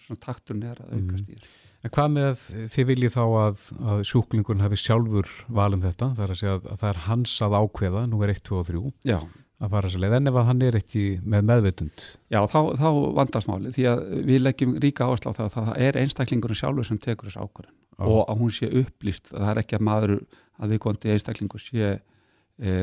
svona 0.05 0.23
takturn 0.27 0.61
er 0.69 0.85
að 0.85 0.99
aukast 0.99 1.25
í 1.25 1.33
þetta. 1.33 1.49
Mm. 1.49 1.70
En 1.81 1.93
hvað 1.93 2.09
með 2.13 2.41
þið 2.69 2.89
viljið 2.91 3.13
þá 3.15 3.23
að, 3.25 3.61
að 3.91 4.01
sjúklingun 4.11 4.61
hafi 4.61 4.77
sjálfur 4.77 5.29
valum 5.49 5.81
þetta? 5.81 6.11
Það 6.17 6.25
er 6.25 6.33
að 6.33 6.41
segja 6.41 6.57
að, 6.57 6.67
að 6.69 6.81
það 6.81 6.91
er 6.91 6.99
hans 7.07 7.37
að 7.41 7.55
ákveða, 7.57 8.03
nú 8.11 8.19
er 8.21 8.33
1, 8.35 8.43
2 8.51 8.59
og 8.59 8.67
3. 8.67 8.83
Já 9.09 9.19
að 9.61 9.73
fara 9.75 9.91
sér 9.91 10.01
leið 10.01 10.15
en 10.17 10.29
ef 10.31 10.37
hann 10.47 10.63
er 10.65 10.77
ekki 10.79 11.03
með 11.21 11.47
meðvitund 11.49 12.05
Já, 12.33 12.39
þá, 12.49 12.59
þá 12.79 12.87
vandast 13.19 13.49
máli 13.49 13.73
því 13.75 13.87
að 13.91 13.99
við 14.29 14.43
leggjum 14.45 14.77
ríka 14.81 15.07
áherslu 15.07 15.33
á 15.33 15.37
það 15.37 15.45
að 15.45 15.57
það 15.57 15.83
er 15.87 15.99
einstaklingur 16.01 16.55
sjálfur 16.57 16.87
sem 16.87 17.01
tekur 17.01 17.29
þessu 17.29 17.45
ákvörðin 17.45 17.75
ah. 17.97 18.07
og 18.07 18.21
að 18.25 18.41
hún 18.41 18.55
sé 18.55 18.71
upplýst 18.81 19.29
það 19.29 19.51
er 19.51 19.61
ekki 19.61 19.77
að 19.77 19.85
maður 19.89 20.15
að 20.61 20.73
við 20.73 20.81
kondi 20.85 21.13
einstaklingur 21.13 21.61
sé 21.63 21.91
e, 21.91 22.73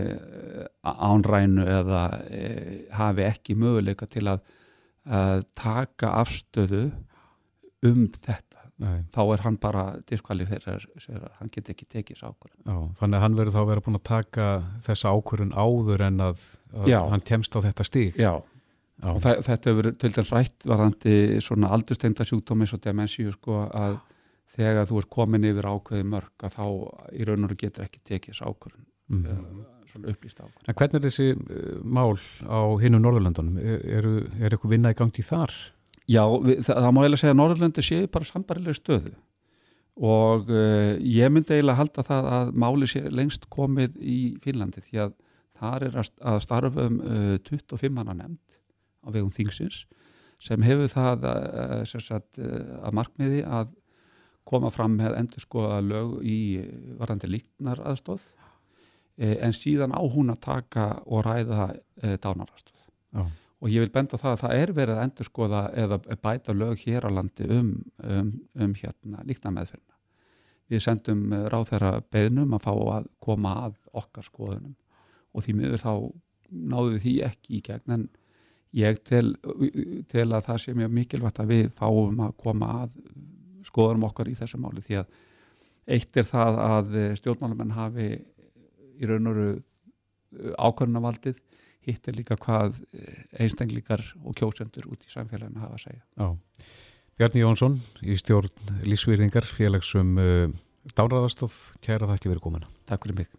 ánrænu 0.86 1.66
eða 1.80 2.04
e, 2.30 2.44
hafi 2.94 3.26
ekki 3.26 3.58
möguleika 3.58 4.08
til 4.10 4.26
að, 4.30 4.46
að 5.06 5.44
taka 5.58 6.14
afstöðu 6.22 6.86
um 7.86 8.06
þetta 8.14 8.47
Nei. 8.78 9.00
þá 9.10 9.22
er 9.34 9.40
hann 9.42 9.56
bara 9.58 9.84
diskvaliférar 10.06 10.84
hann 11.40 11.50
getur 11.50 11.74
ekki 11.74 11.86
tekið 11.90 12.14
þessu 12.14 12.28
ákvörðun 12.30 12.92
Þannig 13.00 13.16
að 13.18 13.22
hann 13.24 13.38
verður 13.38 13.54
þá 13.56 13.60
að 13.60 13.70
vera 13.72 13.82
búin 13.86 13.98
að 13.98 14.04
taka 14.06 14.44
þessa 14.84 15.14
ákvörðun 15.16 15.54
áður 15.58 16.04
en 16.06 16.20
að, 16.28 16.44
að 16.76 16.92
hann 17.10 17.24
kemst 17.26 17.56
á 17.58 17.60
þetta 17.64 17.86
stík 17.88 18.20
Já, 18.22 18.34
Já. 19.02 19.10
þetta 19.24 19.72
hefur 19.72 19.88
til 19.98 20.12
dæmis 20.14 20.30
rætt 20.36 20.68
varðandi 20.70 21.16
svona 21.42 21.72
aldursteinda 21.74 22.26
sjúkdómi 22.28 22.68
svo 22.70 22.78
demensíu 22.84 23.34
sko 23.34 23.64
að 23.66 23.98
þegar 24.58 24.86
þú 24.90 25.00
er 25.02 25.08
komin 25.16 25.48
yfir 25.50 25.66
ákveði 25.72 26.06
mörg 26.12 26.46
að 26.46 26.54
þá 26.54 26.64
í 27.18 27.26
raun 27.26 27.48
og 27.48 27.50
raun 27.50 27.60
getur 27.64 27.86
ekki 27.88 28.04
tekið 28.06 28.34
þessu 28.34 28.46
ákvörðun 28.46 28.86
mm. 29.16 29.64
svona 29.90 30.12
upplýst 30.14 30.38
ákvörðun 30.44 30.70
En 30.70 30.78
hvernig 30.78 31.00
er 31.00 31.06
þessi 31.08 31.28
uh, 31.34 31.82
mál 31.82 32.14
á 32.46 32.62
hinu 32.82 33.02
Norðurlandunum? 33.02 33.58
Er, 33.58 33.82
er, 33.98 34.08
er 34.38 34.54
eitthvað 34.54 34.76
vinna 34.76 34.94
í 34.94 34.98
gangi 35.02 35.26
þar? 35.26 35.58
Já, 36.08 36.22
við, 36.24 36.62
það, 36.64 36.78
það 36.80 36.92
má 36.94 37.00
eiginlega 37.02 37.20
segja 37.20 37.34
að 37.34 37.40
Norðurlandi 37.42 37.84
séu 37.84 38.10
bara 38.12 38.28
sambarilega 38.28 38.78
stöðu 38.78 39.14
og 39.98 40.52
uh, 40.54 40.94
ég 41.02 41.32
myndi 41.34 41.56
eiginlega 41.56 41.80
halda 41.80 42.04
það 42.06 42.28
að 42.36 42.52
máli 42.62 42.88
sé 42.88 43.02
lengst 43.10 43.48
komið 43.52 43.98
í 43.98 44.18
Fínlandi 44.44 44.82
því 44.86 45.00
að 45.04 45.16
þar 45.58 45.84
er 45.88 45.98
að 45.98 46.38
starfum 46.44 47.00
uh, 47.02 47.34
25 47.44 47.92
manna 47.92 48.14
nefnd 48.16 48.56
á 49.04 49.08
vegum 49.10 49.34
Þingsins 49.34 49.82
sem 50.40 50.62
hefur 50.62 50.88
það 50.92 51.26
uh, 51.28 51.82
sagt, 51.84 52.38
að 52.38 52.94
markmiði 52.94 53.42
að 53.44 53.74
koma 54.48 54.70
fram 54.72 54.94
með 54.96 55.18
endur 55.18 55.44
skoða 55.44 55.82
lög 55.84 56.14
í 56.24 56.38
varðandi 56.96 57.28
líknar 57.28 57.82
aðstóð 57.84 58.22
en 59.18 59.52
síðan 59.52 59.92
á 59.92 60.00
hún 60.08 60.30
að 60.30 60.40
taka 60.46 60.84
og 61.04 61.26
ræða 61.26 61.72
dánaraðstóð. 62.22 62.78
Já 63.12 63.26
og 63.58 63.70
ég 63.72 63.82
vil 63.82 63.92
benda 63.94 64.18
það 64.20 64.34
að 64.34 64.42
það 64.42 64.56
er 64.62 64.72
verið 64.76 64.98
að 64.98 65.04
endur 65.04 65.26
skoða 65.26 65.62
eða 65.82 65.98
bæta 66.22 66.54
lög 66.54 66.82
hér 66.84 67.06
á 67.06 67.10
landi 67.10 67.48
um, 67.50 67.72
um, 68.04 68.32
um 68.54 68.74
hérna 68.78 69.24
líkna 69.26 69.52
meðferna. 69.54 69.96
Við 70.68 70.84
sendum 70.84 71.32
eh, 71.32 71.46
ráð 71.50 71.72
þeirra 71.72 71.92
beðnum 72.12 72.54
að 72.54 72.64
fá 72.68 72.72
að 72.98 73.08
koma 73.24 73.54
að 73.66 73.76
okkar 73.98 74.26
skoðunum. 74.26 74.76
Og 75.34 75.44
því 75.44 75.54
miður 75.58 75.82
þá 75.82 75.92
náðu 76.48 76.94
við 76.94 77.04
því 77.06 77.14
ekki 77.28 77.56
í 77.56 77.62
gegn. 77.66 77.94
En 77.96 78.04
ég 78.78 79.00
tel, 79.08 79.32
tel 80.12 80.28
að 80.28 80.50
það 80.50 80.60
sé 80.62 80.76
mjög 80.76 80.94
mikilvægt 81.00 81.40
að 81.42 81.54
við 81.54 81.70
fáum 81.78 82.22
að 82.28 82.36
koma 82.44 82.72
að 82.84 83.00
skoðunum 83.66 84.06
okkar 84.10 84.30
í 84.30 84.36
þessu 84.38 84.60
máli. 84.62 84.84
Því 84.84 85.00
að 85.02 85.16
eitt 85.98 86.20
er 86.20 86.28
það 86.28 86.62
að 86.62 86.98
stjórnmálamenn 87.18 87.74
hafi 87.74 88.10
í 88.98 89.08
raun 89.08 89.30
og 89.30 89.38
veru 89.40 90.54
ákvörnavaldið 90.60 91.40
hitt 91.86 92.08
er 92.08 92.16
líka 92.18 92.38
hvað 92.40 92.78
eh, 92.92 93.22
einstaklingar 93.44 94.02
og 94.24 94.36
kjósendur 94.38 94.88
út 94.90 95.04
í 95.06 95.12
samfélaginu 95.12 95.62
hafa 95.62 95.78
að 95.78 95.84
segja. 95.86 96.02
Já. 96.18 96.66
Bjarni 97.18 97.42
Jónsson 97.42 97.78
í 98.06 98.16
stjórn 98.18 98.74
Lísvíðingar 98.86 99.46
félagsum 99.48 100.18
uh, 100.18 100.26
eh, 100.46 100.92
Dánræðastóð, 100.96 101.54
kæra 101.84 102.06
það 102.06 102.14
ekki 102.16 102.30
verið 102.30 102.44
komina. 102.44 102.68
Takk 102.88 103.04
fyrir 103.04 103.22
mig. 103.22 103.32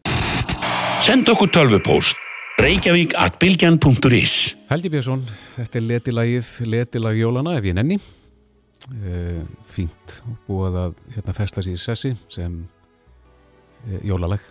Send 1.02 1.32
okkur 1.32 1.50
tölvupóst 1.56 2.20
reykjavík 2.60 3.14
at 3.16 3.38
bilgjan.is 3.40 4.34
Helgi 4.70 4.90
Björnsson, 4.92 5.22
þetta 5.56 5.80
er 5.80 5.86
letilagið 5.94 6.50
letilag 6.68 7.20
jólana 7.20 7.56
ef 7.56 7.68
ég 7.70 7.78
nenni 7.78 7.96
uh, 8.00 9.44
fínt 9.68 10.20
búið 10.48 10.80
að 10.84 11.00
hérna 11.16 11.36
festa 11.38 11.64
sér 11.64 11.78
í 11.78 11.82
sessi 11.82 12.12
sem 12.28 12.60
uh, 12.60 14.00
jólalag 14.04 14.44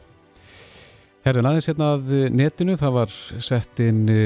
Herðin 1.26 1.48
aðeins 1.50 1.66
hérna 1.66 1.88
að 1.96 2.12
netinu, 2.30 2.76
það 2.78 2.92
var 2.94 3.14
sett 3.42 3.80
inn 3.82 4.04
e, 4.12 4.18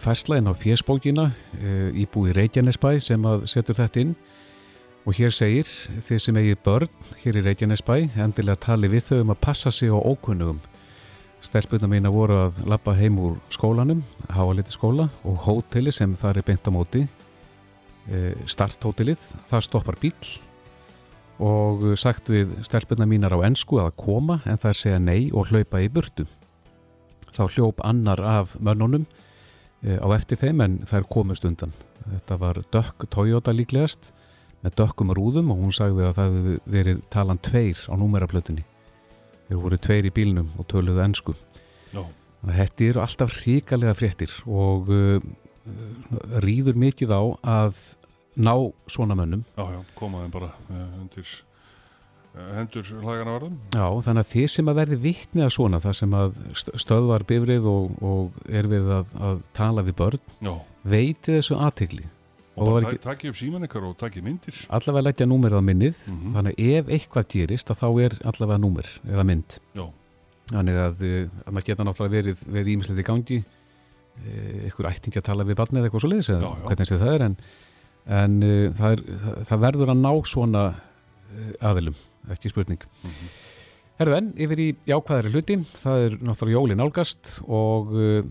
færslæðin 0.00 0.50
á 0.50 0.54
fjersbókina 0.60 1.30
e, 1.56 1.72
íbúi 2.04 2.34
Reykjanesbæ 2.36 2.98
sem 3.00 3.24
að 3.26 3.46
setur 3.50 3.78
þetta 3.80 4.02
inn. 4.04 4.12
Og 5.08 5.16
hér 5.18 5.32
segir 5.34 5.66
þeir 6.04 6.20
sem 6.22 6.38
eigið 6.38 6.60
börn 6.66 7.08
hér 7.24 7.40
í 7.40 7.44
Reykjanesbæ 7.48 7.94
endilega 8.22 8.60
tali 8.68 8.92
við 8.92 9.08
þau 9.08 9.22
um 9.22 9.34
að 9.34 9.42
passa 9.48 9.72
sig 9.74 9.90
á 9.90 9.98
ókunnugum. 9.98 10.60
Stelpuna 11.42 11.88
mína 11.90 12.12
voru 12.12 12.36
að 12.44 12.60
lappa 12.70 12.94
heim 12.94 13.16
úr 13.18 13.40
skólanum, 13.50 14.04
hafa 14.30 14.54
liti 14.54 14.76
skóla 14.76 15.08
og 15.26 15.40
hóteli 15.48 15.90
sem 15.90 16.12
það 16.14 16.38
er 16.38 16.48
beint 16.52 16.68
á 16.68 16.76
móti, 16.76 17.06
e, 18.06 18.30
starthótelið, 18.46 19.24
það 19.48 19.70
stoppar 19.72 19.98
bíl 20.04 20.14
og 21.42 21.84
sagt 21.98 22.30
við 22.30 22.54
stelpuna 22.66 23.06
mínar 23.08 23.34
á 23.34 23.42
ennsku 23.46 23.80
að 23.82 23.96
koma 23.98 24.40
en 24.46 24.60
þær 24.62 24.78
segja 24.78 25.02
nei 25.02 25.30
og 25.34 25.50
hlaupa 25.50 25.82
í 25.82 25.90
burtu. 25.90 26.26
Þá 27.32 27.44
hljóp 27.56 27.82
annar 27.86 28.20
af 28.22 28.56
mönnunum 28.60 29.06
eh, 29.82 29.98
á 29.98 30.06
eftir 30.14 30.38
þeim 30.38 30.62
en 30.62 30.80
þær 30.86 31.08
komust 31.10 31.46
undan. 31.48 31.72
Þetta 32.06 32.38
var 32.38 32.60
dökk 32.74 33.06
Toyota 33.10 33.54
líklegast 33.54 34.12
með 34.62 34.76
dökkum 34.78 35.12
rúðum 35.16 35.50
og 35.50 35.62
hún 35.64 35.74
sagði 35.74 36.06
að 36.06 36.18
það 36.18 36.36
hefði 36.36 36.58
verið 36.76 37.00
talan 37.10 37.40
tveir 37.42 37.80
á 37.90 37.94
númeraplötunni. 37.98 38.66
Þeir 39.48 39.62
voru 39.64 39.78
tveir 39.82 40.06
í 40.06 40.14
bílnum 40.14 40.52
og 40.58 40.68
töluðu 40.70 41.02
ennsku. 41.02 41.34
No. 41.96 42.06
Þetta 42.46 42.86
eru 42.88 43.02
alltaf 43.02 43.40
ríkalega 43.42 43.94
fréttir 43.98 44.32
og 44.46 44.90
uh, 44.90 45.18
rýður 46.42 46.78
mikið 46.78 47.14
á 47.14 47.22
að 47.62 47.82
ná 48.36 48.54
svona 48.90 49.16
mönnum 49.18 49.44
Já, 49.56 49.64
já, 49.74 49.80
komaðum 49.98 50.32
bara 50.32 50.50
uh, 50.70 51.00
undir 51.00 51.26
uh, 52.34 52.48
hendur 52.56 52.88
lagana 53.02 53.36
varðum 53.36 53.58
Já, 53.74 53.86
þannig 54.06 54.24
að 54.24 54.32
þið 54.32 54.48
sem 54.54 54.72
að 54.72 54.80
verði 54.80 54.98
vittni 55.04 55.44
að 55.44 55.54
svona 55.56 55.80
það 55.82 55.96
sem 56.00 56.16
að 56.16 56.40
stöðvar 56.84 57.26
bifrið 57.28 57.68
og, 57.68 57.94
og 58.00 58.42
er 58.48 58.68
við 58.72 58.90
að, 58.98 59.14
að 59.30 59.46
tala 59.56 59.84
við 59.86 59.98
börn 60.00 60.36
já. 60.40 60.52
veiti 60.82 61.38
þessu 61.38 61.58
aðtegli 61.60 62.04
og 62.52 62.68
bara 62.68 62.90
ekki... 62.90 63.00
takk 63.04 63.24
ég 63.26 63.32
upp 63.32 63.40
síman 63.40 63.66
ykkar 63.68 63.88
og 63.88 63.96
takk 64.00 64.20
ég 64.20 64.24
myndir 64.26 64.62
allavega 64.68 65.08
leggja 65.08 65.26
númerið 65.28 65.60
á 65.60 65.64
minnið 65.64 65.98
mm 66.04 66.16
-hmm. 66.16 66.36
þannig 66.36 66.54
að 66.56 66.76
ef 66.76 66.94
eitthvað 66.96 67.28
gerist 67.34 67.72
þá 67.72 67.88
er 68.04 68.16
allavega 68.28 68.60
númer 68.60 68.88
eða 69.08 69.24
mynd 69.24 69.58
já. 69.72 69.84
þannig 70.52 70.80
að, 70.86 71.02
eh, 71.02 71.28
að 71.46 71.52
maður 71.52 71.66
geta 71.68 71.84
náttúrulega 71.84 72.16
verið 72.16 72.46
verið 72.46 72.72
ímislegt 72.76 73.00
í 73.00 73.08
gangi 73.08 73.44
eitthvað 74.22 74.90
ættingi 74.92 75.18
að 75.18 75.28
tala 75.28 75.44
við 75.44 75.56
barnið 75.56 75.80
eða 75.80 75.88
eitthvað 75.88 76.04
svo 76.04 76.10
leiðis 76.12 76.30
eða 76.32 76.50
hvernig 76.68 76.90
það 76.92 77.14
er 77.14 77.22
en 77.26 77.36
en 78.06 78.42
uh, 78.42 78.66
það, 78.78 78.96
er, 78.96 79.02
það 79.48 79.64
verður 79.66 79.94
að 79.94 80.02
ná 80.02 80.12
svona 80.28 80.64
uh, 80.72 81.70
aðilum, 81.70 81.96
ekki 82.34 82.52
spurning. 82.52 82.82
Mm 83.02 83.10
-hmm. 83.10 83.32
Herru 84.00 84.16
en, 84.16 84.30
yfir 84.40 84.60
í 84.60 84.68
jákvæðari 84.88 85.32
hluti, 85.32 85.56
það 85.62 86.06
er 86.06 86.16
náttúrulega 86.20 86.58
jólin 86.58 86.82
álgast 86.82 87.42
og 87.46 87.92
uh, 87.92 88.22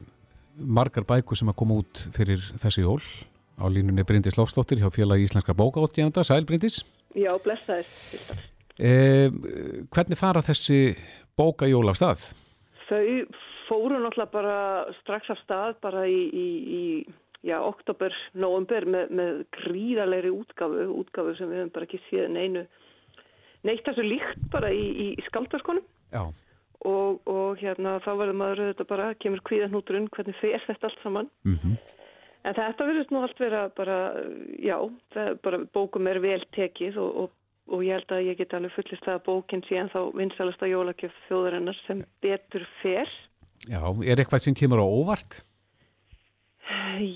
margar 0.58 1.06
bækur 1.08 1.38
sem 1.38 1.50
að 1.50 1.60
koma 1.62 1.80
út 1.80 2.08
fyrir 2.12 2.42
þessi 2.60 2.82
jól. 2.82 3.02
Á 3.62 3.70
línunni 3.70 4.04
Bryndis 4.04 4.38
Lofsdóttir 4.40 4.80
hjá 4.82 4.90
félagi 4.90 5.28
Íslenskra 5.28 5.54
bókaóttjænda 5.54 6.24
Sæl 6.24 6.46
Bryndis 6.50 6.82
Já, 7.14 7.30
blessaður 7.44 7.86
Hvernig 9.92 10.18
fara 10.18 10.42
þessi 10.42 10.96
bókajól 11.38 11.92
af 11.92 12.00
stað? 12.00 12.24
Þau 12.90 13.28
fóru 13.68 14.00
náttúrulega 14.02 14.34
bara 14.34 14.58
strax 15.02 15.30
af 15.32 15.40
stað 15.44 15.76
bara 15.84 16.08
í, 16.10 16.22
í, 16.28 16.48
í 16.80 16.84
já, 17.48 17.58
oktober, 17.66 18.14
november 18.34 18.86
með, 18.86 19.12
með 19.18 19.42
gríðalegri 19.58 20.32
útgafu, 20.36 20.86
útgafu 21.02 21.36
sem 21.40 21.50
við 21.50 21.64
hefum 21.64 21.74
bara 21.78 21.90
ekki 21.90 22.02
séð 22.10 22.30
neinu, 22.36 22.66
neitt 23.68 23.86
þessu 23.88 24.06
líkt 24.06 24.46
bara 24.54 24.72
í, 24.74 24.84
í, 24.92 25.08
í 25.18 25.26
skaldaskonum 25.30 25.86
Já, 26.12 26.26
og, 26.88 27.22
og 27.30 27.62
hérna 27.62 27.98
þá 28.06 28.12
verður 28.20 28.38
maður 28.42 28.64
þetta 28.72 28.88
bara, 28.90 29.12
kemur 29.22 29.44
kvíðan 29.48 29.74
húturinn, 29.76 30.10
hvernig 30.14 30.38
fer 30.42 30.64
þetta 30.68 30.90
allt 30.90 31.04
saman. 31.06 31.32
mhm, 31.48 31.80
En 32.42 32.56
þetta 32.58 32.88
verðist 32.90 33.12
nú 33.14 33.20
allt 33.22 33.38
vera 33.38 33.68
bara, 33.78 33.98
já, 34.58 34.74
bara 35.46 35.60
bókum 35.76 36.08
er 36.10 36.18
vel 36.24 36.42
tekið 36.56 36.98
og, 36.98 37.20
og, 37.22 37.36
og 37.70 37.84
ég 37.86 38.00
held 38.00 38.14
að 38.16 38.24
ég 38.32 38.40
get 38.40 38.56
alveg 38.58 38.74
fullist 38.74 39.06
það 39.06 39.20
að 39.20 39.26
bókin 39.28 39.62
sé 39.68 39.78
en 39.78 39.92
þá 39.94 40.00
vinsalasta 40.18 40.70
jólakjöf 40.72 41.20
þjóðarinnar 41.28 41.78
sem 41.86 42.02
betur 42.26 42.66
fer. 42.82 43.14
já, 43.70 43.78
er 43.78 44.24
eitthvað 44.24 44.42
sem 44.48 44.58
kemur 44.58 44.82
á 44.82 44.88
óvart? 44.90 45.44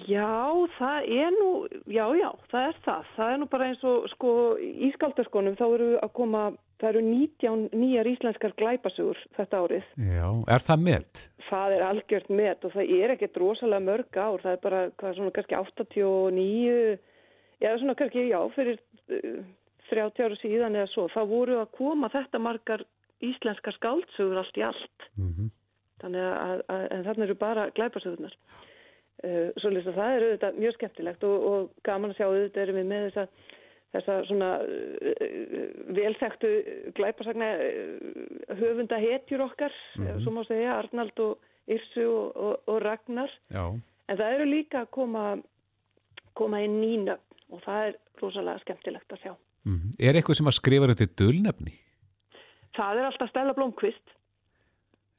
Já, 0.07 0.65
það 0.77 1.07
er 1.11 1.33
nú, 1.35 1.49
já, 1.91 2.05
já, 2.17 2.29
það 2.51 2.67
er 2.69 2.77
það. 2.85 3.09
Það 3.15 3.31
er 3.31 3.39
nú 3.41 3.47
bara 3.51 3.67
eins 3.69 3.83
og, 3.87 4.07
sko, 4.13 4.31
í 4.59 4.89
skaldaskonum 4.95 5.57
þá 5.59 5.65
eru 5.67 5.89
að 6.03 6.13
koma, 6.17 6.43
það 6.81 6.89
eru 6.91 7.03
19 7.05 7.65
nýjar 7.75 8.09
íslenskar 8.09 8.55
glæpasugur 8.59 9.19
þetta 9.37 9.61
árið. 9.63 9.91
Já, 10.09 10.27
er 10.55 10.65
það 10.67 10.85
með? 10.87 11.23
Það 11.45 11.75
er 11.75 11.85
algjört 11.89 12.31
met 12.33 12.65
og 12.65 12.73
það 12.73 12.93
er 12.97 13.15
ekkert 13.15 13.39
rosalega 13.41 13.85
mörg 13.89 14.19
ár. 14.19 14.45
Það 14.45 14.51
er 14.55 14.63
bara, 14.63 14.81
hvað, 15.01 15.17
svona 15.19 15.35
kannski 15.35 15.59
89, 15.61 16.97
já, 17.61 17.69
svona 17.75 17.97
kannski, 17.99 18.27
já, 18.31 18.39
fyrir 18.57 18.81
uh, 18.81 19.41
30 19.91 20.25
ára 20.25 20.41
síðan 20.41 20.79
eða 20.79 20.91
svo. 20.93 21.09
Það 21.13 21.33
voru 21.35 21.59
að 21.61 21.73
koma 21.77 22.11
þetta 22.13 22.41
margar 22.41 22.85
íslenskar 23.25 23.77
skaldsugur 23.77 24.41
allt 24.41 24.57
í 24.59 24.65
allt. 24.65 25.11
Mhm, 25.19 25.51
Þannig 26.01 26.25
að, 26.27 26.61
að, 26.69 26.81
að 26.91 27.05
þarna 27.07 27.23
eru 27.25 27.35
bara 27.39 27.69
glæpasögurnar. 27.77 28.33
Uh, 28.35 28.63
svo 29.61 29.69
lýst 29.71 29.87
að 29.87 29.95
það 29.99 30.15
er 30.15 30.23
auðvitað 30.25 30.57
mjög 30.59 30.73
skemmtilegt 30.79 31.23
og, 31.23 31.45
og 31.51 31.69
gaman 31.87 32.11
að 32.11 32.17
sjá 32.19 32.25
auðvitað 32.27 32.63
erum 32.65 32.75
við 32.81 32.87
með 32.91 33.05
þessa, 33.07 33.27
þessa 33.95 34.15
svona 34.27 34.49
uh, 34.61 35.65
velþektu 35.97 36.51
glæpasagna 36.97 37.49
uh, 37.55 38.55
höfunda 38.59 38.99
hetjur 39.01 39.45
okkar, 39.47 39.73
mm 39.97 40.05
Mhm. 40.05 40.23
svo 40.23 40.31
má 40.35 40.41
segja, 40.47 40.79
Arnald 40.79 41.19
og 41.19 41.37
Yrsu 41.67 42.03
og, 42.05 42.35
og, 42.35 42.59
og 42.67 42.81
Ragnar. 42.83 43.31
Já, 43.51 43.65
En 44.07 44.17
það 44.17 44.33
eru 44.35 44.45
líka 44.45 44.83
að 44.83 44.89
koma, 44.93 45.21
koma 46.37 46.59
inn 46.61 46.75
nýna 46.81 47.15
og 47.49 47.61
það 47.65 47.87
er 47.87 47.95
rosalega 48.21 48.59
skemmtilegt 48.61 49.09
að 49.15 49.21
sjá. 49.23 49.33
mhm. 49.65 49.95
Er 49.99 50.13
eitthvað 50.13 50.37
sem 50.37 50.45
að 50.51 50.57
skrifa 50.59 50.87
þetta 50.91 51.07
dulnefni? 51.17 51.73
Það 52.75 52.97
er 52.99 53.05
alltaf 53.09 53.29
Stella 53.31 53.53
Blomqvist. 53.57 54.13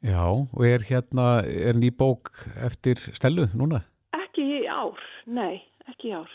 Já, 0.05 0.29
og 0.29 0.63
er 0.67 0.85
hérna, 0.85 1.41
er 1.47 1.77
ný 1.79 1.89
bók 1.91 2.31
eftir 2.61 3.01
Stellu 3.17 3.49
núna? 3.57 3.81
Ekki 4.13 4.45
í 4.45 4.61
ár, 4.69 5.01
nei, 5.25 5.63
ekki 5.89 6.13
í 6.13 6.17
ár. 6.19 6.31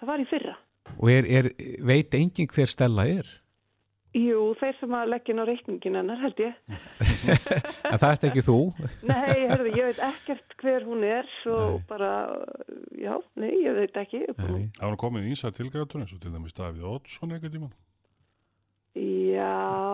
Það 0.00 0.10
var 0.10 0.22
í 0.24 0.26
fyrra. 0.32 0.56
Og 0.98 1.08
er, 1.12 1.28
er, 1.30 1.48
veit 1.86 2.14
enginn 2.18 2.50
hver 2.50 2.68
Stella 2.68 3.06
er? 3.08 3.30
Jú, 4.14 4.52
þeir 4.60 4.76
sem 4.78 4.92
að 4.94 5.08
leggja 5.10 5.32
inn 5.34 5.42
á 5.42 5.46
reikningin 5.48 5.96
hennar 5.98 6.20
held 6.22 6.42
ég. 6.42 6.58
En 7.90 7.98
það 7.98 8.10
ert 8.10 8.26
ekki 8.28 8.44
þú? 8.46 8.58
Nei, 9.08 9.46
herðu, 9.48 9.72
ég 9.74 9.88
veit 9.88 10.02
ekkert 10.06 10.54
hver 10.60 10.86
hún 10.86 11.02
er 11.06 11.30
og 11.50 11.80
bara, 11.88 12.10
já, 12.98 13.14
nei, 13.40 13.50
ég 13.64 13.78
veit 13.78 13.98
ekki. 14.04 14.20
Nei. 14.38 14.68
Það 14.76 14.86
var 14.86 14.98
komið 15.02 15.32
ísað 15.32 15.56
tilgætur 15.58 16.02
eins 16.02 16.14
og 16.14 16.22
til 16.22 16.34
dæmis 16.34 16.54
Davíð 16.54 16.86
Oddsson 16.92 17.34
eitthvað 17.34 17.56
tíman. 17.56 17.74
Já, 17.74 17.83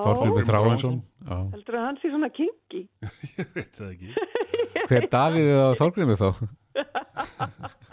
Þorfjörður 0.04 0.48
Þráinsson? 0.48 0.98
Já. 1.26 1.36
heldur 1.54 1.78
að 1.78 1.86
hann 1.86 2.00
sé 2.00 2.10
svona 2.12 2.30
kingi. 2.34 2.82
Ég 3.38 3.54
veit 3.54 3.78
það 3.78 3.92
ekki. 3.94 4.08
Hver 4.90 5.06
Davíð 5.12 5.52
eða 5.54 5.70
Þorgrymur 5.80 6.20
þá? 6.20 6.28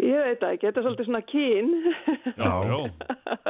Ég 0.00 0.22
veit 0.24 0.40
það 0.40 0.52
ekki, 0.54 0.66
þetta 0.66 0.80
er 0.80 0.84
svolítið 0.86 1.08
svona 1.08 1.20
kín. 1.28 1.68
Já, 2.40 2.52
já. 2.70 2.76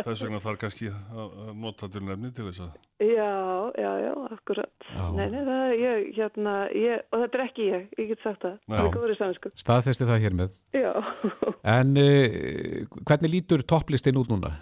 Þess 0.01 0.23
vegna 0.25 0.41
þarf 0.43 0.61
kannski 0.65 0.89
að 0.91 1.53
nota 1.61 1.89
til 1.93 2.03
nefni 2.07 2.31
til 2.35 2.47
þess 2.49 2.63
að... 2.65 2.71
Já, 3.05 3.31
já, 3.79 3.91
já, 4.05 4.11
akkurat. 4.35 4.89
Já. 4.89 5.05
Nei, 5.17 5.27
nei, 5.33 5.41
það 5.47 5.61
er 5.61 5.75
ég, 5.81 6.09
hérna, 6.17 6.55
ég, 6.75 7.05
og 7.11 7.23
þetta 7.25 7.39
er 7.39 7.45
ekki 7.45 7.69
ég, 7.69 7.87
ég 8.01 8.11
get 8.13 8.25
sagt 8.25 8.47
það. 8.47 8.57
Það 8.67 9.29
er. 9.29 9.53
Staðfesti 9.63 10.09
það 10.11 10.25
hér 10.27 10.37
með. 10.41 10.57
Já. 10.75 10.91
En 11.77 11.95
uh, 12.01 12.99
hvernig 13.05 13.35
lítur 13.37 13.65
topplistin 13.75 14.21
út 14.21 14.33
núna? 14.33 14.55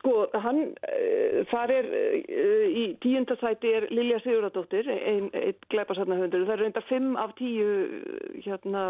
Sko, 0.00 0.26
hann, 0.40 0.60
uh, 0.88 1.40
þar 1.50 1.72
er 1.76 1.88
uh, 1.92 2.68
í 2.72 2.84
tíundasæti 3.04 3.72
er 3.76 3.88
Lilja 3.92 4.20
Siguradóttir, 4.24 4.88
einn 4.88 5.28
ein 5.36 5.58
glæpasarnahöndur. 5.72 6.46
Það 6.48 6.54
er 6.56 6.64
reynda 6.64 6.84
fimm 6.88 7.18
af 7.20 7.34
tíu, 7.38 7.68
hérna, 8.46 8.84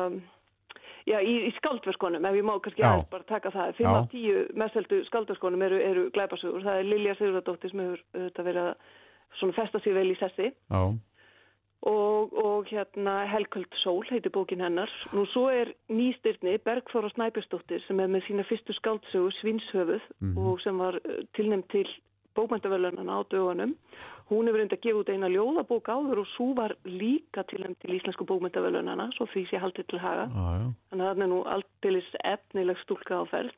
já, 1.10 1.18
í, 1.18 1.34
í 1.48 1.52
skaldverskonum, 1.58 2.30
ef 2.30 2.38
ég 2.38 2.46
má 2.46 2.54
kannski 2.62 2.86
aðeins 2.86 3.10
bara 3.10 3.28
taka 3.28 3.52
það. 3.54 3.76
Fimm 3.80 3.90
Já. 3.90 3.98
af 3.98 4.10
tíu 4.14 4.46
mesteldu 4.62 5.02
skaldverskonum 5.10 5.66
eru, 5.66 5.82
eru 5.90 6.08
glæpasugur. 6.14 6.62
Það 6.66 6.82
er 6.82 6.90
Lilja 6.92 7.18
Siguradóttir 7.18 7.74
sem 7.74 7.84
hefur 7.84 8.04
þetta 8.16 8.46
verið 8.46 8.70
að 8.70 8.98
svona 9.40 9.58
festa 9.58 9.82
sér 9.82 9.98
vel 9.98 10.10
í 10.12 10.18
sessi. 10.20 10.50
Já, 10.70 10.82
Og, 11.80 12.32
og 12.36 12.66
hérna 12.68 13.24
Helköld 13.24 13.72
Sól 13.80 14.04
heitir 14.10 14.32
bókin 14.34 14.60
hennar. 14.60 14.90
Nú 15.16 15.24
svo 15.32 15.46
er 15.48 15.72
nýstyrni 15.88 16.58
Bergþóra 16.60 17.08
Snæbjörnsdóttir 17.14 17.80
sem 17.86 18.00
er 18.04 18.10
með 18.12 18.26
sína 18.26 18.44
fyrstu 18.44 18.76
skáldsögu 18.76 19.30
Svinshöfuð 19.38 20.04
og 20.36 20.60
sem 20.60 20.76
var 20.76 21.00
uh, 21.00 21.22
tilnæmt 21.38 21.70
til 21.72 21.88
bókmæntavelunana 22.36 23.16
á 23.16 23.20
dögunum. 23.32 23.72
Hún 24.30 24.46
hefur 24.46 24.62
enda 24.62 24.76
að 24.76 24.84
gefa 24.84 25.00
út 25.00 25.08
eina 25.10 25.32
ljóðabók 25.32 25.88
áður 25.90 26.20
og 26.22 26.28
svo 26.36 26.52
var 26.54 26.76
líka 26.84 27.42
tilnæmt 27.48 27.80
til 27.80 27.96
íslensku 27.96 28.28
bókmæntavelunana, 28.28 29.08
svo 29.16 29.26
því 29.32 29.46
sé 29.48 29.58
haldið 29.58 29.88
til 29.88 29.98
haga. 29.98 30.28
já. 30.28 30.70
Þannig 30.90 31.06
að 31.06 31.16
það 31.16 31.24
er 31.24 31.32
nú 31.32 31.40
alltilis 31.56 32.10
efnileg 32.24 32.78
stúlka 32.84 33.18
á 33.18 33.24
ferð. 33.32 33.56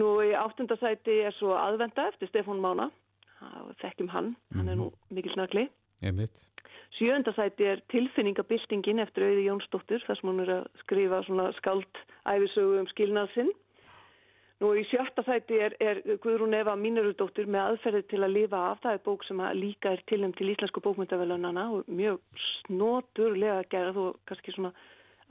Nú 0.00 0.08
í 0.24 0.32
áttundasæti 0.32 1.18
er 1.26 1.34
svo 1.36 1.52
aðvenda 1.58 2.08
eftir 2.08 2.30
Stefán 2.30 2.62
Mána. 2.64 2.90
Þekkjum 3.82 4.08
hann, 4.08 4.36
hann 4.54 4.68
er 4.68 4.76
nú 4.78 4.92
mikil 5.10 5.34
snakli. 5.34 5.66
Einmitt. 6.02 6.42
Sjöndasæti 6.98 7.66
er 7.66 7.80
tilfinningabildingin 7.90 9.00
eftir 9.02 9.24
auði 9.26 9.46
Jónsdóttir 9.46 10.04
þar 10.06 10.18
sem 10.18 10.28
hún 10.28 10.42
er 10.44 10.54
að 10.58 10.64
skrifa 10.82 11.22
svona 11.26 11.48
skald 11.56 12.00
æfisögu 12.28 12.80
um 12.82 12.88
skilnaðsinn. 12.90 13.52
Nú 14.62 14.68
í 14.78 14.84
sjötta 14.86 15.24
sæti 15.26 15.56
er, 15.58 15.74
er 15.82 15.98
Guðrún 16.22 16.54
Eva 16.54 16.76
Mínarudóttir 16.78 17.48
með 17.50 17.72
aðferði 17.72 18.02
til 18.12 18.20
að 18.22 18.34
lifa 18.36 18.60
af. 18.68 18.82
Það 18.84 18.94
er 18.94 19.00
bók 19.08 19.24
sem 19.26 19.40
líka 19.58 19.94
er 19.96 20.02
tilnæmt 20.06 20.36
til 20.38 20.52
Íslensku 20.52 20.82
bókmyndavelunana 20.84 21.64
og 21.74 21.88
mjög 21.90 22.20
snoturlega 22.60 23.64
gerð 23.72 23.98
og 24.04 24.20
kannski 24.30 24.54
svona 24.54 24.70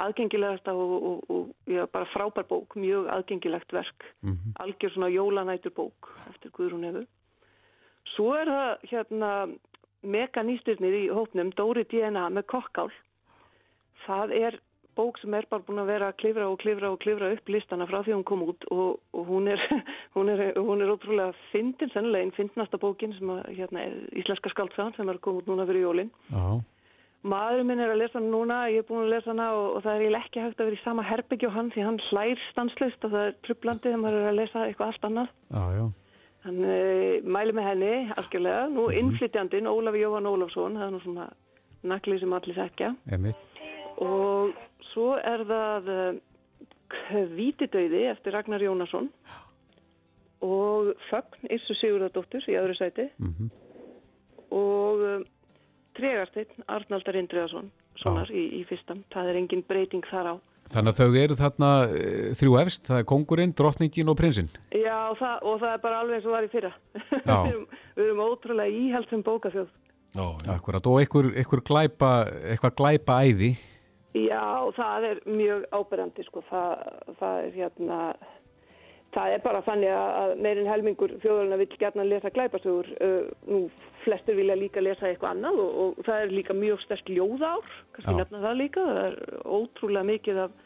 aðgengilegasta 0.01 0.73
og, 0.75 0.91
og, 0.97 1.31
og 1.31 1.71
já, 1.71 1.85
bara 1.93 2.09
frábær 2.11 2.49
bók, 2.49 2.75
mjög 2.75 3.07
aðgengilegt 3.13 3.71
verk. 3.71 4.09
Mhm. 4.25 4.57
Algjör 4.59 4.97
svona 4.97 5.13
jólanætur 5.13 5.75
bók 5.79 6.11
eftir 6.27 6.51
Guðrún 6.51 6.89
Efu. 6.89 7.05
Svo 8.17 8.33
er 8.35 8.49
það 8.51 8.87
hérna 8.91 9.31
mega 10.03 10.43
nýstyrnir 10.45 10.97
í 11.03 11.05
hópnum 11.13 11.53
Dóri 11.57 11.85
DNA 11.89 12.27
með 12.33 12.47
kokkál. 12.53 12.89
Það 14.05 14.35
er 14.39 14.59
bók 14.97 15.19
sem 15.21 15.33
er 15.33 15.47
bara 15.49 15.63
búin 15.63 15.79
að 15.81 15.91
vera 15.93 16.09
að 16.11 16.17
klifra 16.19 16.49
og 16.51 16.59
klifra 16.59 16.89
og 16.91 16.99
klifra 17.03 17.31
upp 17.31 17.49
listana 17.49 17.87
frá 17.87 18.01
því 18.03 18.17
hún 18.17 18.25
kom 18.27 18.43
út 18.43 18.65
og, 18.73 18.99
og 19.15 19.29
hún, 19.29 19.47
er, 19.47 19.61
hún, 20.17 20.31
er, 20.33 20.43
hún 20.57 20.83
er 20.83 20.91
ótrúlega 20.91 21.31
fyndin, 21.53 21.93
sennilega 21.93 22.27
einn 22.27 22.35
fyndnasta 22.35 22.81
bókin 22.81 23.15
sem 23.17 23.31
að, 23.31 23.45
hérna, 23.55 23.87
íslenska 24.19 24.51
skaldsagan 24.51 24.97
sem 24.97 25.07
er 25.09 25.19
að 25.19 25.25
koma 25.27 25.41
út 25.41 25.49
núna 25.51 25.67
fyrir 25.69 25.87
jólinn. 25.87 26.13
Já, 26.33 26.59
Maður 27.21 27.67
minn 27.69 27.81
er 27.83 27.91
að 27.93 27.99
lesa 28.01 28.17
hana 28.17 28.31
núna, 28.33 28.55
ég 28.73 28.81
er 28.81 28.85
búin 28.87 29.03
að 29.03 29.11
lesa 29.13 29.29
hana 29.29 29.51
og, 29.53 29.65
og 29.77 29.83
það 29.85 29.91
er 29.91 30.03
eiginlega 30.03 30.25
ekki 30.25 30.41
hægt 30.41 30.61
að 30.61 30.69
vera 30.71 30.77
í 30.79 30.81
sama 30.81 31.03
herbyggja 31.05 31.51
á 31.53 31.55
hann 31.57 31.67
því 31.69 31.83
hann 31.85 31.99
hlær 32.07 32.45
stanslust 32.47 33.05
og 33.05 33.13
það 33.13 33.25
er 33.27 33.35
trublandi 33.45 33.85
þegar 33.85 34.01
maður 34.01 34.17
er 34.17 34.29
að 34.31 34.39
lesa 34.39 34.63
eitthvað 34.65 34.89
allt 34.89 35.05
annað. 35.09 35.35
já, 35.53 35.61
já. 35.77 35.83
Hann 36.45 36.57
uh, 36.65 37.21
mæli 37.21 37.53
með 37.53 37.67
henni, 37.69 37.93
algjörlega. 38.17 38.63
Nú 38.73 38.87
innflytjandinn, 38.97 39.67
Ólafi 39.69 40.01
Jóhann 40.01 40.25
Ólafsson, 40.31 40.73
það 40.79 40.87
er 40.87 40.93
nú 40.95 41.01
svona 41.03 41.27
naklið 41.91 42.19
sem 42.23 42.33
allir 42.33 42.57
þekkja. 42.57 42.89
Og 44.01 44.53
svo 44.93 45.11
er 45.21 45.43
það 45.49 45.91
Kvítidauði 46.91 48.01
eftir 48.11 48.33
Ragnar 48.35 48.63
Jónasson 48.65 49.07
og 50.43 50.89
Fögn 51.09 51.47
Issu 51.53 51.75
Sigurðardóttur 51.79 52.43
í 52.49 52.57
öðru 52.59 52.75
sæti 52.79 53.05
Mhm. 53.21 53.51
og 54.51 55.03
uh, 55.05 55.21
Tregarsteinn 55.95 56.65
Arnaldar 56.67 57.15
Indriðarsson 57.19 57.69
sonar 58.01 58.27
í, 58.33 58.43
í 58.59 58.65
fyrstam. 58.67 59.03
Það 59.13 59.29
er 59.29 59.39
engin 59.41 59.63
breyting 59.67 60.03
þar 60.09 60.33
á. 60.33 60.35
Þannig 60.71 60.93
að 60.93 60.99
þau 61.01 61.15
eru 61.19 61.35
þarna 61.35 61.69
þrjú 62.39 62.53
efst, 62.61 62.83
það 62.87 62.99
er 63.01 63.07
kongurinn, 63.09 63.53
drottningin 63.57 64.09
og 64.11 64.17
prinsinn. 64.19 64.47
Það, 65.19 65.43
og 65.43 65.59
það 65.61 65.73
er 65.75 65.83
bara 65.83 65.99
alveg 66.01 66.17
eins 66.17 66.27
og 66.29 66.35
var 66.35 66.47
í 66.47 66.51
fyrra. 66.51 66.71
Við, 67.11 67.51
erum, 67.51 67.67
við 67.97 68.05
erum 68.05 68.23
ótrúlega 68.25 68.81
íhaldsum 68.85 69.23
bókafjóð. 69.27 69.69
Já. 70.11 70.25
Akkurat, 70.51 70.87
og 70.87 70.99
einhver 70.99 71.61
glæpa, 71.67 72.11
eitthvað 72.51 72.75
glæpa 72.81 73.21
æði. 73.23 73.53
Já, 74.11 74.67
það 74.75 75.07
er 75.07 75.19
mjög 75.23 75.61
áberandi 75.71 76.23
sko, 76.27 76.41
það, 76.49 76.81
það 77.19 77.37
er 77.45 77.53
hérna, 77.55 77.99
það 79.15 79.35
er 79.35 79.43
bara 79.45 79.61
þannig 79.63 79.93
að 79.95 80.33
meirinn 80.43 80.67
helmingur 80.67 81.13
þjóðurinn 81.23 81.61
vill 81.61 81.77
gerna 81.79 82.03
lesa 82.07 82.31
glæpasögur, 82.35 82.89
uh, 82.99 83.29
nú 83.47 83.61
flestir 84.03 84.35
vilja 84.35 84.57
líka 84.59 84.83
lesa 84.83 85.07
eitthvað 85.07 85.37
annað 85.37 85.61
og, 85.63 85.79
og 85.79 86.03
það 86.09 86.25
er 86.25 86.35
líka 86.35 86.57
mjög 86.57 86.83
sterk 86.83 87.13
ljóðár, 87.13 87.71
kannski 87.95 88.17
nefna 88.17 88.43
það 88.43 88.59
líka, 88.65 88.85
það 88.89 89.01
er 89.05 89.17
ótrúlega 89.47 90.09
mikið 90.11 90.43
af 90.43 90.59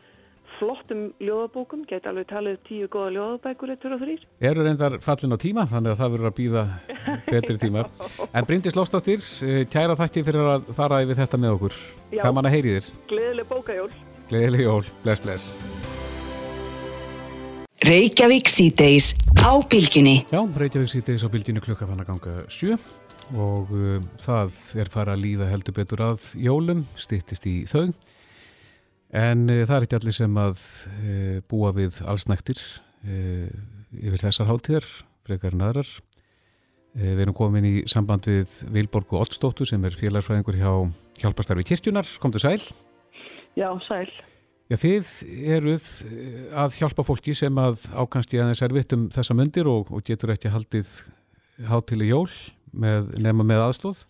flottum 0.59 1.03
ljóðabókum, 1.23 1.83
geti 1.89 2.09
alveg 2.09 2.27
talið 2.29 2.57
tíu 2.67 2.87
góða 2.91 3.11
ljóðabækur 3.15 3.73
eittur 3.73 3.95
og 3.95 4.01
þrýr. 4.03 4.25
Eru 4.49 4.65
reyndar 4.65 4.97
fallin 5.03 5.35
á 5.35 5.39
tíma, 5.41 5.65
þannig 5.69 5.93
að 5.93 6.01
það 6.01 6.15
verður 6.15 6.29
að 6.31 6.37
býða 6.39 6.63
betri 7.33 7.57
tíma. 7.61 7.85
En 8.31 8.47
Bryndis 8.49 8.77
Lóstóttir, 8.77 9.23
kæra 9.71 9.97
þætti 9.99 10.25
fyrir 10.27 10.49
að 10.55 10.73
fara 10.77 11.03
yfir 11.05 11.19
þetta 11.21 11.41
með 11.43 11.57
okkur. 11.57 11.77
Já. 12.11 12.21
Hvað 12.23 12.37
manna 12.39 12.53
heyri 12.53 12.75
þér? 12.77 12.91
Gleðileg 13.11 13.49
bókajól. 13.51 13.91
Gleðileg 14.31 14.65
jól, 14.65 14.83
bless, 15.03 15.25
bless. 15.25 15.51
Reykjavík 17.85 18.47
síðdeis 18.49 19.11
á 19.45 19.51
bylginni. 19.69 20.21
Já, 20.31 20.39
Reykjavík 20.41 20.89
síðdeis 20.89 21.21
á 21.21 21.29
bylginni 21.29 21.61
klukka 21.61 21.85
fann 21.85 22.01
að 22.01 22.13
ganga 22.13 22.45
sjö 22.49 22.79
og 23.35 23.69
uh, 23.73 23.99
það 24.21 24.57
er 24.81 24.89
fara 24.93 25.13
að 25.13 25.23
líða 25.25 25.49
heldur 25.51 25.75
betur 25.77 26.01
að 26.07 26.23
jólum, 26.39 26.85
stýttist 26.97 27.45
í 27.49 27.59
þau. 27.69 27.91
En 29.15 29.45
uh, 29.47 29.61
það 29.63 29.77
er 29.77 29.85
ekki 29.85 29.97
allir 29.99 30.15
sem 30.15 30.41
að 30.41 30.59
uh, 30.91 31.37
búa 31.47 31.71
við 31.75 32.01
allsnæktir 32.03 32.59
uh, 32.59 33.47
yfir 33.95 34.21
þessar 34.25 34.49
hátíðar, 34.49 34.89
frekar 35.27 35.55
en 35.55 35.63
aðrar. 35.69 35.93
Við 36.95 37.19
erum 37.25 37.35
komin 37.35 37.65
í 37.67 37.73
samband 37.91 38.23
við 38.23 38.53
Vilborgu 38.71 39.17
Ottstóttur 39.19 39.67
sem 39.67 39.83
er 39.83 39.97
félagsfræðingur 39.99 40.55
hjá 40.55 40.69
Hjálpastarfi 41.19 41.65
Kirkjunar. 41.67 42.07
Komdu 42.23 42.39
sæl. 42.39 42.61
Já, 43.59 43.67
sæl. 43.83 44.07
Já, 44.71 44.77
þið 44.79 45.09
eruð 45.57 45.89
að 46.55 46.77
hjálpa 46.79 47.03
fólki 47.03 47.35
sem 47.35 47.59
að 47.59 47.83
ákannst 47.91 48.31
í 48.31 48.39
aðeins 48.39 48.63
erfitt 48.63 48.95
um 48.95 49.09
þessa 49.11 49.35
myndir 49.35 49.67
og, 49.67 49.91
og 49.91 50.07
getur 50.07 50.31
ekki 50.37 50.53
haldið 50.53 50.93
hátíli 51.67 52.07
jól 52.13 52.29
með, 52.71 53.11
nema 53.27 53.43
með 53.43 53.65
aðstóð. 53.65 54.05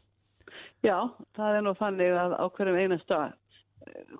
Já, 0.85 0.97
það 1.33 1.57
er 1.57 1.65
nú 1.65 1.73
þannig 1.79 2.15
að 2.21 2.37
á 2.37 2.45
hverjum 2.53 2.79
einasta, 2.83 3.19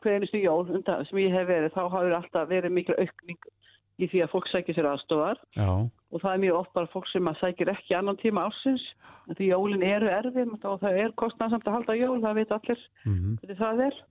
hver 0.02 0.18
einustu 0.18 0.42
jól 0.42 0.66
undan 0.66 1.06
sem 1.10 1.22
ég 1.24 1.36
hef 1.36 1.48
verið, 1.50 1.74
þá 1.76 1.84
hafur 1.86 2.18
alltaf 2.20 2.50
verið 2.50 2.76
mikil 2.76 2.98
aukning 3.00 3.52
í 3.96 4.10
því 4.12 4.26
að 4.26 4.32
fólk 4.34 4.50
sækir 4.52 4.76
sér 4.76 4.90
aðstofar 4.90 5.40
Já, 5.56 5.70
og 5.88 6.24
það 6.24 6.34
er 6.34 6.42
mjög 6.44 6.58
oft 6.60 6.74
bara 6.76 6.92
fólk 6.92 7.08
sem 7.12 7.30
að 7.32 7.40
sækir 7.42 7.72
ekki 7.72 7.96
annan 7.96 8.20
tíma 8.20 8.48
ársins, 8.50 8.84
en 9.30 9.38
því 9.38 9.52
jólin 9.52 9.86
eru 9.88 10.12
erfið 10.12 10.52
og 10.58 10.82
það 10.84 11.00
er 11.04 11.16
kostnarsamt 11.22 11.68
að 11.70 11.78
halda 11.80 11.98
jól, 12.00 12.20
það 12.24 12.42
veit 12.42 12.54
allir 12.58 12.84
mhm. 13.06 13.38
hvernig 13.42 13.62
það 13.62 13.86
er. 13.88 14.04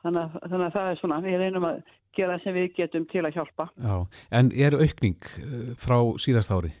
Þannig 0.00 0.20
að, 0.22 0.36
þannig 0.48 0.66
að 0.66 0.76
það 0.76 0.90
er 0.90 0.98
svona, 1.00 1.16
við 1.24 1.42
reynum 1.42 1.66
að 1.68 1.80
gera 2.16 2.36
það 2.36 2.44
sem 2.44 2.56
við 2.56 2.68
getum 2.78 3.06
til 3.10 3.24
að 3.26 3.36
hjálpa. 3.36 3.66
já. 3.76 3.94
En 4.38 4.52
er 4.56 4.76
aukning 4.80 5.30
uh, 5.44 5.72
frá 5.80 5.96
síðast 6.24 6.52
ári? 6.54 6.72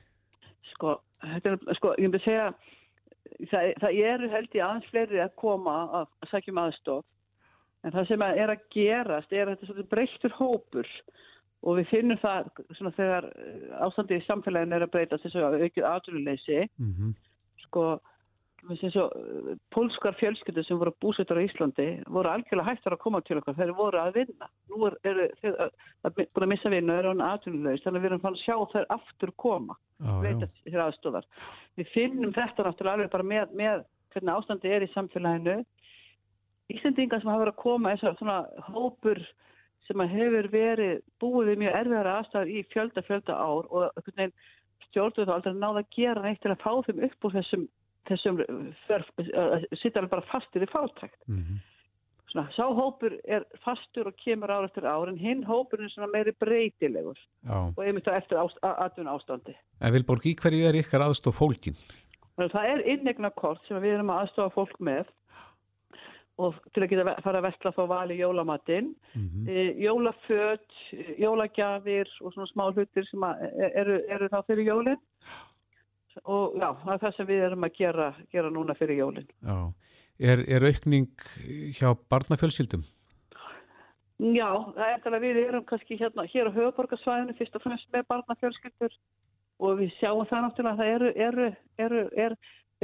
Sko, 0.72 0.94
þetta 1.24 1.52
er, 1.52 1.58
sko, 1.76 1.92
ég 1.98 2.08
myndi 2.08 2.22
segja, 2.24 2.46
það, 3.50 3.72
það 3.82 4.00
eru 4.12 4.30
held 4.32 4.56
ég 4.56 4.64
aðeins 4.66 4.88
fleiri 4.92 5.20
að 5.20 5.36
koma 5.42 5.76
að, 6.00 6.08
að 6.24 6.32
sækjum 6.32 6.62
aðstof, 6.64 7.04
en 7.84 7.94
það 7.94 8.10
sem 8.10 8.26
er 8.28 8.52
að 8.52 8.68
gerast 8.74 9.32
er 9.32 9.46
að 9.46 9.54
þetta 9.54 9.66
er 9.66 9.70
svolítið 9.70 9.90
breyttur 9.94 10.36
hópur 10.38 10.92
og 11.60 11.76
við 11.76 11.90
finnum 11.90 12.20
það 12.20 12.52
svona 12.76 12.92
þegar 12.96 13.26
eh, 13.32 13.66
ástandið 13.84 14.22
í 14.22 14.26
samfélaginu 14.28 14.76
er 14.76 14.86
að 14.86 14.94
breytast 14.94 15.26
þess 15.26 15.40
að 15.40 15.66
aukið 15.66 15.90
aðrunuleysi, 15.90 16.62
Mm 16.80 16.94
-hmm. 16.94 17.12
sko, 17.66 17.84
þess 18.68 18.96
að 19.00 19.58
pólskar 19.72 20.16
fjölskyldur 20.20 20.64
sem 20.64 20.78
voru 20.80 20.92
búsettar 21.00 21.40
á 21.40 21.44
Íslandi 21.44 21.88
voru 22.06 22.28
algjörlega 22.28 22.68
hættar 22.70 22.96
að 22.96 23.02
koma 23.04 23.20
til 23.24 23.38
okkar, 23.40 23.56
þeir 23.56 23.72
voru 23.76 24.00
að 24.00 24.18
vinna. 24.20 24.48
Nú 24.68 24.86
er, 24.88 24.96
eru 25.04 25.28
þeir 25.40 25.60
að, 25.64 25.70
að, 26.04 26.20
búin 26.34 26.46
að 26.46 26.52
missa 26.52 26.72
vinnu 26.72 26.92
og 26.92 26.98
eru 26.98 27.12
hann 27.12 27.24
aðrunuleysi, 27.28 27.84
þannig 27.84 28.00
að 28.00 28.04
við 28.04 28.10
erum 28.10 28.24
fann 28.24 28.36
að 28.36 28.44
sjá 28.44 28.56
þær 28.72 28.86
aftur 28.96 29.32
koma. 29.36 29.76
Já, 30.00 30.10
já. 30.10 30.20
veita 30.26 30.50
þér 30.64 30.84
aðstofar. 30.86 31.30
Við 31.76 31.92
finnum 31.94 32.36
þetta 32.36 32.66
náttúrulega 32.66 32.94
alveg 32.98 33.10
bara 33.10 33.30
með, 33.32 33.56
með 33.60 33.84
hvernig 34.12 34.34
ástandi 34.34 34.72
er 34.74 34.84
í 34.84 34.92
samfélaginu. 34.94 35.56
Íslendingar 36.70 37.22
sem 37.22 37.30
hafa 37.30 37.44
verið 37.44 37.54
að 37.54 37.62
koma 37.62 37.92
eins 37.92 38.02
og 38.06 38.18
svona 38.18 38.40
hópur 38.70 39.20
sem 39.88 40.02
hefur 40.12 40.48
verið 40.52 41.00
búið 41.22 41.50
við 41.50 41.62
mjög 41.64 41.78
erfiðara 41.80 42.16
aðstæður 42.20 42.52
í 42.52 42.62
fjölda 42.70 43.02
fjölda 43.06 43.36
ár 43.36 43.70
og 43.74 44.04
stjórnum 44.90 45.26
þá 45.26 45.34
aldrei 45.36 45.56
náða 45.56 45.82
að 45.82 45.90
gera 45.96 46.24
neitt 46.24 46.40
til 46.44 46.52
að 46.52 46.62
fá 46.62 46.72
þeim 46.86 47.02
upp 47.08 47.26
úr 47.26 47.36
þessum, 47.38 47.66
þessum 48.10 48.40
förf, 48.86 49.10
sittar 49.80 50.04
alveg 50.04 50.14
bara 50.14 50.28
fastir 50.30 50.66
í 50.66 50.70
fátækt. 50.70 51.20
Mhm. 51.26 51.60
Svona, 52.30 52.46
sá 52.54 52.62
hópur 52.62 53.16
er 53.26 53.42
fastur 53.64 54.06
og 54.06 54.14
kemur 54.22 54.52
ár 54.54 54.68
eftir 54.68 54.86
ár 54.86 55.08
en 55.10 55.18
hinn 55.18 55.42
hópur 55.42 55.82
er 55.82 55.90
svona 55.90 56.06
meiri 56.12 56.30
breytilegur 56.38 57.18
Já. 57.18 57.74
og 57.74 57.80
einmitt 57.82 58.06
á 58.06 58.14
eftir 58.14 58.38
ást, 58.38 58.54
aðtun 58.62 59.10
ástandi. 59.10 59.56
En 59.80 59.92
Vilborg, 59.92 60.22
í 60.30 60.36
hverju 60.38 60.68
er 60.68 60.78
ykkar 60.78 61.02
aðstóð 61.08 61.34
fólkin? 61.34 61.80
Það 62.38 62.68
er 62.70 62.84
innegna 62.86 63.32
kort 63.34 63.66
sem 63.66 63.82
við 63.82 63.96
erum 63.98 64.12
að 64.14 64.22
aðstofa 64.22 64.54
fólk 64.54 64.78
með 64.78 65.10
og 66.40 66.56
til 66.74 66.82
að 66.84 66.90
geta 66.94 67.14
fara 67.24 67.40
að 67.42 67.46
vestla 67.48 67.72
þá 67.76 67.80
vali 67.90 68.16
jólamatinn, 68.20 68.90
Mhm. 69.14 69.48
e, 69.48 69.64
jólaföt, 69.84 70.68
e, 70.96 71.04
jólagjafir 71.20 72.08
og 72.22 72.32
svona 72.34 72.48
smá 72.52 72.64
hlutir 72.72 73.04
sem 73.10 73.20
að 73.28 73.42
e- 73.50 73.72
eru, 73.82 73.98
eru 74.08 74.28
þá 74.32 74.38
fyrir 74.46 74.66
jólinn 74.70 75.02
og 76.24 76.56
já, 76.58 76.68
það 76.84 76.92
er 76.94 77.02
það 77.04 77.16
sem 77.16 77.26
við 77.26 77.44
erum 77.46 77.64
að 77.68 77.76
gera, 77.78 78.08
gera 78.32 78.50
núna 78.50 78.74
fyrir 78.78 78.98
jólinn. 78.98 79.28
Já. 79.46 79.58
Er, 80.20 80.42
er 80.52 80.66
aukning 80.68 81.06
hjá 81.78 81.94
barnafjölskyldum? 82.12 82.82
Já, 84.20 84.50
það 84.76 84.84
er 84.90 84.98
þannig 85.00 85.16
að 85.16 85.24
við 85.24 85.38
erum 85.48 85.64
kannski 85.64 85.96
hérna 85.96 86.26
hér 86.28 86.50
á 86.52 86.56
höfuborgarsvæðinu 86.58 87.36
fyrst 87.38 87.54
og 87.56 87.62
fremst 87.64 87.86
með 87.94 88.04
barnafjölskyldur 88.10 88.92
og 89.64 89.78
við 89.80 89.94
sjáum 89.96 90.26
það 90.28 90.42
náttúrulega 90.44 90.74
að 90.74 90.80
það 90.82 90.90
eru, 90.96 91.12
eru, 91.28 91.46
eru, 91.86 92.02
er, 92.26 92.34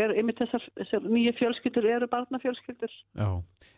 er 0.01 0.12
einmitt 0.16 0.40
þessar, 0.40 0.64
þessar 0.76 1.07
nýju 1.09 1.32
fjölskyldur 1.38 1.86
eru 1.88 2.09
barnafjölskyldur. 2.12 2.92
Já. 3.16 3.28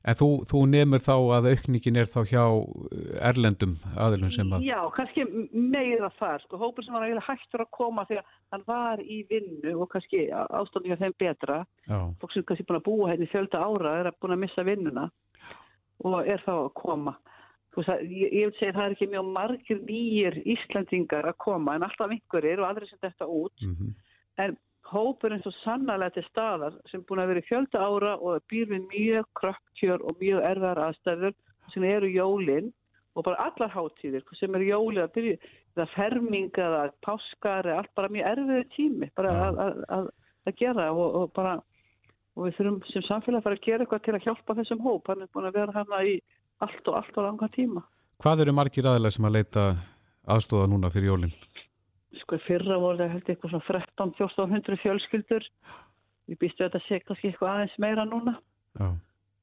En 0.09 0.17
þú, 0.19 0.29
þú 0.49 0.63
nemur 0.71 1.03
þá 1.03 1.15
að 1.37 1.49
aukningin 1.53 1.99
er 2.01 2.09
þá 2.09 2.19
hjá 2.31 2.43
uh, 2.47 2.99
erlendum 3.29 3.75
aðilum 3.99 4.33
sem 4.35 4.53
að... 4.55 4.67
Já, 4.67 4.79
kannski 4.95 5.27
meira 5.53 6.11
það, 6.19 6.45
sko, 6.45 6.61
hópur 6.63 6.87
sem 6.87 6.95
var 6.95 7.07
eiginlega 7.07 7.27
hættur 7.27 7.65
að 7.65 7.73
koma 7.75 8.07
þegar 8.11 8.37
hann 8.55 8.67
var 8.71 9.03
í 9.03 9.21
vinnu 9.31 9.75
og 9.83 9.91
kannski 9.95 10.29
ástandi 10.33 10.93
hjá 10.93 11.01
þeim 11.03 11.17
betra. 11.19 11.63
Já. 11.89 11.99
Fólk 12.23 12.35
sem 12.35 12.47
kannski 12.47 12.69
búin 12.69 12.81
að 12.81 12.87
búa 12.91 13.11
hérna 13.13 13.27
í 13.27 13.33
fjölda 13.33 13.65
ára 13.65 13.97
er 14.03 14.11
að 14.13 14.21
búin 14.23 14.37
að 14.37 14.45
missa 14.47 14.67
vinnuna 14.67 15.09
og 16.07 16.21
er 16.23 16.45
þá 16.47 16.55
að 16.55 16.73
koma. 16.79 17.17
Þú 17.75 17.83
veist 17.83 17.93
að 17.93 18.05
ég, 18.07 18.33
ég 18.33 18.49
vil 18.49 18.57
segja 18.57 18.73
að 18.73 18.79
það 18.79 18.87
er 18.87 18.95
ekki 18.97 19.11
mjög 19.13 19.33
margir 19.35 19.83
nýjir 19.85 20.39
Íslandingar 20.55 21.29
að 21.31 21.41
koma 21.43 21.75
en 21.77 21.85
alltaf 21.87 22.15
einhverjir 22.15 22.63
og 22.63 22.71
aðri 22.71 22.89
sem 22.89 23.03
þetta 23.03 23.29
út. 23.29 23.67
Mhm. 23.67 23.93
En 24.39 24.57
hópur 24.93 25.35
eins 25.35 25.47
og 25.49 25.55
sannarlega 25.63 26.17
til 26.17 26.27
staðar 26.29 26.77
sem 26.91 27.05
búin 27.07 27.23
að 27.23 27.33
vera 27.33 27.47
fjölda 27.49 27.85
ára 27.85 28.17
og 28.19 28.43
býr 28.51 28.69
við 28.73 28.89
mjög 28.93 29.31
krökkjör 29.41 30.05
og 30.09 30.21
mjög 30.23 30.45
erðar 30.51 30.83
aðstæður 30.89 31.35
sem 31.73 31.85
eru 31.85 32.11
jólin 32.13 32.71
og 33.19 33.27
bara 33.27 33.49
allar 33.49 33.73
hátíðir 33.75 34.25
sem 34.39 34.55
eru 34.55 34.71
jólið 34.71 35.05
að 35.05 35.15
byrja 35.17 35.39
eða 35.77 35.89
ferming 35.95 36.61
eða 36.67 36.85
páskar 37.05 37.69
allt 37.75 37.93
bara 37.99 38.13
mjög 38.15 38.31
erfiður 38.33 38.69
tími 38.77 39.11
bara 39.19 39.35
að, 39.49 39.61
að, 39.65 39.83
að, 39.99 40.09
að 40.47 40.59
gera 40.63 40.89
og, 40.93 41.21
og 41.23 41.35
bara 41.37 41.59
og 42.39 42.47
við 42.47 42.59
þurfum 42.59 42.81
sem 42.93 43.07
samfélag 43.09 43.41
að 43.41 43.47
fara 43.49 43.59
að 43.59 43.67
gera 43.67 43.85
eitthvað 43.85 44.05
til 44.07 44.17
að 44.17 44.27
hjálpa 44.27 44.59
þessum 44.61 44.83
hóp 44.87 45.11
hann 45.11 45.25
er 45.25 45.33
búin 45.35 45.49
að 45.51 45.59
vera 45.59 45.75
hana 45.75 46.03
í 46.07 46.19
allt 46.65 46.91
og 46.91 47.01
allt 47.01 47.19
og 47.19 47.29
langa 47.29 47.51
tíma 47.55 47.85
Hvað 48.19 48.43
eru 48.43 48.55
margir 48.55 48.87
aðilega 48.91 49.15
sem 49.15 49.27
að 49.29 49.37
leita 49.37 49.65
aðstóða 50.29 50.71
núna 50.71 50.91
fyrir 50.91 51.13
jólinn? 51.13 51.35
Sko 52.23 52.39
fyrra 52.47 52.79
voru 52.81 53.01
það 53.01 53.15
held 53.17 53.33
eitthvað 53.33 53.55
svona 53.55 53.67
13-1400 53.69 54.81
fjölskyldur 54.85 55.49
við 56.29 56.41
býstu 56.41 56.65
að 56.65 56.71
þetta 56.71 56.85
sé 56.87 57.01
kannski 57.05 57.33
eitthvað 57.33 57.55
aðeins 57.55 57.77
meira 57.83 58.07
núna 58.09 58.37
Já. 58.79 58.89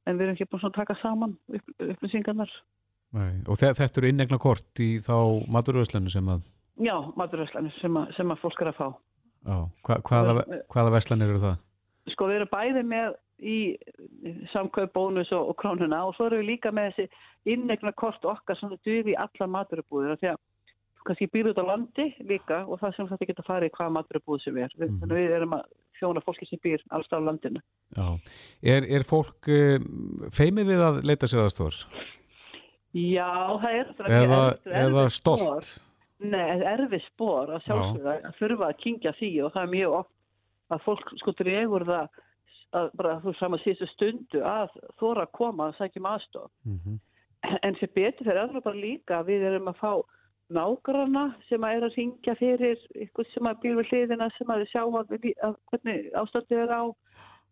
en 0.05 0.17
við 0.17 0.25
erum 0.25 0.37
ekki 0.37 0.49
búin 0.49 0.67
að 0.69 0.79
taka 0.79 0.97
saman 1.01 1.37
upp, 1.49 1.75
upplýsingarnar 1.91 2.55
Nei. 3.15 3.45
Og 3.47 3.59
þe 3.61 3.69
þetta 3.77 4.01
eru 4.01 4.09
innegna 4.11 4.39
kort 4.41 4.81
í 4.83 4.97
þá 4.99 5.45
maturvöslanu 5.47 6.11
sem 6.11 6.25
að... 6.33 6.41
já, 6.83 6.95
maturvæslanir 7.15 7.75
sem, 7.77 7.99
sem 8.17 8.33
að 8.33 8.41
fólk 8.41 8.65
er 8.65 8.73
að 8.73 8.79
fá 8.81 8.87
Já. 9.45 9.57
Hva, 9.85 9.99
hvaða, 10.09 10.43
hvaða 10.73 10.95
veslanir 10.97 11.29
eru 11.29 11.43
það? 11.43 11.61
sko 12.13 12.29
við 12.29 12.39
erum 12.39 12.51
bæði 12.51 12.83
með 12.87 13.15
í 13.45 13.57
samkaup, 14.53 14.93
bónus 14.95 15.31
og, 15.35 15.51
og 15.51 15.57
krónuna 15.59 16.05
og 16.07 16.15
svo 16.15 16.29
erum 16.29 16.43
við 16.43 16.51
líka 16.53 16.71
með 16.75 16.93
þessi 16.93 17.55
innegna 17.55 17.91
kort 17.97 18.25
okkar 18.25 18.57
sem 18.59 18.71
það 18.71 18.85
duði 18.87 19.13
í 19.13 19.17
alla 19.19 19.47
maturubúðir 19.57 20.19
því 20.21 20.31
að 20.31 20.39
þú 20.39 20.54
kannski 21.05 21.27
býr 21.31 21.49
út 21.51 21.59
á 21.61 21.65
landi 21.69 22.05
líka 22.25 22.63
og 22.67 22.79
það 22.81 22.95
sem 22.95 23.07
þetta 23.11 23.27
geta 23.31 23.43
farið 23.47 23.69
í 23.69 23.75
hvaða 23.77 23.95
maturubúð 23.99 24.43
sem 24.43 24.57
er 24.57 24.69
Mhm. 24.77 24.99
þannig 25.01 25.15
að 25.15 25.21
við 25.21 25.35
erum 25.39 25.53
að 25.57 25.63
þjóna 25.99 26.23
fólki 26.25 26.47
sem 26.49 26.59
býr 26.63 26.81
alls 26.91 27.07
á 27.13 27.17
landinu 27.23 27.61
Já. 27.95 28.07
Er, 28.63 28.83
er 28.97 29.03
fólk 29.07 29.47
um, 29.47 30.29
feimið 30.35 30.65
við 30.73 30.81
að 30.89 31.01
leita 31.07 31.27
sér 31.31 31.45
aðstóðar? 31.45 31.79
Já, 32.95 33.29
það 33.59 33.71
er 33.75 33.87
þetta 33.97 34.19
Eða, 34.23 34.41
eða 34.83 35.05
stolt? 35.11 35.71
Nei, 36.25 36.61
erfið 36.63 37.01
spór 37.09 37.49
að 37.57 37.65
sjálfsögða 37.67 38.13
að 38.29 38.37
þurfa 38.39 38.69
að 38.71 38.77
kingja 38.83 39.11
því 39.19 39.31
og 39.43 39.51
það 39.55 39.65
er 39.65 39.73
mjög 39.73 39.95
oft 39.99 40.13
að 40.71 40.83
fólk 40.85 41.09
sko 41.19 41.33
dregur 41.41 41.83
það 41.85 42.21
að 42.75 42.87
bara 42.99 43.17
þú 43.23 43.33
saman 43.39 43.61
síðustu 43.63 43.87
stundu 43.91 44.41
að 44.47 44.71
þóra 44.99 45.25
að 45.27 45.33
koma 45.37 45.67
að 45.69 45.75
sækjum 45.81 46.07
aðstof. 46.09 46.51
Mhm. 46.65 46.95
En 47.61 47.75
sem 47.79 47.91
betur 47.93 48.25
fyrir 48.25 48.41
öðru 48.47 48.63
bara 48.65 48.79
líka 48.79 49.19
að 49.19 49.27
við 49.29 49.43
erum 49.51 49.67
að 49.69 49.77
fá 49.83 49.91
nágrana 50.53 51.25
sem 51.49 51.63
að 51.65 51.77
er 51.77 51.85
að 51.87 51.95
ringja 51.97 52.35
fyrir 52.37 52.81
ykkur 53.07 53.27
sem 53.31 53.47
að 53.49 53.61
býr 53.63 53.79
við 53.79 53.91
hliðina 53.91 54.29
sem 54.37 54.51
að 54.53 54.65
sjá 54.69 54.83
að, 54.83 55.15
að 55.47 55.55
hvernig 55.71 56.09
ástandið 56.21 56.63
er 56.65 56.73
á 56.73 56.83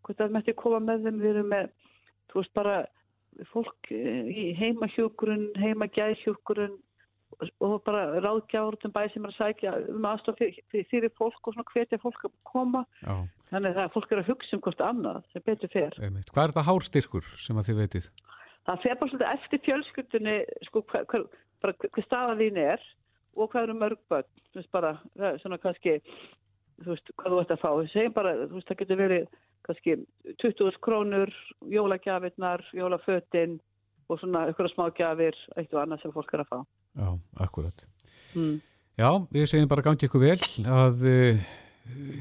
hvort 0.03 0.21
að 0.21 0.35
mætti 0.35 0.55
koma 0.59 0.81
með 0.83 1.07
þeim 1.07 1.21
við 1.23 1.29
erum 1.31 1.49
með, 1.53 1.69
þú 2.29 2.41
veist 2.41 2.53
bara 2.57 2.75
fólk 3.49 3.93
eh, 3.95 4.29
í 4.29 4.47
heimahjúkurun, 4.59 5.47
heimagæðhjúkurun 5.57 6.75
og 7.65 7.79
bara 7.87 8.19
ráðgjár 8.21 8.77
um 8.85 8.93
bæ 8.93 9.07
sem 9.09 9.23
er 9.25 9.31
að 9.31 9.39
sækja 9.39 9.71
um 9.89 10.05
aðstof 10.05 10.37
fyrir, 10.37 10.85
fyrir, 10.91 11.09
fólk 11.17 11.47
og 11.47 11.55
svona 11.55 11.71
hvetja 11.71 11.97
fólk 12.01 12.27
að 12.27 12.35
koma 12.45 12.83
Já, 13.01 13.15
þannig 13.49 13.79
að 13.81 13.95
fólk 13.95 14.13
er 14.13 14.21
að 14.21 14.29
hugsa 14.29 14.57
um 14.57 14.63
hvort 14.67 14.83
annað 14.85 15.23
sem 15.33 15.45
betur 15.47 15.73
fer. 15.73 15.97
Hvað 15.97 16.43
er 16.43 16.53
þetta 16.53 16.67
hárstyrkur 16.69 17.31
sem 17.41 17.57
að 17.57 17.71
þið 17.71 17.81
veitið? 17.81 18.11
Það 18.67 18.83
fer 18.83 18.99
bara 18.99 19.11
svolítið 19.11 19.31
eftir 19.33 19.63
fjölskyldunni 19.65 20.35
sko 20.69 20.83
hver, 20.91 21.07
hver, 21.11 21.25
bara 21.63 21.75
hver 21.83 22.05
staða 22.05 22.37
þín 22.39 22.59
er 22.63 22.85
og 23.33 23.49
hvað 23.51 23.67
eru 23.67 23.75
mörg 23.79 24.01
börn 24.11 24.29
þú 24.53 24.61
veist 24.61 24.71
bara, 24.75 24.93
er 25.19 25.39
svona 25.41 25.59
kannski 25.61 25.97
þú 26.83 26.93
veist, 26.93 27.13
hvað 27.17 27.33
þú 27.33 27.41
ert 27.41 27.53
að 27.55 27.63
fá 27.63 27.69
við 27.71 27.89
segjum 27.93 28.15
bara, 28.15 28.33
þú 28.43 28.59
veist, 28.59 28.69
það 28.69 28.81
getur 28.83 29.01
verið 29.01 29.25
kannski 29.63 29.97
20 30.43 30.79
krónur, 30.83 31.31
jólagjafirnar 31.71 32.65
jólafötin 32.75 33.57
og 34.11 34.19
svona 34.19 34.45
ykkur 34.51 34.69
smá 34.73 34.89
gjafir, 34.97 35.37
eitt 35.57 35.73
og 35.73 35.83
annað 35.83 36.03
sem 36.03 36.15
fólk 36.15 36.33
er 36.35 36.43
að 36.43 36.51
fá 36.51 36.59
Já, 36.59 37.09
akkurat. 37.45 37.85
mm. 38.35 38.61
Já, 38.93 39.09
við 39.33 39.47
segjum 39.49 39.69
bara 39.71 39.81
gangi 39.81 40.05
ykkur 40.05 40.21
vel 40.21 40.39
að 40.69 41.05
uh, 41.09 41.45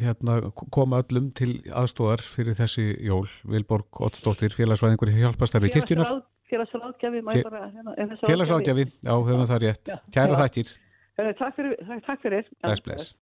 hérna, 0.00 0.38
koma 0.72 1.02
öllum 1.02 1.28
til 1.36 1.58
aðstóðar 1.68 2.22
fyrir 2.24 2.56
þessi 2.56 2.86
jól. 3.04 3.26
Vilborg 3.44 4.00
Ottsdóttir, 4.06 4.54
félagsvæðingur 4.56 5.12
hjálpastarfi 5.12 5.68
kirkjunar. 5.74 6.22
Félagsráðgjafi 6.52 7.22
hérna, 7.24 7.94
Félagsráðgjafi, 8.26 8.84
já, 9.00 9.12
höfum 9.12 9.46
það 9.48 9.62
rétt. 9.64 9.92
Kæra 10.12 10.40
þættir. 10.44 10.72
Takk 11.16 11.56
fyrir, 11.56 11.76
takk 12.04 12.20
fyrir. 12.24 12.48
Bless, 12.60 12.84
bless. 12.84 13.14